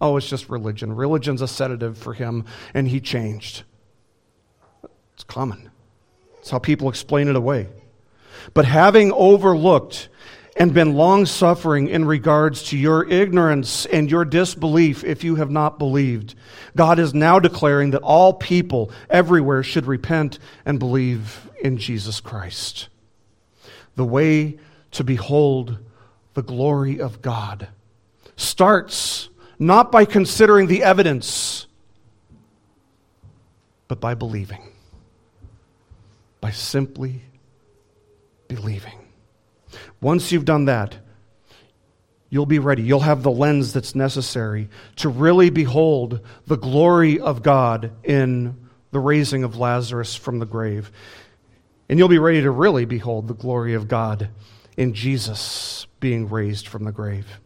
Oh, 0.00 0.16
it's 0.16 0.28
just 0.28 0.48
religion. 0.48 0.94
Religion's 0.94 1.42
a 1.42 1.48
sedative 1.48 1.96
for 1.96 2.12
him, 2.12 2.44
and 2.74 2.88
he 2.88 3.00
changed. 3.00 3.62
It's 5.14 5.24
common. 5.24 5.70
It's 6.38 6.50
how 6.50 6.58
people 6.58 6.88
explain 6.88 7.28
it 7.28 7.36
away. 7.36 7.68
But 8.54 8.64
having 8.64 9.12
overlooked 9.12 10.08
and 10.56 10.72
been 10.72 10.94
long 10.94 11.26
suffering 11.26 11.88
in 11.88 12.06
regards 12.06 12.62
to 12.64 12.78
your 12.78 13.06
ignorance 13.08 13.84
and 13.86 14.10
your 14.10 14.24
disbelief 14.24 15.04
if 15.04 15.22
you 15.22 15.36
have 15.36 15.50
not 15.50 15.78
believed, 15.78 16.34
God 16.74 16.98
is 16.98 17.12
now 17.12 17.38
declaring 17.38 17.90
that 17.90 18.02
all 18.02 18.32
people 18.32 18.90
everywhere 19.10 19.62
should 19.62 19.86
repent 19.86 20.38
and 20.64 20.78
believe 20.78 21.50
in 21.60 21.76
Jesus 21.76 22.20
Christ. 22.20 22.88
The 23.96 24.04
way 24.04 24.58
to 24.92 25.04
behold 25.04 25.78
the 26.34 26.42
glory 26.42 27.00
of 27.00 27.20
God 27.20 27.68
starts 28.36 29.28
not 29.58 29.92
by 29.92 30.04
considering 30.04 30.66
the 30.66 30.82
evidence, 30.82 31.66
but 33.88 34.00
by 34.00 34.14
believing, 34.14 34.62
by 36.40 36.50
simply 36.50 37.22
believing. 38.48 39.05
Once 40.06 40.30
you've 40.30 40.44
done 40.44 40.66
that, 40.66 40.94
you'll 42.30 42.46
be 42.46 42.60
ready. 42.60 42.80
You'll 42.80 43.00
have 43.00 43.24
the 43.24 43.30
lens 43.32 43.72
that's 43.72 43.96
necessary 43.96 44.68
to 44.94 45.08
really 45.08 45.50
behold 45.50 46.20
the 46.46 46.56
glory 46.56 47.18
of 47.18 47.42
God 47.42 47.90
in 48.04 48.68
the 48.92 49.00
raising 49.00 49.42
of 49.42 49.56
Lazarus 49.56 50.14
from 50.14 50.38
the 50.38 50.46
grave. 50.46 50.92
And 51.88 51.98
you'll 51.98 52.06
be 52.06 52.20
ready 52.20 52.40
to 52.42 52.52
really 52.52 52.84
behold 52.84 53.26
the 53.26 53.34
glory 53.34 53.74
of 53.74 53.88
God 53.88 54.28
in 54.76 54.94
Jesus 54.94 55.88
being 55.98 56.28
raised 56.28 56.68
from 56.68 56.84
the 56.84 56.92
grave. 56.92 57.40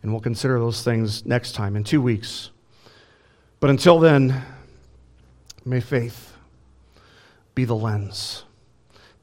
And 0.00 0.12
we'll 0.12 0.20
consider 0.20 0.60
those 0.60 0.84
things 0.84 1.26
next 1.26 1.56
time 1.56 1.74
in 1.74 1.82
two 1.82 2.00
weeks. 2.00 2.52
But 3.58 3.70
until 3.70 3.98
then, 3.98 4.44
may 5.64 5.80
faith 5.80 6.36
be 7.56 7.64
the 7.64 7.74
lens 7.74 8.44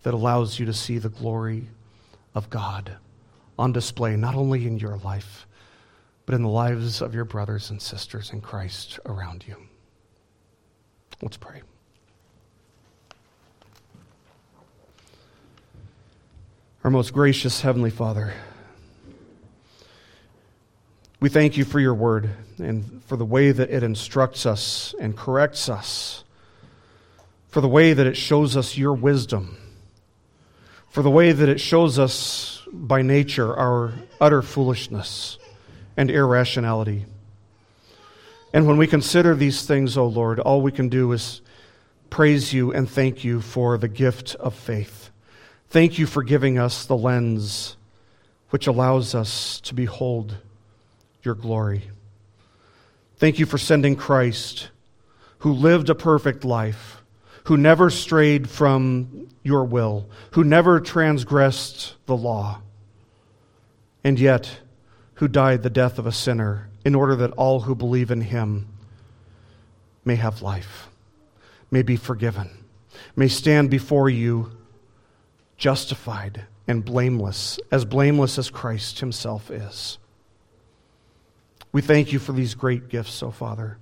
that 0.03 0.13
allows 0.13 0.59
you 0.59 0.65
to 0.65 0.73
see 0.73 0.97
the 0.97 1.07
glory 1.07 1.69
of 2.33 2.49
God 2.49 2.97
on 3.57 3.71
display, 3.71 4.15
not 4.15 4.35
only 4.35 4.65
in 4.65 4.77
your 4.77 4.97
life, 4.97 5.45
but 6.25 6.35
in 6.35 6.43
the 6.43 6.49
lives 6.49 7.01
of 7.01 7.13
your 7.13 7.25
brothers 7.25 7.69
and 7.69 7.81
sisters 7.81 8.31
in 8.31 8.41
Christ 8.41 8.99
around 9.05 9.45
you. 9.47 9.55
Let's 11.21 11.37
pray. 11.37 11.61
Our 16.83 16.89
most 16.89 17.13
gracious 17.13 17.61
Heavenly 17.61 17.91
Father, 17.91 18.33
we 21.19 21.29
thank 21.29 21.57
you 21.57 21.63
for 21.63 21.79
your 21.79 21.93
word 21.93 22.31
and 22.57 23.03
for 23.05 23.15
the 23.17 23.25
way 23.25 23.51
that 23.51 23.69
it 23.69 23.83
instructs 23.83 24.47
us 24.47 24.95
and 24.99 25.15
corrects 25.15 25.69
us, 25.69 26.23
for 27.49 27.61
the 27.61 27.67
way 27.67 27.93
that 27.93 28.07
it 28.07 28.17
shows 28.17 28.57
us 28.57 28.77
your 28.77 28.93
wisdom 28.93 29.57
for 30.91 31.01
the 31.01 31.09
way 31.09 31.31
that 31.31 31.47
it 31.47 31.59
shows 31.59 31.97
us 31.97 32.61
by 32.71 33.01
nature 33.01 33.55
our 33.57 33.93
utter 34.19 34.41
foolishness 34.41 35.37
and 35.95 36.11
irrationality. 36.11 37.05
And 38.53 38.67
when 38.67 38.75
we 38.75 38.87
consider 38.87 39.33
these 39.33 39.65
things, 39.65 39.97
O 39.97 40.03
oh 40.03 40.07
Lord, 40.07 40.39
all 40.41 40.61
we 40.61 40.73
can 40.73 40.89
do 40.89 41.13
is 41.13 41.41
praise 42.09 42.51
you 42.51 42.73
and 42.73 42.89
thank 42.89 43.23
you 43.23 43.39
for 43.39 43.77
the 43.77 43.87
gift 43.87 44.35
of 44.35 44.53
faith. 44.53 45.11
Thank 45.69 45.97
you 45.97 46.05
for 46.05 46.23
giving 46.23 46.59
us 46.59 46.85
the 46.85 46.97
lens 46.97 47.77
which 48.49 48.67
allows 48.67 49.15
us 49.15 49.61
to 49.61 49.73
behold 49.73 50.35
your 51.23 51.35
glory. 51.35 51.83
Thank 53.15 53.39
you 53.39 53.45
for 53.45 53.57
sending 53.57 53.95
Christ, 53.95 54.71
who 55.39 55.53
lived 55.53 55.89
a 55.89 55.95
perfect 55.95 56.43
life 56.43 57.00
who 57.45 57.57
never 57.57 57.89
strayed 57.89 58.49
from 58.49 59.27
your 59.43 59.63
will, 59.63 60.09
who 60.31 60.43
never 60.43 60.79
transgressed 60.79 61.95
the 62.05 62.15
law, 62.15 62.61
and 64.03 64.19
yet 64.19 64.59
who 65.15 65.27
died 65.27 65.63
the 65.63 65.69
death 65.69 65.99
of 65.99 66.05
a 66.05 66.11
sinner 66.11 66.69
in 66.83 66.95
order 66.95 67.15
that 67.15 67.31
all 67.31 67.61
who 67.61 67.75
believe 67.75 68.11
in 68.11 68.21
him 68.21 68.67
may 70.03 70.15
have 70.15 70.41
life, 70.41 70.89
may 71.69 71.81
be 71.81 71.95
forgiven, 71.95 72.49
may 73.15 73.27
stand 73.27 73.69
before 73.69 74.09
you 74.09 74.51
justified 75.57 76.45
and 76.67 76.83
blameless, 76.83 77.59
as 77.71 77.85
blameless 77.85 78.37
as 78.37 78.49
Christ 78.49 78.99
himself 78.99 79.51
is. 79.51 79.97
We 81.71 81.81
thank 81.81 82.11
you 82.11 82.19
for 82.19 82.33
these 82.33 82.55
great 82.55 82.89
gifts, 82.89 83.21
O 83.23 83.27
oh 83.27 83.31
Father. 83.31 83.77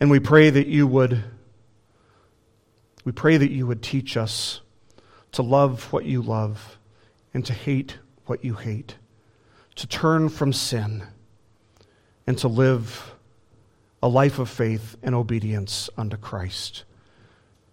And 0.00 0.10
we 0.10 0.18
pray 0.18 0.50
that 0.50 0.66
you 0.66 0.86
would 0.86 1.22
we 3.04 3.12
pray 3.12 3.36
that 3.36 3.50
you 3.50 3.66
would 3.66 3.82
teach 3.82 4.16
us 4.16 4.60
to 5.32 5.42
love 5.42 5.92
what 5.92 6.04
you 6.04 6.22
love 6.22 6.78
and 7.34 7.44
to 7.46 7.52
hate 7.52 7.98
what 8.26 8.44
you 8.44 8.54
hate, 8.54 8.96
to 9.76 9.86
turn 9.86 10.28
from 10.28 10.52
sin 10.52 11.02
and 12.26 12.38
to 12.38 12.48
live 12.48 13.14
a 14.02 14.08
life 14.08 14.38
of 14.38 14.48
faith 14.48 14.96
and 15.02 15.14
obedience 15.14 15.88
unto 15.96 16.16
Christ 16.16 16.84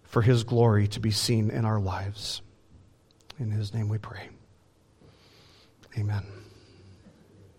for 0.02 0.22
his 0.22 0.44
glory 0.44 0.88
to 0.88 1.00
be 1.00 1.10
seen 1.10 1.50
in 1.50 1.64
our 1.64 1.80
lives. 1.80 2.42
In 3.38 3.50
his 3.50 3.72
name 3.72 3.88
we 3.88 3.98
pray. 3.98 4.28
Amen. 5.98 6.39